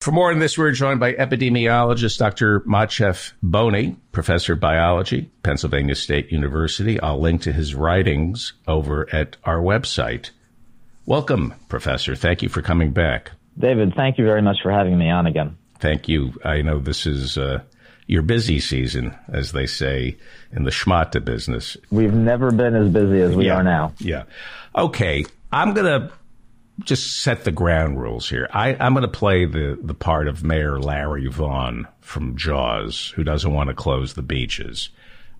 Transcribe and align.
For 0.00 0.12
more 0.12 0.30
on 0.30 0.38
this, 0.38 0.56
we're 0.56 0.72
joined 0.72 0.98
by 0.98 1.12
epidemiologist 1.12 2.16
Dr. 2.16 2.60
Maciej 2.60 3.34
Boni, 3.42 3.96
professor 4.12 4.54
of 4.54 4.60
biology, 4.60 5.30
Pennsylvania 5.42 5.94
State 5.94 6.32
University. 6.32 6.98
I'll 6.98 7.20
link 7.20 7.42
to 7.42 7.52
his 7.52 7.74
writings 7.74 8.54
over 8.66 9.06
at 9.14 9.36
our 9.44 9.58
website. 9.58 10.30
Welcome, 11.04 11.52
Professor. 11.68 12.16
Thank 12.16 12.40
you 12.40 12.48
for 12.48 12.62
coming 12.62 12.92
back. 12.92 13.32
David, 13.58 13.92
thank 13.94 14.16
you 14.16 14.24
very 14.24 14.40
much 14.40 14.56
for 14.62 14.72
having 14.72 14.96
me 14.96 15.10
on 15.10 15.26
again. 15.26 15.58
Thank 15.80 16.08
you. 16.08 16.32
I 16.46 16.62
know 16.62 16.78
this 16.78 17.04
is 17.04 17.36
uh, 17.36 17.60
your 18.06 18.22
busy 18.22 18.58
season, 18.58 19.14
as 19.28 19.52
they 19.52 19.66
say 19.66 20.16
in 20.50 20.64
the 20.64 20.70
schmata 20.70 21.22
business. 21.22 21.76
We've 21.90 22.14
never 22.14 22.52
been 22.52 22.74
as 22.74 22.88
busy 22.90 23.20
as 23.20 23.36
we 23.36 23.48
yeah. 23.48 23.56
are 23.56 23.62
now. 23.62 23.92
Yeah. 23.98 24.22
Okay. 24.74 25.26
I'm 25.52 25.74
going 25.74 25.86
to 25.86 26.10
just 26.84 27.22
set 27.22 27.44
the 27.44 27.52
ground 27.52 28.00
rules 28.00 28.28
here. 28.28 28.48
I, 28.52 28.70
am 28.70 28.94
going 28.94 29.02
to 29.02 29.08
play 29.08 29.44
the, 29.44 29.78
the 29.82 29.94
part 29.94 30.28
of 30.28 30.44
Mayor 30.44 30.78
Larry 30.78 31.26
Vaughn 31.26 31.86
from 32.00 32.36
Jaws, 32.36 33.12
who 33.14 33.24
doesn't 33.24 33.52
want 33.52 33.68
to 33.68 33.74
close 33.74 34.14
the 34.14 34.22
beaches. 34.22 34.90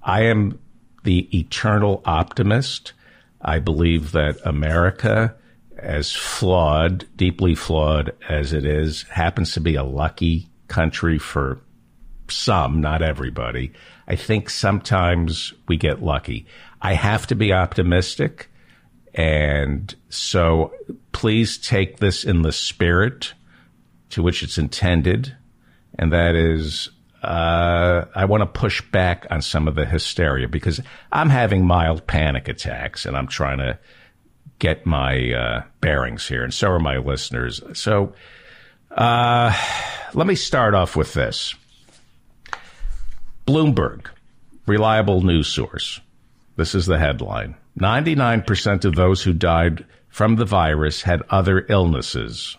I 0.03 0.23
am 0.25 0.59
the 1.05 1.29
eternal 1.37 2.03
optimist. 2.05 2.93
I 3.41 3.59
believe 3.59 4.13
that 4.13 4.39
America, 4.45 5.35
as 5.79 6.13
flawed, 6.13 7.07
deeply 7.17 7.55
flawed 7.55 8.13
as 8.29 8.53
it 8.53 8.65
is, 8.65 9.03
happens 9.05 9.53
to 9.53 9.61
be 9.61 9.77
a 9.77 9.85
lucky 9.85 10.49
country 10.69 11.19
for 11.19 11.61
some, 12.29 12.81
not 12.81 13.03
everybody. 13.03 13.73
I 14.07 14.17
think 14.17 14.51
sometimes 14.51 15.53
we 15.69 15.77
get 15.77 16.03
lucky. 16.03 16.47
I 16.81 16.95
have 16.95 17.27
to 17.29 17.35
be 17.35 17.53
optimistic. 17.53 18.50
And 19.15 19.95
so 20.09 20.73
please 21.13 21.59
take 21.59 21.99
this 21.99 22.25
in 22.25 22.43
the 22.43 22.53
spirit 22.53 23.35
to 24.11 24.23
which 24.23 24.43
it's 24.43 24.59
intended. 24.59 25.37
And 25.99 26.13
that 26.13 26.35
is, 26.35 26.91
uh, 27.23 28.05
I 28.15 28.25
want 28.25 28.43
to 28.43 28.47
push 28.47 28.81
back 28.91 29.27
on 29.31 29.43
some 29.43 29.69
of 29.69 29.75
the 29.75 29.85
hysteria 29.85 30.49
because 30.49 30.81
I'm 31.13 31.29
having 31.29 31.67
mild 31.67 32.07
panic 32.07 32.49
attacks 32.49 33.05
and 33.07 33.17
I'm 33.17 33.27
trying 33.27 33.59
to 33.59 33.79
get 34.59 34.87
my 34.87 35.33
uh, 35.33 35.63
bearings 35.81 36.29
here. 36.29 36.45
And 36.45 36.55
so 36.55 36.71
are 36.71 36.79
my 36.79 36.99
listeners. 36.99 37.63
So 37.75 38.15
uh, 38.91 39.55
let 40.15 40.27
me 40.27 40.35
start 40.35 40.75
off 40.75 40.97
with 40.97 41.15
this 41.15 41.55
Bloomberg, 43.47 44.07
reliable 44.67 45.23
news 45.23 45.49
source. 45.49 46.01
This 46.57 46.75
is 46.75 46.87
the 46.87 46.99
headline. 46.99 47.57
99% 47.79 48.85
of 48.85 48.95
those 48.95 49.23
who 49.23 49.33
died 49.33 49.85
from 50.09 50.37
the 50.37 50.45
virus 50.45 51.03
had 51.03 51.23
other 51.31 51.65
illnesses. 51.69 52.57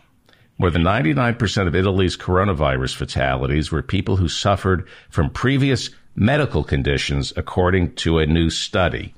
More 0.57 0.69
than 0.69 0.83
99% 0.83 1.67
of 1.67 1.75
Italy's 1.75 2.15
coronavirus 2.15 2.95
fatalities 2.95 3.71
were 3.71 3.81
people 3.81 4.17
who 4.17 4.27
suffered 4.27 4.87
from 5.09 5.29
previous 5.29 5.89
medical 6.15 6.63
conditions, 6.63 7.33
according 7.35 7.95
to 7.95 8.19
a 8.19 8.25
new 8.25 8.49
study. 8.49 9.15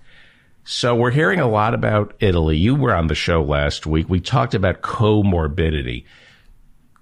So 0.64 0.95
we're 0.95 1.11
hearing 1.11 1.41
a 1.41 1.49
lot 1.49 1.73
about 1.73 2.14
Italy. 2.19 2.55
You 2.55 2.75
were 2.75 2.95
on 2.95 3.08
the 3.08 3.16
show 3.16 3.44
last 3.44 3.86
week. 3.86 4.08
We 4.08 4.21
talked 4.21 4.53
about 4.53 4.81
comorbidity. 4.81 6.05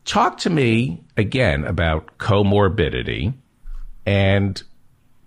Talk 0.03 0.39
to 0.39 0.49
me 0.49 1.03
again 1.15 1.63
about 1.65 2.17
comorbidity 2.17 3.35
and 4.05 4.61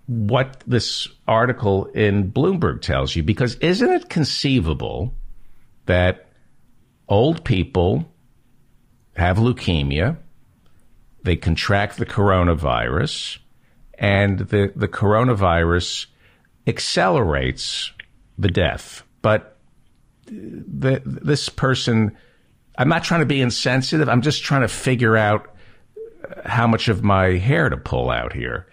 what 0.07 0.63
this 0.67 1.07
article 1.27 1.85
in 1.85 2.31
Bloomberg 2.31 2.81
tells 2.81 3.15
you, 3.15 3.23
because 3.23 3.55
isn't 3.55 3.89
it 3.89 4.09
conceivable 4.09 5.13
that 5.85 6.27
old 7.07 7.43
people 7.43 8.11
have 9.15 9.37
leukemia, 9.37 10.17
they 11.23 11.35
contract 11.35 11.97
the 11.97 12.05
coronavirus, 12.05 13.39
and 13.97 14.39
the, 14.39 14.71
the 14.75 14.87
coronavirus 14.87 16.05
accelerates 16.67 17.91
the 18.37 18.49
death. 18.49 19.03
But 19.21 19.57
the, 20.25 21.01
this 21.05 21.49
person, 21.49 22.15
I'm 22.77 22.89
not 22.89 23.03
trying 23.03 23.21
to 23.21 23.25
be 23.25 23.41
insensitive, 23.41 24.07
I'm 24.07 24.21
just 24.21 24.43
trying 24.43 24.61
to 24.61 24.67
figure 24.67 25.17
out 25.17 25.55
how 26.43 26.67
much 26.67 26.89
of 26.89 27.03
my 27.03 27.37
hair 27.37 27.69
to 27.69 27.77
pull 27.77 28.09
out 28.09 28.33
here 28.33 28.67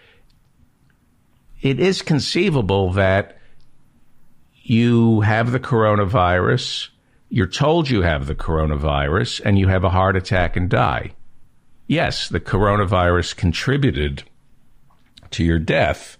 it 1.63 1.79
is 1.81 2.03
conceivable 2.03 2.93
that 2.93 3.39
you 4.63 5.21
have 5.23 5.53
the 5.53 5.61
coronavirus, 5.61 6.89
you're 7.29 7.47
told 7.47 7.89
you 7.89 8.03
have 8.03 8.27
the 8.27 8.35
coronavirus, 8.35 9.41
and 9.45 9.59
you 9.59 9.69
have 9.69 9.85
a 9.85 9.91
heart 9.91 10.17
attack 10.17 10.57
and 10.57 10.69
die. 10.69 11.13
Yes, 11.87 12.29
the 12.29 12.41
coronavirus 12.41 13.37
contributed 13.37 14.25
to 15.31 15.45
your 15.45 15.59
death. 15.59 16.19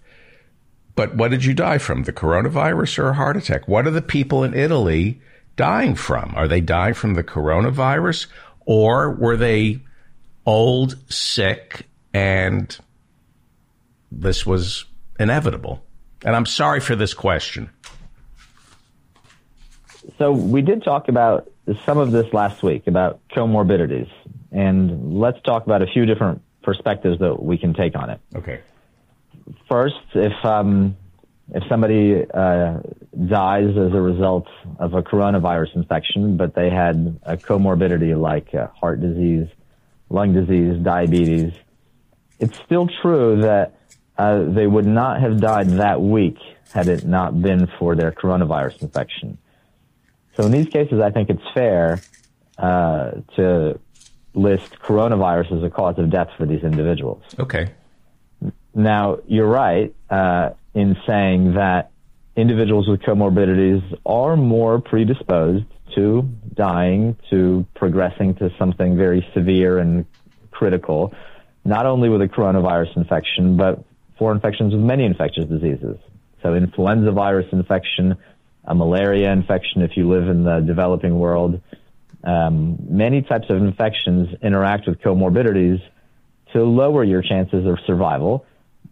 But 0.95 1.15
what 1.15 1.31
did 1.31 1.43
you 1.43 1.53
die 1.53 1.77
from? 1.77 2.03
The 2.03 2.13
coronavirus 2.13 2.99
or 2.99 3.09
a 3.09 3.13
heart 3.13 3.37
attack? 3.37 3.67
What 3.67 3.85
are 3.85 3.91
the 3.91 4.01
people 4.01 4.43
in 4.43 4.53
Italy 4.53 5.21
dying 5.55 5.95
from? 5.95 6.33
Are 6.35 6.47
they 6.47 6.61
dying 6.61 6.93
from 6.93 7.15
the 7.15 7.23
coronavirus 7.23 8.27
or 8.65 9.11
were 9.11 9.37
they 9.37 9.81
old, 10.45 10.97
sick, 11.11 11.87
and 12.13 12.77
this 14.11 14.45
was 14.45 14.85
inevitable? 15.19 15.83
And 16.25 16.35
I'm 16.35 16.45
sorry 16.45 16.79
for 16.79 16.95
this 16.95 17.13
question. 17.13 17.69
So 20.17 20.31
we 20.31 20.61
did 20.61 20.83
talk 20.83 21.07
about 21.07 21.49
some 21.85 21.97
of 21.97 22.11
this 22.11 22.31
last 22.33 22.61
week 22.63 22.87
about 22.87 23.19
comorbidities, 23.29 24.09
and 24.51 25.19
let's 25.19 25.41
talk 25.41 25.65
about 25.65 25.81
a 25.81 25.87
few 25.87 26.05
different 26.05 26.41
perspectives 26.61 27.19
that 27.19 27.41
we 27.41 27.57
can 27.57 27.73
take 27.73 27.95
on 27.95 28.09
it. 28.09 28.19
Okay. 28.35 28.61
First, 29.69 29.95
if 30.13 30.33
um, 30.45 30.97
if 31.53 31.63
somebody 31.69 32.25
uh, 32.33 32.79
dies 33.27 33.69
as 33.69 33.93
a 33.93 34.01
result 34.01 34.47
of 34.79 34.93
a 34.93 35.03
coronavirus 35.03 35.75
infection, 35.75 36.37
but 36.37 36.55
they 36.55 36.69
had 36.69 37.19
a 37.23 37.37
comorbidity 37.37 38.19
like 38.19 38.53
uh, 38.53 38.67
heart 38.67 39.01
disease, 39.01 39.47
lung 40.09 40.33
disease, 40.33 40.81
diabetes, 40.81 41.53
it's 42.39 42.57
still 42.65 42.87
true 43.01 43.41
that 43.41 43.75
uh, 44.17 44.43
they 44.43 44.67
would 44.67 44.85
not 44.85 45.21
have 45.21 45.39
died 45.39 45.69
that 45.71 46.01
week 46.01 46.37
had 46.71 46.87
it 46.87 47.05
not 47.05 47.41
been 47.41 47.67
for 47.79 47.95
their 47.95 48.11
coronavirus 48.11 48.81
infection. 48.81 49.37
So 50.35 50.43
in 50.43 50.51
these 50.51 50.67
cases, 50.67 50.99
I 50.99 51.11
think 51.11 51.29
it's 51.29 51.43
fair 51.53 52.01
uh, 52.57 53.11
to 53.35 53.79
list 54.33 54.79
coronavirus 54.79 55.57
as 55.57 55.63
a 55.63 55.69
cause 55.69 55.97
of 55.99 56.09
death 56.09 56.29
for 56.37 56.45
these 56.45 56.63
individuals. 56.63 57.23
Okay. 57.39 57.71
Now, 58.73 59.19
you're 59.27 59.47
right 59.47 59.93
uh, 60.09 60.51
in 60.73 60.97
saying 61.05 61.53
that 61.53 61.91
individuals 62.35 62.87
with 62.87 63.01
comorbidities 63.01 63.83
are 64.05 64.35
more 64.35 64.81
predisposed 64.81 65.65
to 65.95 66.23
dying, 66.55 67.15
to 67.29 67.65
progressing 67.75 68.33
to 68.35 68.49
something 68.57 68.97
very 68.97 69.25
severe 69.35 69.77
and 69.77 70.05
critical, 70.49 71.13
not 71.63 71.85
only 71.85 72.09
with 72.09 72.21
a 72.21 72.27
coronavirus 72.27 72.97
infection, 72.97 73.55
but 73.55 73.83
for 74.17 74.31
infections 74.31 74.73
with 74.73 74.83
many 74.83 75.05
infectious 75.05 75.45
diseases. 75.45 75.97
So 76.41 76.53
influenza 76.55 77.11
virus 77.11 77.47
infection, 77.51 78.17
a 78.65 78.75
malaria 78.75 79.31
infection 79.31 79.81
if 79.81 79.97
you 79.97 80.09
live 80.09 80.27
in 80.27 80.43
the 80.43 80.59
developing 80.59 81.17
world. 81.17 81.61
Um, 82.23 82.77
many 82.89 83.21
types 83.21 83.49
of 83.49 83.57
infections 83.57 84.29
interact 84.41 84.87
with 84.87 84.99
comorbidities 85.01 85.81
to 86.53 86.63
lower 86.63 87.03
your 87.03 87.21
chances 87.21 87.65
of 87.65 87.79
survival 87.85 88.45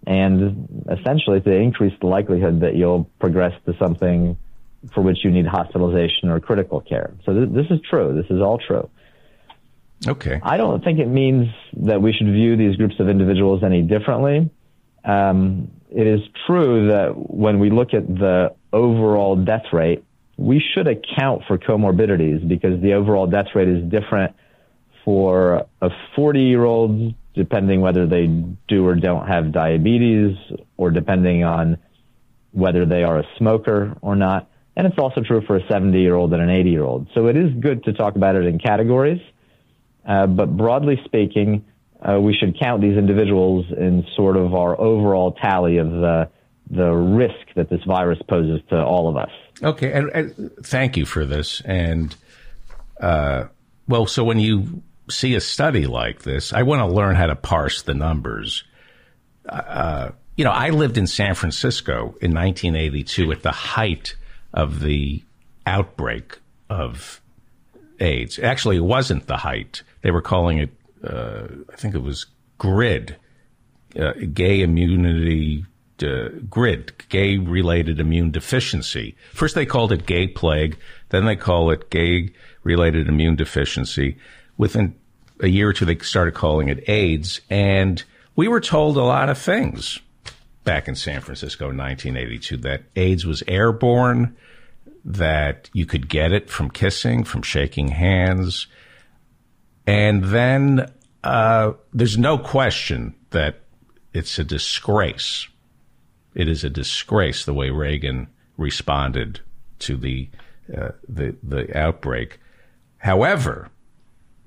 and 0.06 0.86
essentially 0.90 1.42
to 1.42 1.52
increase 1.52 1.94
the 2.02 2.08
likelihood 2.08 2.62
that 2.62 2.76
you'll 2.76 3.09
progress 3.20 3.53
to 3.66 3.76
something 3.78 4.38
for 4.94 5.02
which 5.02 5.24
you 5.24 5.30
need 5.30 5.46
hospitalization 5.46 6.30
or 6.30 6.40
critical 6.40 6.82
care. 6.82 7.14
So 7.26 7.34
th- 7.34 7.50
this 7.50 7.68
is 7.70 7.80
true. 7.88 8.16
This 8.16 8.30
is 8.36 8.42
all 8.42 8.58
true. 8.58 8.90
Okay. 10.08 10.40
I 10.42 10.58
don't 10.58 10.84
think 10.84 10.98
it 10.98 11.08
means 11.08 11.50
that 11.78 12.02
we 12.02 12.12
should 12.14 12.28
view 12.28 12.58
these 12.58 12.76
groups 12.76 12.96
of 13.00 13.08
individuals 13.08 13.64
any 13.64 13.84
differently 13.84 14.50
um, 15.03 15.72
it 15.90 16.08
is 16.08 16.22
true 16.48 16.88
that 16.88 17.14
when 17.16 17.59
we 17.59 17.70
look 17.70 17.94
at 17.94 18.08
the 18.08 18.56
overall 18.72 19.36
death 19.36 19.66
rate, 19.74 20.03
we 20.38 20.64
should 20.74 20.88
account 20.88 21.44
for 21.48 21.58
comorbidities 21.58 22.48
because 22.48 22.82
the 22.82 22.94
overall 22.94 23.28
death 23.28 23.48
rate 23.53 23.68
is 23.68 23.84
different 23.90 24.36
for 25.03 25.66
a 25.82 25.90
40 26.16 26.40
year 26.42 26.64
old, 26.64 27.14
depending 27.34 27.82
whether 27.82 28.08
they 28.08 28.28
do 28.68 28.86
or 28.86 28.96
don't 28.96 29.28
have 29.28 29.52
diabetes, 29.52 30.38
or 30.78 30.92
depending 30.92 31.44
on 31.44 31.78
whether 32.52 32.86
they 32.86 33.04
are 33.04 33.20
a 33.20 33.24
smoker 33.38 33.97
or 34.02 34.16
not. 34.16 34.50
And 34.76 34.88
it's 34.88 34.97
also 34.97 35.22
true 35.22 35.42
for 35.46 35.58
a 35.58 35.68
70 35.68 36.00
year 36.00 36.16
old 36.16 36.34
and 36.34 36.42
an 36.42 36.50
80 36.50 36.70
year 36.70 36.84
old. 36.84 37.08
So 37.14 37.28
it 37.28 37.36
is 37.36 37.54
good 37.59 37.84
to 37.86 37.94
talk 37.94 38.16
about 38.16 38.36
it 38.36 38.46
in 38.46 38.59
categories. 38.59 39.22
Uh, 40.08 40.28
but 40.28 40.56
broadly 40.58 41.00
speaking, 41.06 41.66
uh, 42.02 42.20
we 42.20 42.34
should 42.34 42.59
count 42.59 42.82
these 42.82 42.98
individuals 42.98 43.66
in 43.78 44.06
sort 44.16 44.38
of 44.38 44.53
our 44.53 44.80
overall 44.80 45.32
tally 45.34 45.78
of 45.78 45.90
the 45.90 46.30
the 46.70 46.90
risk 46.90 47.53
that 47.56 47.70
this 47.70 47.84
virus 47.84 48.20
poses 48.30 48.62
to 48.70 48.82
all 48.82 49.09
of 49.09 49.18
us. 49.18 49.30
Okay, 49.62 49.92
and, 49.92 50.09
and 50.12 50.52
thank 50.64 50.96
you 50.96 51.06
for 51.06 51.26
this. 51.26 51.62
And 51.66 52.16
uh, 53.02 53.46
well, 53.88 54.06
so 54.06 54.24
when 54.24 54.40
you 54.40 54.82
see 55.09 55.36
a 55.36 55.42
study 55.42 55.86
like 55.86 56.22
this, 56.22 56.53
I 56.53 56.64
want 56.64 56.80
to 56.80 56.88
learn 56.88 57.16
how 57.16 57.28
to 57.28 57.36
parse 57.36 57.82
the 57.82 57.94
numbers. 57.94 58.64
Uh, 59.47 60.12
you 60.38 60.46
know, 60.46 60.52
I 60.52 60.70
lived 60.70 60.97
in 60.97 61.08
San 61.08 61.36
Francisco 61.36 62.16
in 62.22 62.34
1982 62.34 63.32
at 63.32 63.44
the 63.44 63.52
height 63.52 64.16
of 64.54 64.80
the 64.80 65.24
outbreak 65.66 66.40
of 66.70 67.22
AIDS. 68.00 68.40
Actually, 68.40 68.78
it 68.78 68.84
wasn't 68.84 69.28
the 69.28 69.38
height. 69.38 69.84
They 70.02 70.12
were 70.12 70.22
calling 70.22 70.58
it, 70.58 70.70
uh, 71.03 71.48
I 71.72 71.76
think 71.76 71.96
it 71.96 72.03
was 72.03 72.28
GRID, 72.58 73.16
uh, 74.00 74.14
gay 74.34 74.62
immunity 74.62 75.66
uh, 76.03 76.30
grid, 76.50 76.94
gay 77.09 77.38
related 77.38 78.00
immune 78.00 78.32
deficiency. 78.32 79.16
First 79.34 79.56
they 79.56 79.66
called 79.66 79.92
it 79.92 80.06
gay 80.06 80.28
plague, 80.28 80.78
then 81.09 81.26
they 81.26 81.36
call 81.36 81.72
it 81.72 81.90
gay 81.90 82.32
related 82.64 83.08
immune 83.08 83.36
deficiency. 83.36 84.18
Within 84.58 84.96
a 85.40 85.48
year 85.48 85.70
or 85.70 85.74
two, 85.74 85.86
they 85.86 85.98
started 85.98 86.34
calling 86.34 86.70
it 86.70 86.88
AIDS. 86.88 87.42
And 87.50 88.04
we 88.36 88.47
were 88.47 88.62
told 88.62 88.97
a 88.97 89.04
lot 89.04 89.30
of 89.30 89.38
things 89.38 90.00
back 90.64 90.88
in 90.88 90.96
San 90.96 91.22
Francisco 91.22 91.70
in 91.70 91.78
1982 91.78 92.58
that 92.58 92.84
AIDS 92.96 93.26
was 93.26 93.44
airborne, 93.47 94.36
that 95.04 95.70
you 95.74 95.86
could 95.86 96.08
get 96.08 96.32
it 96.32 96.50
from 96.50 96.70
kissing, 96.70 97.24
from 97.24 97.42
shaking 97.42 97.90
hands. 97.90 98.68
And 99.88 100.24
then 100.26 100.92
uh, 101.24 101.74
there's 101.94 102.18
no 102.18 102.38
question 102.38 103.16
that 103.32 103.62
it's 104.14 104.38
a 104.40 104.44
disgrace. 104.44 105.48
It 106.34 106.48
is 106.48 106.64
a 106.64 106.70
disgrace 106.70 107.46
the 107.46 107.54
way 107.54 107.70
Reagan 107.70 108.28
responded 108.58 109.42
to 109.80 109.98
the 109.98 110.30
uh, 110.76 110.92
the 111.08 111.36
the 111.44 111.78
outbreak. 111.78 112.40
However, 112.98 113.70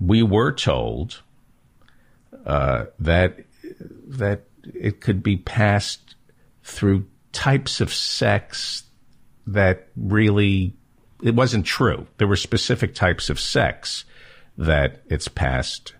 we 0.00 0.22
were 0.22 0.52
told 0.52 1.22
uh, 2.46 2.86
that 2.98 3.40
that 4.06 4.44
it 4.74 5.00
could 5.00 5.22
be 5.22 5.36
passed 5.36 6.14
through 6.62 7.06
types 7.32 7.80
of 7.80 7.92
sex 7.92 8.84
that 9.46 9.88
really 9.96 10.74
it 11.22 11.34
wasn't 11.34 11.66
true. 11.66 12.06
There 12.18 12.28
were 12.28 12.36
specific 12.36 12.94
types 12.94 13.28
of 13.28 13.40
sex 13.40 14.04
that 14.56 15.02
it's 15.06 15.28
passed 15.28 15.94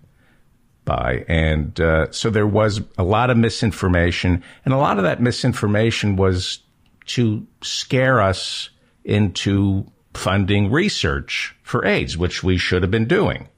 by. 0.84 1.24
And 1.28 1.78
uh, 1.80 2.10
so 2.12 2.30
there 2.30 2.46
was 2.46 2.80
a 2.98 3.04
lot 3.04 3.30
of 3.30 3.36
misinformation, 3.36 4.42
and 4.64 4.74
a 4.74 4.78
lot 4.78 4.98
of 4.98 5.04
that 5.04 5.20
misinformation 5.20 6.16
was 6.16 6.60
to 7.06 7.46
scare 7.62 8.20
us 8.20 8.70
into 9.04 9.90
funding 10.14 10.70
research 10.70 11.54
for 11.62 11.84
AIDS, 11.84 12.16
which 12.16 12.42
we 12.42 12.56
should 12.56 12.82
have 12.82 12.90
been 12.90 13.08
doing. 13.08 13.48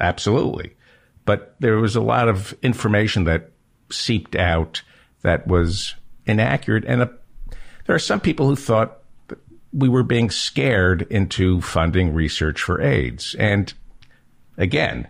Absolutely. 0.00 0.76
But 1.24 1.54
there 1.60 1.76
was 1.76 1.96
a 1.96 2.00
lot 2.00 2.28
of 2.28 2.54
information 2.62 3.24
that 3.24 3.50
seeped 3.90 4.36
out 4.36 4.82
that 5.22 5.46
was 5.46 5.94
inaccurate. 6.26 6.84
And 6.86 7.02
a, 7.02 7.10
there 7.86 7.96
are 7.96 8.00
some 8.00 8.20
people 8.20 8.46
who 8.48 8.56
thought 8.56 8.98
we 9.72 9.88
were 9.88 10.02
being 10.02 10.30
scared 10.30 11.02
into 11.10 11.60
funding 11.60 12.12
research 12.12 12.60
for 12.60 12.80
AIDS. 12.80 13.34
And 13.38 13.72
again, 14.56 15.08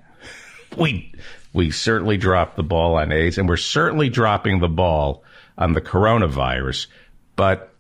we 0.76 1.12
we 1.52 1.70
certainly 1.70 2.16
dropped 2.16 2.56
the 2.56 2.62
ball 2.62 2.96
on 2.96 3.12
AIDS, 3.12 3.38
and 3.38 3.48
we're 3.48 3.56
certainly 3.56 4.08
dropping 4.08 4.60
the 4.60 4.68
ball 4.68 5.22
on 5.58 5.74
the 5.74 5.80
coronavirus. 5.80 6.86
But 7.36 7.74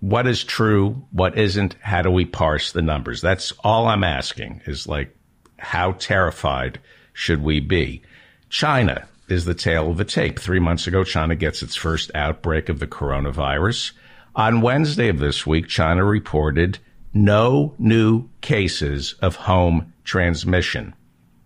what 0.00 0.26
is 0.26 0.44
true? 0.44 1.06
What 1.12 1.38
isn't? 1.38 1.76
How 1.80 2.02
do 2.02 2.10
we 2.10 2.26
parse 2.26 2.72
the 2.72 2.82
numbers? 2.82 3.22
That's 3.22 3.52
all 3.62 3.86
I'm 3.86 4.04
asking 4.04 4.60
is 4.66 4.86
like, 4.86 5.16
how 5.58 5.92
terrified 5.92 6.78
should 7.14 7.42
we 7.42 7.60
be? 7.60 8.02
China 8.50 9.08
is 9.28 9.46
the 9.46 9.54
tail 9.54 9.90
of 9.90 9.96
the 9.96 10.04
tape. 10.04 10.38
Three 10.38 10.60
months 10.60 10.86
ago, 10.86 11.04
China 11.04 11.34
gets 11.34 11.62
its 11.62 11.74
first 11.74 12.10
outbreak 12.14 12.68
of 12.68 12.78
the 12.78 12.86
coronavirus. 12.86 13.92
On 14.36 14.60
Wednesday 14.60 15.08
of 15.08 15.18
this 15.18 15.46
week, 15.46 15.68
China 15.68 16.04
reported 16.04 16.78
no 17.14 17.74
new 17.78 18.28
cases 18.40 19.14
of 19.22 19.36
home 19.36 19.94
transmission. 20.04 20.94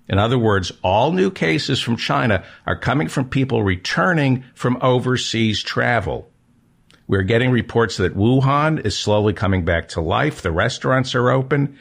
In 0.09 0.19
other 0.19 0.39
words, 0.39 0.73
all 0.83 1.13
new 1.13 1.31
cases 1.31 1.81
from 1.81 1.97
China 1.97 2.45
are 2.67 2.79
coming 2.79 3.09
from 3.09 3.29
people 3.29 3.63
returning 3.63 4.45
from 4.55 4.79
overseas 4.81 5.63
travel. 5.63 6.31
We're 7.07 7.23
getting 7.23 7.51
reports 7.51 7.99
that 7.99 8.17
Wuhan 8.17 8.85
is 8.85 8.99
slowly 8.99 9.33
coming 9.33 9.65
back 9.65 9.89
to 9.89 10.01
life. 10.01 10.43
The 10.43 10.53
restaurants 10.53 11.15
are 11.15 11.31
open. 11.31 11.79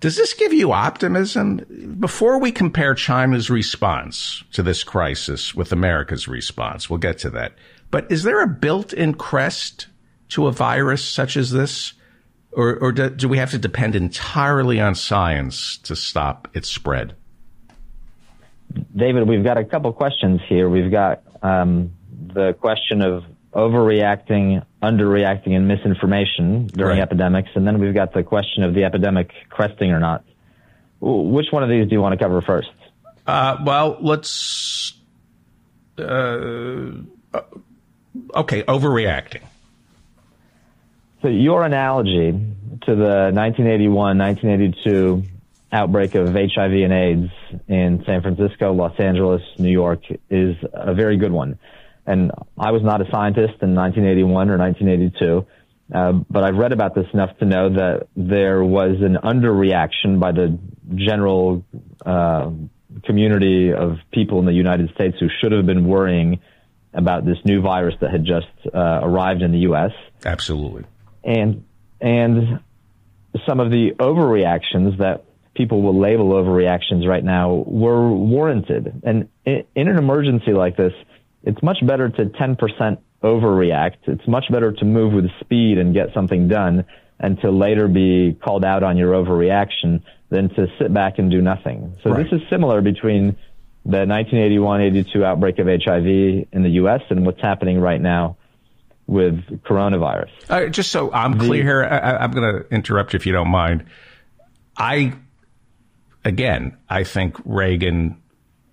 Does 0.00 0.16
this 0.16 0.34
give 0.34 0.52
you 0.52 0.72
optimism? 0.72 1.96
Before 1.98 2.38
we 2.38 2.52
compare 2.52 2.94
China's 2.94 3.48
response 3.48 4.44
to 4.52 4.62
this 4.62 4.84
crisis 4.84 5.54
with 5.54 5.72
America's 5.72 6.28
response, 6.28 6.90
we'll 6.90 6.98
get 6.98 7.18
to 7.18 7.30
that. 7.30 7.54
But 7.90 8.10
is 8.10 8.22
there 8.22 8.42
a 8.42 8.46
built 8.46 8.92
in 8.92 9.14
crest 9.14 9.86
to 10.30 10.46
a 10.46 10.52
virus 10.52 11.02
such 11.02 11.36
as 11.36 11.50
this? 11.50 11.94
Or, 12.52 12.76
or 12.76 12.92
do, 12.92 13.10
do 13.10 13.28
we 13.28 13.38
have 13.38 13.50
to 13.52 13.58
depend 13.58 13.96
entirely 13.96 14.80
on 14.80 14.94
science 14.94 15.78
to 15.78 15.96
stop 15.96 16.48
its 16.54 16.68
spread? 16.68 17.14
David, 18.94 19.28
we've 19.28 19.44
got 19.44 19.58
a 19.58 19.64
couple 19.64 19.92
questions 19.92 20.40
here. 20.48 20.68
We've 20.68 20.90
got 20.90 21.22
um, 21.42 21.92
the 22.10 22.54
question 22.54 23.02
of 23.02 23.24
overreacting, 23.52 24.64
underreacting, 24.82 25.56
and 25.56 25.66
misinformation 25.66 26.66
during 26.66 26.98
right. 26.98 27.02
epidemics, 27.02 27.50
and 27.54 27.66
then 27.66 27.78
we've 27.78 27.94
got 27.94 28.12
the 28.12 28.22
question 28.22 28.62
of 28.62 28.74
the 28.74 28.84
epidemic 28.84 29.30
cresting 29.48 29.90
or 29.90 30.00
not. 30.00 30.24
Which 31.00 31.46
one 31.50 31.62
of 31.62 31.68
these 31.68 31.88
do 31.88 31.94
you 31.94 32.02
want 32.02 32.18
to 32.18 32.22
cover 32.22 32.42
first? 32.42 32.70
Uh, 33.26 33.58
well, 33.64 33.98
let's. 34.00 34.94
Uh, 35.98 36.02
okay, 38.34 38.62
overreacting. 38.62 39.42
So 41.22 41.28
your 41.28 41.64
analogy 41.64 42.30
to 42.30 42.94
the 42.94 43.32
1981, 43.34 44.18
1982 44.18 45.22
outbreak 45.72 46.14
of 46.14 46.28
HIV 46.28 46.72
and 46.72 46.92
AIDS 46.92 47.30
in 47.68 48.02
San 48.06 48.22
Francisco, 48.22 48.72
Los 48.72 48.98
Angeles, 48.98 49.42
New 49.58 49.70
York 49.70 50.00
is 50.30 50.56
a 50.72 50.94
very 50.94 51.16
good 51.16 51.32
one. 51.32 51.58
And 52.06 52.30
I 52.56 52.70
was 52.70 52.82
not 52.82 53.00
a 53.00 53.10
scientist 53.10 53.54
in 53.62 53.74
1981 53.74 54.50
or 54.50 54.58
1982, 54.58 55.46
uh, 55.92 56.12
but 56.30 56.44
I've 56.44 56.56
read 56.56 56.72
about 56.72 56.94
this 56.94 57.06
enough 57.12 57.36
to 57.38 57.44
know 57.44 57.68
that 57.70 58.06
there 58.16 58.62
was 58.62 58.96
an 59.00 59.18
underreaction 59.22 60.20
by 60.20 60.32
the 60.32 60.58
general 60.94 61.64
uh, 62.04 62.50
community 63.04 63.72
of 63.72 63.98
people 64.12 64.38
in 64.38 64.46
the 64.46 64.52
United 64.52 64.90
States 64.94 65.16
who 65.18 65.28
should 65.40 65.52
have 65.52 65.66
been 65.66 65.86
worrying 65.86 66.40
about 66.94 67.26
this 67.26 67.38
new 67.44 67.60
virus 67.60 67.94
that 68.00 68.10
had 68.10 68.24
just 68.24 68.46
uh, 68.72 69.00
arrived 69.02 69.42
in 69.42 69.52
the 69.52 69.58
U.S. 69.58 69.90
Absolutely. 70.24 70.84
And 71.24 71.64
and 72.00 72.60
some 73.46 73.60
of 73.60 73.70
the 73.70 73.90
overreactions 73.98 74.98
that 74.98 75.25
people 75.56 75.82
will 75.82 75.98
label 75.98 76.30
overreactions 76.30 77.06
right 77.06 77.24
now 77.24 77.64
were 77.66 78.08
warranted. 78.10 79.02
And 79.04 79.28
in, 79.44 79.64
an 79.74 79.96
emergency 79.96 80.52
like 80.52 80.76
this, 80.76 80.92
it's 81.42 81.62
much 81.62 81.78
better 81.86 82.08
to 82.08 82.26
10% 82.26 82.98
overreact. 83.22 83.96
It's 84.06 84.26
much 84.28 84.44
better 84.50 84.72
to 84.72 84.84
move 84.84 85.12
with 85.12 85.30
speed 85.40 85.78
and 85.78 85.94
get 85.94 86.12
something 86.14 86.48
done 86.48 86.84
and 87.18 87.40
to 87.40 87.50
later 87.50 87.88
be 87.88 88.36
called 88.44 88.64
out 88.64 88.82
on 88.82 88.96
your 88.96 89.12
overreaction 89.12 90.02
than 90.28 90.50
to 90.50 90.66
sit 90.78 90.92
back 90.92 91.18
and 91.18 91.30
do 91.30 91.40
nothing. 91.40 91.96
So 92.02 92.10
right. 92.10 92.22
this 92.22 92.40
is 92.40 92.46
similar 92.50 92.82
between 92.82 93.36
the 93.84 93.98
1981-82 93.98 95.24
outbreak 95.24 95.58
of 95.58 95.66
HIV 95.66 96.06
in 96.06 96.62
the 96.62 96.70
U.S. 96.70 97.02
and 97.08 97.24
what's 97.24 97.40
happening 97.40 97.80
right 97.80 98.00
now 98.00 98.36
with 99.06 99.62
coronavirus. 99.62 100.30
Uh, 100.48 100.66
just 100.66 100.90
so 100.90 101.12
I'm 101.12 101.38
the, 101.38 101.46
clear 101.46 101.62
here, 101.62 101.84
I, 101.84 102.16
I'm 102.16 102.32
going 102.32 102.62
to 102.62 102.74
interrupt 102.74 103.12
you 103.12 103.18
if 103.18 103.26
you 103.26 103.32
don't 103.32 103.50
mind. 103.50 103.84
I 104.76 105.14
again, 106.26 106.76
I 106.88 107.04
think 107.04 107.36
Reagan 107.44 108.20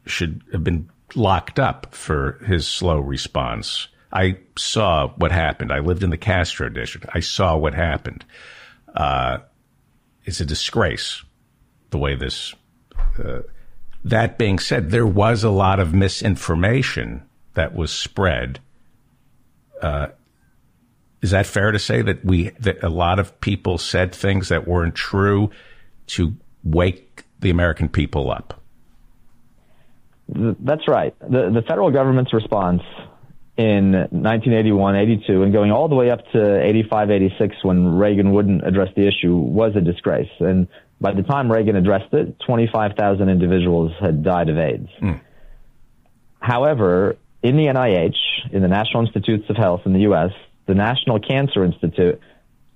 should 0.05 0.41
have 0.51 0.63
been 0.63 0.89
locked 1.15 1.59
up 1.59 1.93
for 1.93 2.39
his 2.45 2.67
slow 2.67 2.99
response. 2.99 3.87
I 4.11 4.39
saw 4.57 5.09
what 5.09 5.31
happened. 5.31 5.71
I 5.71 5.79
lived 5.79 6.03
in 6.03 6.09
the 6.09 6.17
Castro 6.17 6.67
district. 6.67 7.05
I 7.13 7.19
saw 7.19 7.55
what 7.55 7.75
happened. 7.75 8.25
Uh, 8.93 9.39
it's 10.25 10.41
a 10.41 10.45
disgrace 10.45 11.23
the 11.91 11.99
way 11.99 12.15
this. 12.15 12.53
Uh, 13.23 13.41
that 14.03 14.37
being 14.37 14.59
said, 14.59 14.89
there 14.89 15.07
was 15.07 15.43
a 15.43 15.49
lot 15.49 15.79
of 15.79 15.93
misinformation 15.93 17.21
that 17.53 17.75
was 17.75 17.91
spread. 17.91 18.59
Uh, 19.81 20.07
is 21.21 21.31
that 21.31 21.45
fair 21.45 21.71
to 21.71 21.79
say 21.79 22.01
that 22.01 22.25
we 22.25 22.49
that 22.59 22.83
a 22.83 22.89
lot 22.89 23.19
of 23.19 23.39
people 23.41 23.77
said 23.77 24.13
things 24.13 24.49
that 24.49 24.67
weren't 24.67 24.95
true 24.95 25.51
to 26.07 26.35
wake 26.63 27.02
the 27.43 27.51
American 27.51 27.89
people 27.89 28.31
up. 28.31 28.59
That's 30.27 30.87
right. 30.87 31.13
The, 31.19 31.51
the 31.53 31.61
federal 31.67 31.91
government's 31.91 32.33
response 32.33 32.81
in 33.55 33.91
1981, 33.91 34.95
82, 34.95 35.43
and 35.43 35.53
going 35.53 35.71
all 35.71 35.87
the 35.87 35.95
way 35.95 36.09
up 36.09 36.19
to 36.31 36.63
85, 36.63 37.11
86 37.11 37.55
when 37.61 37.95
Reagan 37.95 38.31
wouldn't 38.31 38.65
address 38.65 38.89
the 38.95 39.07
issue 39.07 39.35
was 39.35 39.75
a 39.75 39.81
disgrace. 39.81 40.31
And 40.39 40.67
by 40.99 41.13
the 41.13 41.21
time 41.21 41.51
Reagan 41.51 41.75
addressed 41.75 42.13
it, 42.13 42.39
25,000 42.47 43.29
individuals 43.29 43.91
had 43.99 44.23
died 44.23 44.49
of 44.49 44.57
AIDS. 44.57 44.89
Mm. 45.01 45.21
However, 46.39 47.17
in 47.43 47.57
the 47.57 47.65
NIH, 47.65 48.51
in 48.51 48.61
the 48.61 48.67
National 48.67 49.05
Institutes 49.05 49.49
of 49.49 49.57
Health 49.57 49.81
in 49.85 49.93
the 49.93 50.01
U.S., 50.01 50.31
the 50.65 50.73
National 50.73 51.19
Cancer 51.19 51.63
Institute, 51.63 52.19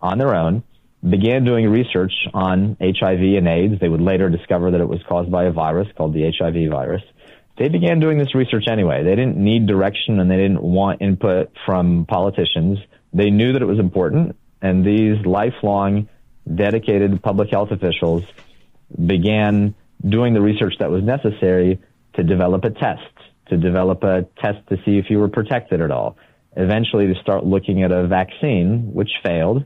on 0.01 0.19
their 0.19 0.35
own, 0.35 0.63
began 1.07 1.45
doing 1.45 1.69
research 1.69 2.13
on 2.33 2.77
HIV 2.79 3.37
and 3.37 3.47
AIDS. 3.47 3.79
They 3.79 3.89
would 3.89 4.01
later 4.01 4.29
discover 4.29 4.71
that 4.71 4.81
it 4.81 4.87
was 4.87 4.99
caused 5.07 5.31
by 5.31 5.45
a 5.45 5.51
virus 5.51 5.87
called 5.95 6.13
the 6.13 6.31
HIV 6.31 6.71
virus 6.71 7.03
they 7.57 7.69
began 7.69 7.99
doing 7.99 8.17
this 8.17 8.35
research 8.35 8.65
anyway. 8.69 9.03
They 9.03 9.15
didn't 9.15 9.37
need 9.37 9.65
direction 9.65 10.19
and 10.19 10.29
they 10.29 10.37
didn't 10.37 10.61
want 10.61 11.01
input 11.01 11.51
from 11.65 12.05
politicians. 12.05 12.77
They 13.13 13.29
knew 13.31 13.53
that 13.53 13.61
it 13.61 13.65
was 13.65 13.79
important, 13.79 14.35
and 14.61 14.85
these 14.85 15.25
lifelong, 15.25 16.07
dedicated 16.53 17.21
public 17.23 17.49
health 17.49 17.71
officials 17.71 18.23
began 19.05 19.75
doing 20.07 20.33
the 20.33 20.41
research 20.41 20.75
that 20.79 20.91
was 20.91 21.03
necessary 21.03 21.79
to 22.13 22.23
develop 22.23 22.63
a 22.63 22.69
test, 22.69 23.01
to 23.49 23.57
develop 23.57 24.03
a 24.03 24.27
test 24.39 24.59
to 24.69 24.77
see 24.85 24.97
if 24.97 25.09
you 25.09 25.19
were 25.19 25.29
protected 25.29 25.81
at 25.81 25.89
all. 25.89 26.17
Eventually, 26.55 27.07
to 27.07 27.15
start 27.21 27.43
looking 27.43 27.83
at 27.83 27.91
a 27.91 28.07
vaccine, 28.07 28.93
which 28.93 29.09
failed, 29.23 29.65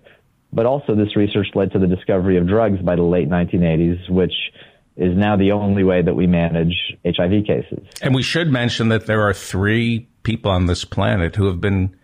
but 0.53 0.65
also 0.65 0.95
this 0.95 1.15
research 1.15 1.47
led 1.55 1.71
to 1.71 1.79
the 1.79 1.87
discovery 1.87 2.37
of 2.37 2.47
drugs 2.47 2.79
by 2.81 2.95
the 2.95 3.03
late 3.03 3.29
1980s, 3.29 4.09
which 4.09 4.33
is 4.97 5.17
now 5.17 5.37
the 5.37 5.51
only 5.51 5.83
way 5.83 6.01
that 6.01 6.13
we 6.13 6.27
manage 6.27 6.75
HIV 7.05 7.45
cases. 7.45 7.79
And 8.01 8.13
we 8.13 8.23
should 8.23 8.51
mention 8.51 8.89
that 8.89 9.05
there 9.05 9.21
are 9.21 9.33
three 9.33 10.07
people 10.23 10.51
on 10.51 10.65
this 10.65 10.85
planet 10.85 11.35
who 11.35 11.45
have 11.47 11.61
been 11.61 11.95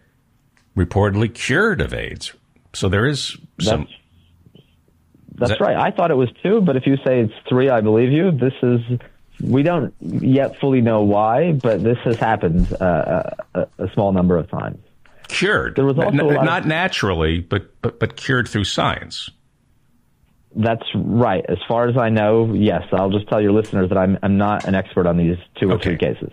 reportedly 0.76 1.34
cured 1.34 1.82
of 1.82 1.94
AIDS. 1.94 2.34
So 2.74 2.90
there 2.90 3.06
is 3.06 3.38
some. 3.60 3.88
That's, 5.36 5.50
that's 5.50 5.52
that, 5.52 5.62
right. 5.62 5.76
I 5.76 5.92
thought 5.92 6.12
it 6.12 6.16
was 6.16 6.30
two, 6.44 6.62
but 6.62 6.78
if 6.78 6.86
you 6.86 6.96
say 6.98 7.22
it's 7.22 7.34
three, 7.50 7.70
I 7.70 7.82
believe 7.82 8.12
you. 8.12 8.32
This 8.32 8.54
is. 8.62 8.80
We 9.40 9.62
don't 9.62 9.94
yet 10.00 10.60
fully 10.60 10.82
know 10.82 11.04
why, 11.04 11.52
but 11.52 11.84
this 11.84 11.98
has 12.06 12.16
happened 12.18 12.74
uh, 12.82 13.30
a, 13.54 13.68
a, 13.78 13.94
small 13.94 14.12
number 14.12 14.36
of 14.36 14.50
times. 14.50 14.80
Cured. 15.28 15.76
There 15.76 15.86
was 15.86 15.98
also 15.98 16.10
N- 16.10 16.46
not 16.46 16.62
of, 16.62 16.68
naturally, 16.68 17.40
but, 17.40 17.82
but 17.82 18.00
but 18.00 18.16
cured 18.16 18.48
through 18.48 18.64
science. 18.64 19.30
That's 20.56 20.84
right. 20.96 21.46
As 21.48 21.58
far 21.68 21.88
as 21.88 21.98
I 21.98 22.10
know, 22.10 22.54
yes. 22.54 22.84
I'll 22.92 23.12
just 23.12 23.28
tell 23.28 23.42
your 23.42 23.52
listeners 23.52 23.90
that 23.90 23.98
I'm 23.98 24.18
I'm 24.24 24.38
not 24.38 24.66
an 24.66 24.76
expert 24.76 25.06
on 25.06 25.18
these 25.18 25.38
two 25.60 25.70
or 25.70 25.74
okay. 25.74 25.84
three 25.84 25.98
cases. 25.98 26.32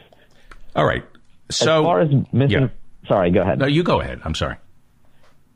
All 0.75 0.87
right. 0.87 1.05
So 1.51 1.81
as 1.81 1.85
far 1.85 2.01
as 2.01 2.11
yeah. 2.33 2.69
sorry, 3.07 3.31
go 3.31 3.43
ahead. 3.43 3.59
No, 3.59 3.67
you 3.67 3.83
go 3.83 4.01
ahead. 4.01 4.21
I'm 4.25 4.35
sorry. 4.35 4.57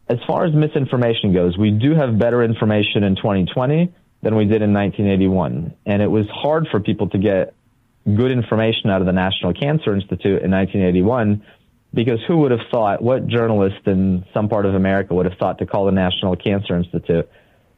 As 0.08 0.18
far 0.26 0.44
as 0.44 0.54
misinformation 0.54 1.32
goes, 1.32 1.56
we 1.58 1.70
do 1.70 1.94
have 1.94 2.18
better 2.18 2.42
information 2.42 3.04
in 3.04 3.16
2020 3.16 3.92
than 4.22 4.36
we 4.36 4.44
did 4.44 4.62
in 4.62 4.72
1981, 4.72 5.74
and 5.86 6.02
it 6.02 6.10
was 6.10 6.26
hard 6.30 6.66
for 6.70 6.80
people 6.80 7.08
to 7.10 7.18
get 7.18 7.54
good 8.04 8.30
information 8.30 8.90
out 8.90 9.00
of 9.00 9.06
the 9.06 9.12
National 9.12 9.52
Cancer 9.52 9.94
Institute 9.94 10.42
in 10.42 10.50
1981 10.50 11.44
because 11.92 12.18
who 12.26 12.38
would 12.38 12.50
have 12.50 12.66
thought, 12.70 13.02
what 13.02 13.26
journalist 13.26 13.86
in 13.86 14.24
some 14.34 14.48
part 14.48 14.66
of 14.66 14.74
America 14.74 15.14
would 15.14 15.26
have 15.26 15.38
thought 15.38 15.58
to 15.58 15.66
call 15.66 15.86
the 15.86 15.92
National 15.92 16.36
Cancer 16.36 16.76
Institute 16.76 17.28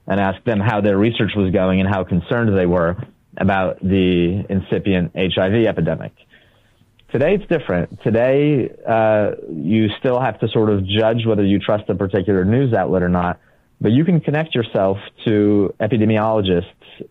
and 0.06 0.20
ask 0.20 0.42
them 0.44 0.58
how 0.58 0.80
their 0.80 0.98
research 0.98 1.32
was 1.36 1.52
going 1.52 1.80
and 1.80 1.88
how 1.88 2.04
concerned 2.04 2.56
they 2.56 2.66
were 2.66 2.96
about 3.36 3.80
the 3.80 4.44
incipient 4.48 5.12
HIV 5.14 5.66
epidemic. 5.66 6.12
Today 7.12 7.34
it's 7.34 7.46
different. 7.46 8.02
Today, 8.02 8.70
uh, 8.86 9.32
you 9.52 9.88
still 9.98 10.20
have 10.20 10.38
to 10.40 10.48
sort 10.48 10.70
of 10.70 10.86
judge 10.86 11.26
whether 11.26 11.44
you 11.44 11.58
trust 11.58 11.88
a 11.88 11.94
particular 11.94 12.44
news 12.44 12.72
outlet 12.72 13.02
or 13.02 13.08
not, 13.08 13.40
but 13.80 13.90
you 13.92 14.04
can 14.04 14.20
connect 14.20 14.54
yourself 14.54 14.98
to 15.24 15.74
epidemiologists 15.80 16.64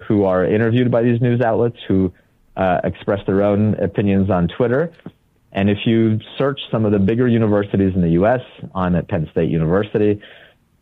who 0.07 0.23
are 0.23 0.45
interviewed 0.45 0.91
by 0.91 1.01
these 1.01 1.19
news 1.21 1.41
outlets, 1.41 1.77
who 1.87 2.13
uh, 2.55 2.79
express 2.83 3.25
their 3.25 3.43
own 3.43 3.75
opinions 3.75 4.29
on 4.29 4.47
Twitter. 4.47 4.91
And 5.51 5.69
if 5.69 5.79
you 5.85 6.19
search 6.37 6.59
some 6.71 6.85
of 6.85 6.91
the 6.91 6.99
bigger 6.99 7.27
universities 7.27 7.93
in 7.95 8.01
the 8.01 8.11
U.S., 8.11 8.41
I'm 8.75 8.95
at 8.95 9.07
Penn 9.07 9.27
State 9.31 9.49
University. 9.49 10.21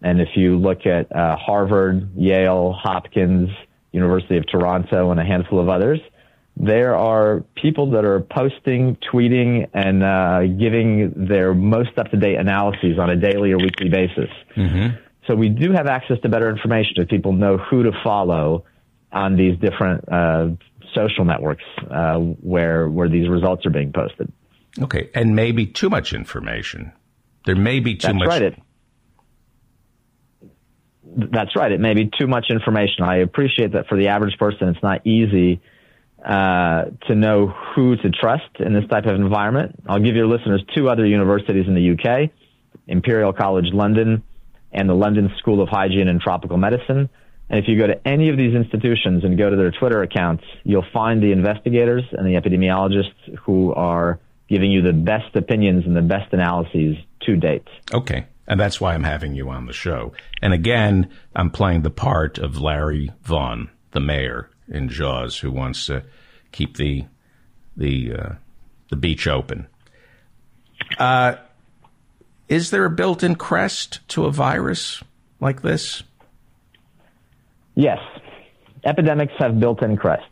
And 0.01 0.21
if 0.21 0.29
you 0.35 0.57
look 0.57 0.85
at 0.85 1.13
uh, 1.15 1.37
Harvard, 1.37 2.15
Yale, 2.15 2.73
Hopkins, 2.73 3.49
University 3.91 4.37
of 4.37 4.45
Toronto, 4.47 5.11
and 5.11 5.19
a 5.19 5.23
handful 5.23 5.59
of 5.59 5.69
others, 5.69 5.99
there 6.59 6.95
are 6.95 7.43
people 7.55 7.91
that 7.91 8.03
are 8.03 8.19
posting, 8.19 8.97
tweeting, 9.11 9.69
and 9.73 10.03
uh, 10.03 10.41
giving 10.59 11.27
their 11.27 11.53
most 11.53 11.97
up-to-date 11.97 12.35
analyses 12.35 12.97
on 12.99 13.09
a 13.09 13.15
daily 13.15 13.51
or 13.51 13.57
weekly 13.57 13.89
basis. 13.89 14.29
Mm-hmm. 14.55 14.97
So 15.27 15.35
we 15.35 15.49
do 15.49 15.71
have 15.73 15.87
access 15.87 16.19
to 16.21 16.29
better 16.29 16.49
information 16.49 16.93
if 16.97 17.09
people 17.09 17.33
know 17.33 17.57
who 17.57 17.83
to 17.83 17.91
follow 18.03 18.65
on 19.11 19.35
these 19.35 19.57
different 19.59 20.07
uh, 20.11 20.49
social 20.95 21.25
networks 21.25 21.63
uh, 21.91 22.15
where 22.17 22.87
where 22.89 23.09
these 23.09 23.29
results 23.29 23.65
are 23.65 23.69
being 23.69 23.91
posted. 23.91 24.31
Okay, 24.81 25.09
and 25.13 25.35
maybe 25.35 25.65
too 25.65 25.89
much 25.89 26.13
information. 26.13 26.93
There 27.45 27.55
may 27.55 27.79
be 27.79 27.95
too 27.95 28.07
That's 28.07 28.17
much. 28.17 28.27
Right. 28.27 28.41
It, 28.41 28.61
that's 31.31 31.55
right. 31.55 31.71
It 31.71 31.79
may 31.79 31.93
be 31.93 32.09
too 32.17 32.27
much 32.27 32.47
information. 32.49 33.03
I 33.03 33.17
appreciate 33.17 33.73
that 33.73 33.87
for 33.87 33.97
the 33.97 34.09
average 34.09 34.37
person, 34.37 34.69
it's 34.69 34.83
not 34.83 35.07
easy 35.07 35.61
uh, 36.23 36.85
to 37.07 37.15
know 37.15 37.47
who 37.47 37.95
to 37.95 38.09
trust 38.09 38.59
in 38.59 38.73
this 38.73 38.85
type 38.89 39.05
of 39.05 39.15
environment. 39.15 39.75
I'll 39.87 39.99
give 40.01 40.15
your 40.15 40.27
listeners 40.27 40.63
two 40.75 40.89
other 40.89 41.05
universities 41.05 41.65
in 41.67 41.75
the 41.75 41.91
UK, 41.91 42.31
Imperial 42.87 43.33
College 43.33 43.67
London 43.71 44.23
and 44.71 44.89
the 44.89 44.93
London 44.93 45.31
School 45.39 45.61
of 45.61 45.69
Hygiene 45.69 46.07
and 46.07 46.19
Tropical 46.19 46.57
Medicine. 46.57 47.09
And 47.49 47.59
if 47.59 47.65
you 47.67 47.77
go 47.77 47.87
to 47.87 48.05
any 48.05 48.29
of 48.29 48.37
these 48.37 48.53
institutions 48.53 49.23
and 49.23 49.37
go 49.37 49.49
to 49.49 49.55
their 49.55 49.71
Twitter 49.71 50.01
accounts, 50.01 50.43
you'll 50.63 50.85
find 50.91 51.23
the 51.23 51.31
investigators 51.31 52.03
and 52.11 52.27
the 52.27 52.39
epidemiologists 52.39 53.37
who 53.43 53.73
are 53.73 54.19
giving 54.49 54.71
you 54.71 54.81
the 54.81 54.93
best 54.93 55.35
opinions 55.35 55.85
and 55.85 55.95
the 55.95 56.01
best 56.01 56.31
analyses 56.33 56.97
to 57.21 57.35
date. 57.35 57.67
Okay. 57.93 58.25
And 58.47 58.59
that's 58.59 58.79
why 58.79 58.93
I'm 58.93 59.03
having 59.03 59.35
you 59.35 59.49
on 59.49 59.65
the 59.65 59.73
show. 59.73 60.13
And 60.41 60.53
again, 60.53 61.09
I'm 61.35 61.49
playing 61.49 61.81
the 61.81 61.89
part 61.89 62.37
of 62.37 62.61
Larry 62.61 63.11
Vaughn, 63.23 63.69
the 63.91 63.99
mayor 63.99 64.49
in 64.69 64.87
Jaws, 64.87 65.37
who 65.39 65.51
wants 65.51 65.85
to 65.87 66.03
keep 66.51 66.77
the 66.77 67.05
the 67.75 68.13
uh, 68.13 68.29
the 68.89 68.95
beach 68.95 69.27
open. 69.27 69.67
Uh, 70.97 71.35
is 72.47 72.71
there 72.71 72.85
a 72.85 72.89
built-in 72.89 73.35
crest 73.35 73.99
to 74.09 74.25
a 74.25 74.31
virus 74.31 75.03
like 75.41 75.61
this? 75.61 76.03
Yes, 77.75 77.99
epidemics 78.85 79.33
have 79.39 79.59
built-in 79.59 79.97
crests. 79.97 80.25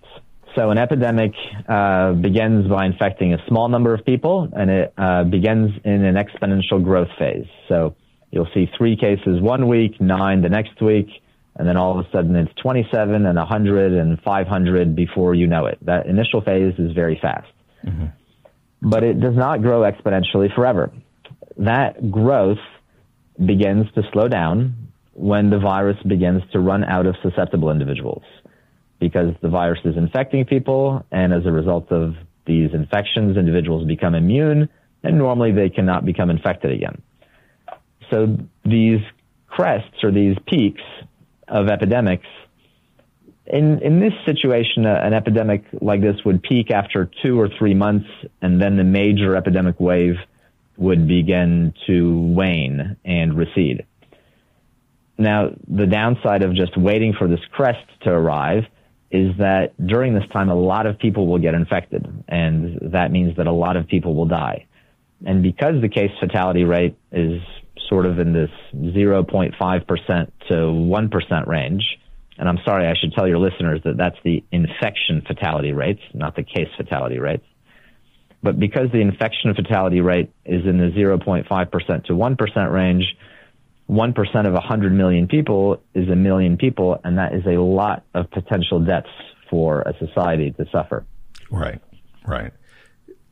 So 0.55 0.69
an 0.69 0.77
epidemic 0.77 1.33
uh, 1.67 2.13
begins 2.13 2.67
by 2.67 2.85
infecting 2.85 3.33
a 3.33 3.37
small 3.47 3.67
number 3.67 3.93
of 3.93 4.05
people, 4.05 4.49
and 4.55 4.69
it 4.69 4.93
uh, 4.97 5.25
begins 5.25 5.71
in 5.83 6.05
an 6.05 6.15
exponential 6.15 6.81
growth 6.83 7.09
phase. 7.19 7.45
So 7.67 7.95
You'll 8.35 8.49
see 8.53 8.69
three 8.77 8.97
cases 8.97 9.39
one 9.41 9.69
week, 9.69 10.01
nine 10.01 10.41
the 10.41 10.49
next 10.49 10.81
week, 10.81 11.07
and 11.55 11.65
then 11.65 11.77
all 11.77 11.97
of 11.97 12.05
a 12.05 12.09
sudden 12.11 12.35
it's 12.35 12.51
27 12.61 13.25
and 13.25 13.37
100 13.37 13.93
and 13.93 14.21
500 14.21 14.93
before 14.93 15.33
you 15.33 15.47
know 15.47 15.67
it. 15.67 15.77
That 15.83 16.05
initial 16.07 16.41
phase 16.41 16.73
is 16.77 16.91
very 16.91 17.17
fast. 17.21 17.47
Mm-hmm. 17.85 18.07
But 18.81 19.05
it 19.05 19.21
does 19.21 19.35
not 19.37 19.61
grow 19.61 19.89
exponentially 19.89 20.53
forever. 20.53 20.91
That 21.57 22.11
growth 22.11 22.59
begins 23.43 23.85
to 23.95 24.01
slow 24.11 24.27
down 24.27 24.89
when 25.13 25.49
the 25.49 25.59
virus 25.59 25.97
begins 26.05 26.43
to 26.51 26.59
run 26.59 26.83
out 26.83 27.05
of 27.05 27.15
susceptible 27.23 27.71
individuals 27.71 28.23
because 28.99 29.33
the 29.41 29.49
virus 29.49 29.79
is 29.85 29.97
infecting 29.97 30.45
people 30.45 31.05
and 31.11 31.33
as 31.33 31.45
a 31.45 31.51
result 31.51 31.91
of 31.91 32.15
these 32.45 32.73
infections, 32.73 33.37
individuals 33.37 33.85
become 33.87 34.15
immune 34.15 34.69
and 35.03 35.17
normally 35.17 35.51
they 35.51 35.69
cannot 35.69 36.05
become 36.05 36.29
infected 36.29 36.71
again. 36.71 37.01
So 38.11 38.37
these 38.63 39.01
crests 39.47 40.03
or 40.03 40.11
these 40.11 40.37
peaks 40.47 40.81
of 41.47 41.67
epidemics, 41.69 42.27
in, 43.45 43.79
in 43.81 43.99
this 43.99 44.13
situation, 44.25 44.85
uh, 44.85 44.99
an 45.03 45.13
epidemic 45.13 45.65
like 45.81 46.01
this 46.01 46.15
would 46.25 46.41
peak 46.41 46.71
after 46.71 47.09
two 47.21 47.39
or 47.39 47.49
three 47.59 47.75
months, 47.75 48.07
and 48.41 48.59
then 48.61 48.77
the 48.77 48.83
major 48.83 49.35
epidemic 49.35 49.79
wave 49.79 50.15
would 50.77 51.07
begin 51.07 51.73
to 51.87 52.17
wane 52.33 52.97
and 53.05 53.37
recede. 53.37 53.85
Now, 55.17 55.51
the 55.67 55.85
downside 55.85 56.43
of 56.43 56.55
just 56.55 56.75
waiting 56.75 57.13
for 57.17 57.27
this 57.27 57.39
crest 57.51 57.85
to 58.01 58.09
arrive 58.09 58.63
is 59.11 59.37
that 59.37 59.73
during 59.85 60.13
this 60.13 60.27
time, 60.33 60.49
a 60.49 60.55
lot 60.55 60.85
of 60.85 60.97
people 60.97 61.27
will 61.27 61.39
get 61.39 61.53
infected, 61.53 62.05
and 62.27 62.93
that 62.93 63.11
means 63.11 63.37
that 63.37 63.47
a 63.47 63.51
lot 63.51 63.77
of 63.77 63.87
people 63.87 64.15
will 64.15 64.25
die. 64.25 64.65
And 65.25 65.41
because 65.41 65.81
the 65.81 65.89
case 65.89 66.11
fatality 66.19 66.63
rate 66.63 66.97
is 67.11 67.41
sort 67.89 68.05
of 68.05 68.19
in 68.19 68.33
this 68.33 68.49
0.5% 68.75 70.31
to 70.47 70.53
1% 70.53 71.47
range. 71.47 71.99
And 72.37 72.49
I'm 72.49 72.59
sorry, 72.65 72.87
I 72.87 72.93
should 72.99 73.13
tell 73.13 73.27
your 73.27 73.37
listeners 73.37 73.81
that 73.85 73.97
that's 73.97 74.17
the 74.23 74.43
infection 74.51 75.21
fatality 75.25 75.71
rates, 75.71 76.01
not 76.13 76.35
the 76.35 76.43
case 76.43 76.67
fatality 76.75 77.19
rates. 77.19 77.45
But 78.43 78.59
because 78.59 78.91
the 78.91 78.99
infection 78.99 79.53
fatality 79.55 80.01
rate 80.01 80.31
is 80.45 80.65
in 80.65 80.77
the 80.77 80.91
0.5% 80.91 82.05
to 82.05 82.13
1% 82.13 82.71
range, 82.71 83.15
1% 83.89 84.47
of 84.47 84.53
100 84.53 84.93
million 84.93 85.27
people 85.27 85.81
is 85.93 86.09
a 86.09 86.15
million 86.15 86.57
people, 86.57 86.99
and 87.03 87.17
that 87.17 87.33
is 87.33 87.45
a 87.45 87.59
lot 87.61 88.03
of 88.13 88.29
potential 88.31 88.79
deaths 88.79 89.07
for 89.49 89.81
a 89.81 89.93
society 89.99 90.51
to 90.51 90.65
suffer. 90.71 91.05
Right, 91.51 91.81
right. 92.25 92.51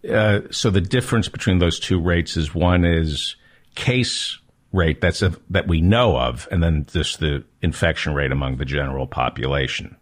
Uh, 0.07 0.41
so 0.51 0.69
the 0.69 0.81
difference 0.81 1.29
between 1.29 1.60
those 1.60 1.79
two 1.79 2.00
rates 2.00 2.38
is 2.38 2.53
one 2.53 2.86
is 2.86 3.36
case 3.75 4.38
rate 4.72 5.00
that's 5.01 5.22
a, 5.22 5.33
that 5.50 5.67
we 5.67 5.81
know 5.81 6.17
of, 6.17 6.48
and 6.51 6.62
then 6.62 6.86
just 6.91 7.19
the 7.19 7.43
infection 7.62 8.13
rate 8.13 8.31
among 8.31 8.57
the 8.57 8.65
general 8.65 9.07
population, 9.07 9.95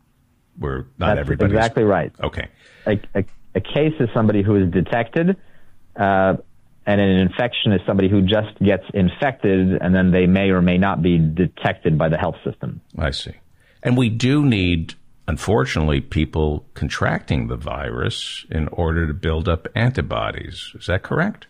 where 0.58 0.88
not 0.98 1.18
everybody. 1.18 1.54
Exactly 1.54 1.84
right. 1.84 2.12
Okay. 2.22 2.48
A, 2.88 3.00
a, 3.14 3.24
a, 3.56 3.62
case 3.62 3.94
is 4.00 4.10
somebody 4.14 4.42
who 4.42 4.56
is 4.56 4.72
detected, 4.72 5.38
uh, 5.96 6.38
and 6.86 7.00
an 7.00 7.20
infection 7.20 7.74
is 7.74 7.82
somebody 7.86 8.10
who 8.10 8.22
just 8.22 8.58
gets 8.60 8.84
infected, 8.94 9.82
and 9.82 9.94
then 9.94 10.12
they 10.12 10.26
may 10.26 10.50
or 10.50 10.62
may 10.62 10.78
not 10.78 11.02
be 11.02 11.18
detected 11.18 11.98
by 11.98 12.10
the 12.10 12.18
health 12.18 12.38
system. 12.44 12.82
I 12.98 13.12
see. 13.12 13.34
And 13.84 13.98
we 13.98 14.10
do 14.10 14.46
need 14.46 14.96
unfortunately, 15.32 16.02
people 16.02 16.66
contracting 16.74 17.48
the 17.48 17.56
virus 17.56 18.46
in 18.50 18.68
order 18.70 19.08
to 19.08 19.14
build 19.14 19.48
up 19.48 19.68
antibodies. 19.76 20.74
Is 20.76 20.88
that 20.88 21.04
correct? 21.04 21.48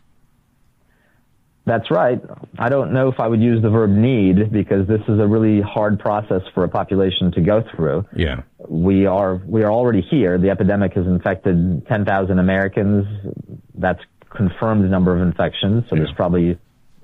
That's 1.66 1.90
right. 1.92 2.20
I 2.58 2.70
don't 2.70 2.92
know 2.92 3.08
if 3.08 3.20
I 3.20 3.28
would 3.28 3.42
use 3.42 3.62
the 3.62 3.70
verb 3.70 3.92
need 3.92 4.52
because 4.52 4.88
this 4.88 5.02
is 5.08 5.20
a 5.20 5.28
really 5.28 5.62
hard 5.62 6.00
process 6.00 6.42
for 6.54 6.64
a 6.64 6.70
population 6.70 7.32
to 7.34 7.42
go 7.42 7.64
through. 7.76 8.06
Yeah. 8.16 8.42
We 8.68 9.06
are, 9.06 9.36
we 9.36 9.64
are 9.64 9.72
already 9.72 10.02
here. 10.02 10.38
The 10.40 10.50
epidemic 10.50 10.94
has 10.94 11.06
infected 11.06 11.88
10,000 11.88 12.40
Americans. 12.40 13.06
That's 13.76 14.02
confirmed 14.36 14.90
number 14.90 15.16
of 15.16 15.22
infections. 15.22 15.86
So 15.90 15.96
yeah. 15.96 16.04
there's 16.04 16.16
probably 16.16 16.58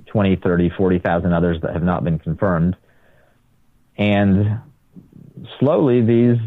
20, 0.08 0.38
30, 0.38 0.72
40,000 0.78 1.34
others 1.34 1.58
that 1.62 1.74
have 1.74 1.84
not 1.84 2.04
been 2.04 2.20
confirmed. 2.20 2.76
And 3.98 4.62
slowly 5.60 6.02
these 6.02 6.38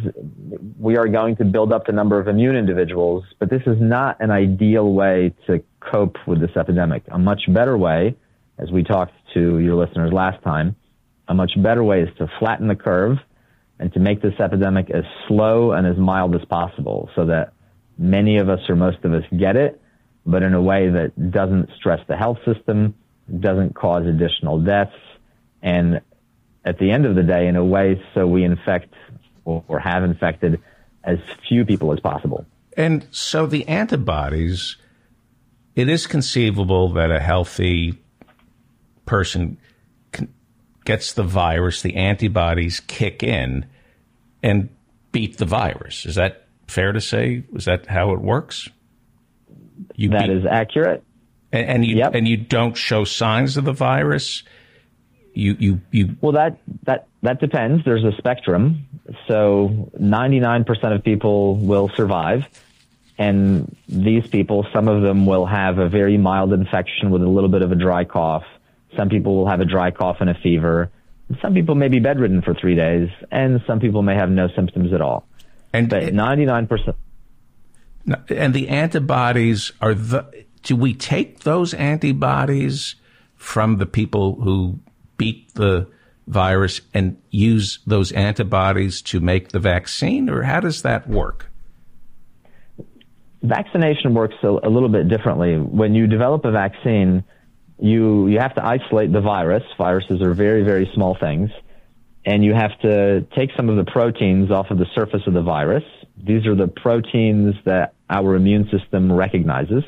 we 0.79 0.97
are 0.97 1.09
going 1.09 1.37
to 1.37 1.45
build 1.45 1.73
up 1.73 1.87
the 1.87 1.93
number 1.93 2.19
of 2.19 2.29
immune 2.29 2.57
individuals, 2.57 3.25
but 3.39 3.51
this 3.51 3.63
is 3.67 3.77
not 3.81 4.21
an 4.21 4.31
ideal 4.31 4.93
way 4.93 5.35
to 5.47 5.63
cope 5.81 6.17
with 6.27 6.41
this 6.41 6.57
epidemic. 6.57 7.05
A 7.11 7.19
much 7.19 7.43
better 7.49 7.77
way, 7.77 8.17
as 8.59 8.71
we 8.71 8.83
talked 8.83 9.13
to 9.35 9.59
your 9.59 9.75
listeners 9.75 10.13
last 10.13 10.43
time, 10.43 10.77
a 11.29 11.35
much 11.35 11.53
better 11.63 11.85
way 11.85 12.03
is 12.03 12.09
to 12.19 12.29
flatten 12.39 12.67
the 12.67 12.75
curve 12.75 13.19
and 13.79 13.93
to 13.93 14.01
make 14.01 14.21
this 14.21 14.35
epidemic 14.41 14.91
as 14.91 15.05
slow 15.29 15.73
and 15.73 15.87
as 15.87 15.97
mild 15.97 16.35
as 16.35 16.45
possible 16.47 17.09
so 17.15 17.27
that 17.27 17.53
many 17.97 18.39
of 18.39 18.49
us 18.49 18.61
or 18.69 18.77
most 18.77 18.99
of 19.05 19.13
us 19.13 19.23
get 19.39 19.57
it, 19.57 19.81
but 20.27 20.43
in 20.43 20.55
a 20.55 20.63
way 20.63 20.89
that 20.89 21.31
doesn't 21.31 21.71
stress 21.77 22.01
the 22.09 22.17
health 22.17 22.39
system, 22.45 22.95
doesn't 23.39 23.75
cause 23.75 24.07
additional 24.07 24.61
deaths, 24.61 24.97
and 25.63 26.01
at 26.65 26.79
the 26.79 26.91
end 26.91 27.07
of 27.07 27.15
the 27.15 27.23
day 27.23 27.47
in 27.47 27.57
a 27.57 27.65
way 27.65 28.03
so 28.15 28.27
we 28.27 28.45
infect 28.45 28.93
or, 29.45 29.65
or 29.69 29.79
have 29.79 30.05
infected 30.05 30.61
as 31.05 31.19
few 31.49 31.65
people 31.65 31.93
as 31.93 32.01
possible. 32.01 32.45
And 32.77 33.07
so 33.11 33.47
the 33.47 33.67
antibodies, 33.67 34.77
it 35.75 35.89
is 35.89 36.07
conceivable 36.07 36.93
that 36.93 37.11
a 37.11 37.21
healthy 37.21 37.99
person 39.07 39.59
can, 40.13 40.33
gets 40.85 41.13
the 41.13 41.23
virus, 41.23 41.83
the 41.83 41.97
antibodies 41.97 42.81
kick 42.81 43.23
in 43.23 43.67
and 44.43 44.69
beat 45.13 45.39
the 45.39 45.47
virus. 45.47 46.07
Is 46.07 46.15
that 46.15 46.47
fair 46.69 46.93
to 46.93 47.01
say? 47.01 47.45
Is 47.55 47.65
that 47.65 47.87
how 47.87 48.13
it 48.13 48.21
works? 48.21 48.69
You 49.95 50.11
that 50.11 50.29
beat, 50.29 50.37
is 50.37 50.47
accurate. 50.47 51.03
And, 51.53 51.69
and 51.69 51.87
you 51.87 51.97
yep. 51.97 52.15
and 52.15 52.27
you 52.27 52.37
don't 52.37 52.77
show 52.77 53.05
signs 53.05 53.57
of 53.57 53.65
the 53.65 53.73
virus? 53.73 54.43
You 55.35 55.57
you 55.59 55.81
you 55.91 56.17
well 56.21 56.33
that 56.33 56.59
that 56.85 57.09
that 57.23 57.41
depends. 57.41 57.85
There's 57.85 58.05
a 58.05 58.13
spectrum. 58.19 58.87
So 59.27 59.91
99% 60.01 60.95
of 60.95 61.05
people 61.05 61.57
will 61.57 61.91
survive. 61.97 62.47
And 63.19 63.77
these 63.89 64.27
people 64.27 64.67
some 64.73 64.89
of 64.89 65.03
them 65.03 65.27
will 65.27 65.47
have 65.47 65.79
a 65.79 65.89
very 65.89 66.17
mild 66.17 66.53
infection 66.53 67.11
with 67.11 67.23
a 67.23 67.29
little 67.29 67.51
bit 67.51 67.63
of 67.63 67.73
a 67.73 67.77
dry 67.77 68.05
cough. 68.05 68.45
Some 68.97 69.09
people 69.09 69.37
will 69.37 69.49
have 69.49 69.61
a 69.61 69.65
dry 69.65 69.91
cough 69.91 70.17
and 70.21 70.31
a 70.31 70.35
fever. 70.35 70.91
Some 71.41 71.55
people 71.55 71.77
may 71.77 71.89
be 71.89 72.01
bedridden 72.01 72.43
for 72.43 72.55
3 72.55 72.75
days. 72.75 73.09
And 73.31 73.61
some 73.67 73.79
people 73.79 74.03
may 74.03 74.17
have 74.17 74.31
no 74.31 74.49
symptoms 74.49 74.93
at 74.93 75.01
all. 75.01 75.27
And 75.73 75.89
but 75.89 76.03
99% 76.03 76.95
and 78.29 78.55
the 78.55 78.69
antibodies 78.69 79.73
are 79.81 79.95
the 79.95 80.45
do 80.63 80.77
we 80.77 80.95
take 80.95 81.41
those 81.41 81.73
antibodies 81.75 82.97
from 83.37 83.79
the 83.79 83.87
people 83.87 84.35
who 84.43 84.79
beat 85.17 85.55
the 85.55 85.87
virus 86.27 86.81
and 86.95 87.21
use 87.31 87.81
those 87.87 88.13
antibodies 88.13 89.03
to 89.03 89.21
make 89.21 89.49
the 89.49 89.59
vaccine, 89.59 90.29
or 90.29 90.43
how 90.43 90.61
does 90.61 90.83
that 90.83 91.09
work? 91.09 91.47
Vaccination 93.43 94.15
works 94.15 94.37
a, 94.43 94.49
a 94.49 94.71
little 94.71 94.91
bit 94.91 95.09
differently. 95.09 95.57
When 95.57 95.95
you 95.95 96.07
develop 96.07 96.45
a 96.45 96.51
vaccine, 96.51 97.25
you 97.79 98.29
you 98.29 98.39
have 98.39 98.55
to 98.57 98.65
isolate 98.65 99.13
the 99.13 99.23
virus. 99.23 99.63
Viruses 99.79 100.21
are 100.21 100.35
very 100.35 100.63
very 100.63 100.91
small 100.95 101.17
things, 101.19 101.51
and 102.27 102.45
you 102.45 102.53
have 102.55 102.79
to 102.81 103.23
take 103.35 103.51
some 103.57 103.71
of 103.71 103.77
the 103.77 103.91
proteins 103.91 104.51
off 104.51 104.71
of 104.71 104.79
the 104.79 104.87
surface 104.95 105.23
of 105.27 105.33
the 105.33 105.43
virus. 105.43 105.85
These 106.25 106.47
are 106.47 106.55
the 106.55 106.69
proteins 106.69 107.55
that 107.65 107.95
our 108.09 108.35
immune 108.35 108.69
system 108.71 109.13
recognizes, 109.13 109.85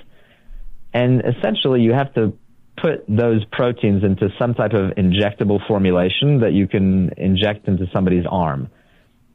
and 0.92 1.22
essentially 1.24 1.80
you 1.82 1.92
have 1.92 2.12
to 2.14 2.36
put 2.76 3.04
those 3.08 3.44
proteins 3.52 4.02
into 4.02 4.28
some 4.38 4.54
type 4.54 4.72
of 4.72 4.92
injectable 4.96 5.66
formulation 5.66 6.40
that 6.40 6.52
you 6.52 6.66
can 6.66 7.10
inject 7.16 7.68
into 7.68 7.86
somebody's 7.92 8.24
arm. 8.28 8.70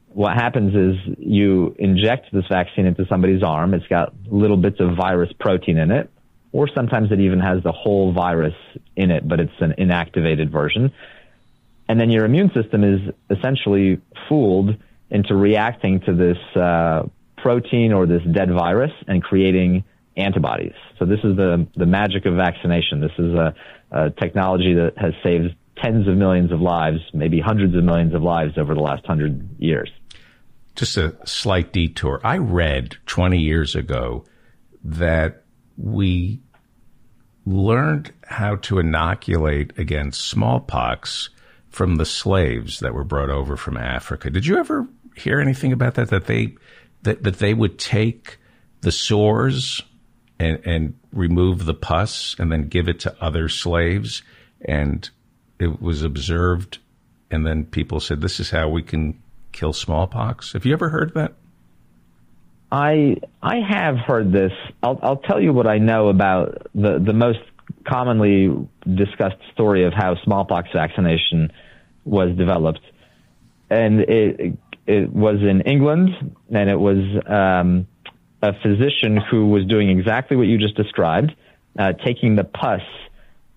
What 0.08 0.34
happens 0.34 0.74
is 0.74 1.16
you 1.18 1.74
inject 1.78 2.32
this 2.32 2.44
vaccine 2.48 2.86
into 2.86 3.06
somebody's 3.08 3.42
arm. 3.42 3.74
It's 3.74 3.86
got 3.86 4.12
little 4.26 4.56
bits 4.56 4.80
of 4.80 4.96
virus 4.96 5.30
protein 5.38 5.78
in 5.78 5.90
it, 5.90 6.10
or 6.52 6.68
sometimes 6.74 7.12
it 7.12 7.20
even 7.20 7.40
has 7.40 7.62
the 7.62 7.72
whole 7.72 8.12
virus 8.12 8.54
in 8.96 9.10
it, 9.10 9.28
but 9.28 9.38
it's 9.38 9.52
an 9.60 9.74
inactivated 9.78 10.50
version. 10.50 10.92
And 11.88 12.00
then 12.00 12.10
your 12.10 12.24
immune 12.24 12.50
system 12.52 12.84
is 12.84 13.00
essentially 13.30 14.00
fooled 14.28 14.76
into 15.10 15.34
reacting 15.34 16.00
to 16.00 16.14
this 16.14 16.38
uh, 16.56 17.02
protein 17.36 17.92
or 17.92 18.06
this 18.06 18.22
dead 18.32 18.50
virus 18.50 18.92
and 19.06 19.22
creating 19.22 19.84
antibodies. 20.16 20.74
So 20.98 21.04
this 21.04 21.20
is 21.24 21.36
the, 21.36 21.66
the 21.76 21.86
magic 21.86 22.26
of 22.26 22.34
vaccination. 22.34 23.00
This 23.00 23.12
is 23.18 23.34
a, 23.34 23.54
a 23.92 24.10
technology 24.10 24.74
that 24.74 24.98
has 24.98 25.14
saved 25.22 25.54
tens 25.76 26.08
of 26.08 26.16
millions 26.16 26.52
of 26.52 26.60
lives, 26.60 26.98
maybe 27.14 27.40
hundreds 27.40 27.74
of 27.74 27.84
millions 27.84 28.14
of 28.14 28.22
lives 28.22 28.58
over 28.58 28.74
the 28.74 28.80
last 28.80 29.06
hundred 29.06 29.48
years. 29.58 29.90
Just 30.74 30.96
a 30.96 31.16
slight 31.24 31.72
detour. 31.72 32.20
I 32.24 32.38
read 32.38 32.96
20 33.06 33.38
years 33.38 33.74
ago 33.74 34.24
that 34.84 35.44
we 35.76 36.40
learned 37.46 38.12
how 38.24 38.56
to 38.56 38.78
inoculate 38.78 39.78
against 39.78 40.28
smallpox 40.28 41.30
from 41.68 41.96
the 41.96 42.06
slaves 42.06 42.80
that 42.80 42.94
were 42.94 43.04
brought 43.04 43.30
over 43.30 43.56
from 43.56 43.76
Africa. 43.76 44.30
Did 44.30 44.46
you 44.46 44.58
ever 44.58 44.86
hear 45.18 45.40
anything 45.40 45.72
about 45.72 45.94
that? 45.94 46.10
That 46.10 46.26
they 46.26 46.56
that, 47.02 47.22
that 47.22 47.38
they 47.38 47.54
would 47.54 47.78
take 47.78 48.38
the 48.80 48.92
sores 48.92 49.82
and, 50.38 50.60
and 50.64 50.98
remove 51.12 51.64
the 51.64 51.74
pus 51.74 52.36
and 52.38 52.50
then 52.50 52.68
give 52.68 52.88
it 52.88 53.00
to 53.00 53.16
other 53.22 53.48
slaves. 53.48 54.22
And 54.60 55.08
it 55.58 55.80
was 55.80 56.02
observed. 56.02 56.78
And 57.30 57.46
then 57.46 57.64
people 57.64 58.00
said, 58.00 58.20
this 58.20 58.40
is 58.40 58.50
how 58.50 58.68
we 58.68 58.82
can 58.82 59.20
kill 59.52 59.72
smallpox. 59.72 60.52
Have 60.52 60.64
you 60.64 60.72
ever 60.72 60.88
heard 60.88 61.14
that? 61.14 61.34
I 62.70 63.16
I 63.42 63.56
have 63.66 63.96
heard 63.96 64.30
this. 64.30 64.52
I'll 64.82 64.98
I'll 65.02 65.16
tell 65.16 65.40
you 65.40 65.52
what 65.52 65.66
I 65.66 65.78
know 65.78 66.08
about 66.08 66.66
the 66.74 66.98
the 66.98 67.14
most 67.14 67.38
commonly 67.86 68.68
discussed 68.84 69.38
story 69.54 69.84
of 69.84 69.94
how 69.94 70.16
smallpox 70.22 70.68
vaccination 70.74 71.50
was 72.04 72.36
developed, 72.36 72.82
and 73.70 74.00
it 74.00 74.58
it 74.88 75.12
was 75.12 75.36
in 75.42 75.60
England, 75.60 76.08
and 76.50 76.70
it 76.70 76.80
was 76.80 76.96
um, 77.26 77.86
a 78.42 78.54
physician 78.62 79.18
who 79.30 79.48
was 79.48 79.66
doing 79.66 79.90
exactly 79.90 80.34
what 80.34 80.46
you 80.46 80.56
just 80.56 80.76
described, 80.76 81.36
uh, 81.78 81.92
taking 81.92 82.36
the 82.36 82.44
pus 82.44 82.80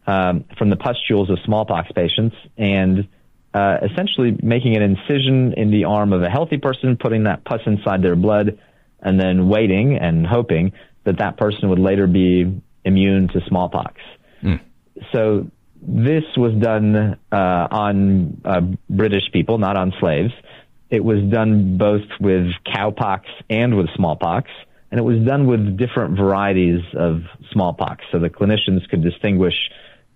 um, 0.05 0.43
from 0.57 0.69
the 0.69 0.75
pustules 0.75 1.29
of 1.29 1.39
smallpox 1.45 1.89
patients 1.93 2.35
and 2.57 3.07
uh, 3.53 3.77
essentially 3.89 4.37
making 4.43 4.75
an 4.75 4.83
incision 4.83 5.53
in 5.53 5.71
the 5.71 5.85
arm 5.85 6.11
of 6.11 6.21
a 6.21 6.29
healthy 6.29 6.57
person, 6.57 6.97
putting 6.97 7.23
that 7.23 7.45
pus 7.45 7.61
inside 7.65 8.01
their 8.01 8.17
blood, 8.17 8.59
and 8.99 9.17
then 9.17 9.47
waiting 9.47 9.97
and 9.97 10.27
hoping 10.27 10.73
that 11.05 11.17
that 11.19 11.37
person 11.37 11.69
would 11.69 11.79
later 11.79 12.07
be 12.07 12.61
immune 12.83 13.29
to 13.29 13.39
smallpox. 13.47 14.01
Mm. 14.43 14.59
So 15.13 15.49
this 15.81 16.23
was 16.35 16.53
done 16.55 17.17
uh, 17.31 17.67
on 17.71 18.41
uh, 18.43 18.61
British 18.89 19.31
people, 19.31 19.57
not 19.57 19.77
on 19.77 19.93
slaves. 19.99 20.33
It 20.91 21.03
was 21.03 21.23
done 21.23 21.77
both 21.77 22.07
with 22.19 22.51
cowpox 22.67 23.21
and 23.49 23.75
with 23.75 23.87
smallpox 23.95 24.51
and 24.91 24.99
it 24.99 25.03
was 25.03 25.19
done 25.25 25.47
with 25.47 25.77
different 25.77 26.17
varieties 26.17 26.81
of 26.93 27.21
smallpox. 27.51 28.03
So 28.11 28.19
the 28.19 28.29
clinicians 28.29 28.87
could 28.89 29.01
distinguish 29.01 29.55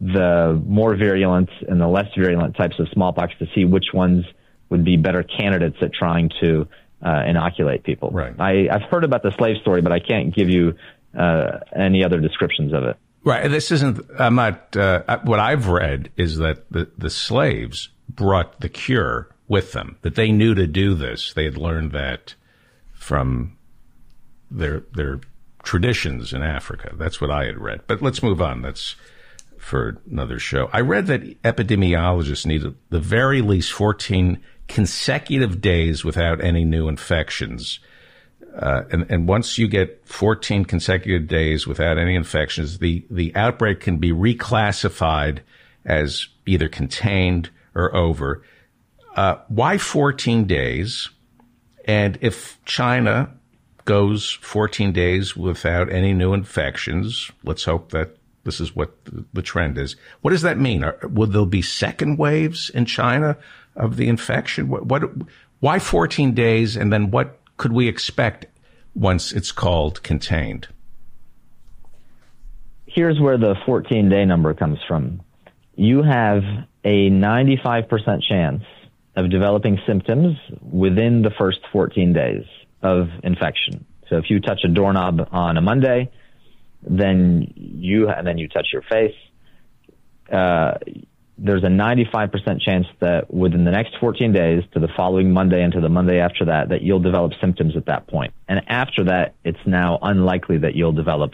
the 0.02 0.62
more 0.68 0.96
virulent 0.96 1.50
and 1.68 1.80
the 1.80 1.88
less 1.88 2.08
virulent 2.18 2.58
types 2.58 2.78
of 2.80 2.90
smallpox 2.90 3.34
to 3.40 3.48
see 3.56 3.64
which 3.64 3.94
ones 3.94 4.26
would 4.70 4.84
be 4.84 4.98
better 4.98 5.24
candidates 5.24 5.78
at 5.82 5.94
trying 5.94 6.30
to 6.42 6.68
uh, 7.02 7.24
inoculate 7.26 7.84
people. 7.84 8.10
Right. 8.12 8.36
I, 8.38 8.68
I've 8.70 8.90
heard 8.90 9.06
about 9.06 9.24
the 9.24 9.32
slave 9.32 9.58
story, 9.62 9.82
but 9.82 9.94
I 9.94 10.00
can't 10.00 10.36
give 10.36 10.50
you 10.50 10.76
uh, 11.18 11.60
any 11.74 12.04
other 12.04 12.20
descriptions 12.20 12.74
of 12.74 12.84
it. 12.84 12.98
Right. 13.24 13.50
This 13.50 13.72
isn't. 13.72 14.06
I'm 14.20 14.36
not. 14.36 14.76
Uh, 14.76 15.20
what 15.24 15.40
I've 15.40 15.68
read 15.68 16.12
is 16.18 16.38
that 16.38 16.70
the 16.70 16.92
the 16.98 17.10
slaves 17.10 17.90
brought 18.10 18.60
the 18.60 18.70
cure 18.70 19.30
with 19.48 19.74
them. 19.74 19.98
That 20.02 20.16
they 20.16 20.32
knew 20.32 20.56
to 20.56 20.68
do 20.68 20.94
this. 20.96 21.34
They 21.34 21.46
had 21.46 21.58
learned 21.58 21.92
that 21.92 22.36
from 22.94 23.58
their 24.50 24.84
their 24.94 25.20
traditions 25.64 26.32
in 26.34 26.44
Africa. 26.44 26.94
That's 26.96 27.20
what 27.20 27.32
I 27.32 27.46
had 27.46 27.58
read. 27.58 27.82
But 27.88 28.02
let's 28.02 28.24
move 28.24 28.42
on. 28.42 28.62
That's 28.62 28.96
for 29.58 30.00
another 30.10 30.38
show. 30.38 30.70
I 30.72 30.82
read 30.82 31.08
that 31.08 31.42
epidemiologists 31.42 32.46
need 32.46 32.64
the 32.90 33.00
very 33.00 33.42
least 33.42 33.72
14 33.74 34.40
consecutive 34.68 35.60
days 35.60 36.06
without 36.06 36.44
any 36.44 36.64
new 36.64 36.88
infections. 36.88 37.80
Uh, 38.56 38.84
and, 38.92 39.06
and 39.10 39.28
once 39.28 39.58
you 39.58 39.68
get 39.68 40.02
14 40.08 40.66
consecutive 40.66 41.28
days 41.28 41.68
without 41.68 41.98
any 41.98 42.16
infections, 42.16 42.78
the, 42.78 43.06
the 43.10 43.36
outbreak 43.36 43.80
can 43.80 43.98
be 43.98 44.12
reclassified 44.12 45.40
as 45.84 46.28
either 46.46 46.70
contained 46.70 47.50
or 47.74 47.94
over. 47.96 48.44
Uh, 49.16 49.38
why 49.48 49.78
14 49.78 50.46
days? 50.46 51.10
And 51.86 52.18
if 52.22 52.60
China 52.66 53.32
goes 53.86 54.32
14 54.42 54.92
days 54.92 55.38
without 55.38 55.92
any 55.92 56.14
new 56.14 56.34
infections, 56.34 57.32
let's 57.44 57.64
hope 57.64 57.92
that 57.92 58.18
this 58.44 58.60
is 58.60 58.76
what 58.76 58.94
the 59.34 59.42
trend 59.42 59.78
is. 59.78 59.96
What 60.22 60.32
does 60.32 60.42
that 60.42 60.58
mean? 60.58 60.84
Are, 60.84 60.98
will 61.04 61.28
there 61.28 61.46
be 61.46 61.62
second 61.62 62.18
waves 62.18 62.70
in 62.70 62.86
China 62.86 63.38
of 63.76 63.96
the 63.96 64.08
infection? 64.08 64.68
What, 64.68 64.86
what, 64.86 65.04
why 65.62 65.80
14 65.80 66.34
days? 66.34 66.76
And 66.76 66.92
then 66.92 67.10
what 67.10 67.40
could 67.58 67.72
we 67.72 67.88
expect 67.88 68.48
once 68.94 69.32
it's 69.32 69.52
called 69.52 70.04
contained? 70.04 70.68
Here's 72.86 73.20
where 73.20 73.38
the 73.38 73.56
14 73.66 74.10
day 74.10 74.26
number 74.26 74.54
comes 74.54 74.80
from. 74.88 75.22
You 75.76 76.04
have 76.04 76.44
a 76.84 77.10
95% 77.10 78.22
chance 78.24 78.64
of 79.16 79.30
developing 79.30 79.80
symptoms 79.88 80.38
within 80.62 81.22
the 81.22 81.32
first 81.38 81.60
14 81.72 82.14
days 82.14 82.44
of 82.82 83.08
infection. 83.24 83.86
So 84.10 84.18
if 84.18 84.30
you 84.30 84.40
touch 84.40 84.60
a 84.64 84.68
doorknob 84.68 85.30
on 85.32 85.58
a 85.58 85.62
Monday, 85.62 86.12
then 86.88 87.52
you 87.56 88.10
and 88.10 88.28
then 88.28 88.38
you 88.38 88.48
touch 88.48 88.68
your 88.72 88.84
face. 88.84 89.16
Uh, 90.32 90.74
there's 91.38 91.64
a 91.64 91.68
95% 91.68 92.62
chance 92.62 92.86
that 93.02 93.34
within 93.34 93.66
the 93.66 93.72
next 93.72 93.96
14 94.00 94.32
days 94.32 94.64
to 94.74 94.80
the 94.80 94.88
following 94.96 95.32
Monday 95.34 95.62
and 95.62 95.74
to 95.74 95.82
the 95.82 95.90
Monday 95.90 96.20
after 96.20 96.46
that, 96.46 96.70
that 96.70 96.82
you'll 96.82 97.02
develop 97.02 97.34
symptoms 97.42 97.76
at 97.76 97.88
that 97.88 98.08
point. 98.08 98.34
And 98.48 98.62
after 98.68 99.06
that, 99.06 99.36
it's 99.44 99.60
now 99.66 100.00
unlikely 100.02 100.60
that 100.60 100.76
you'll 100.76 100.94
develop 100.94 101.32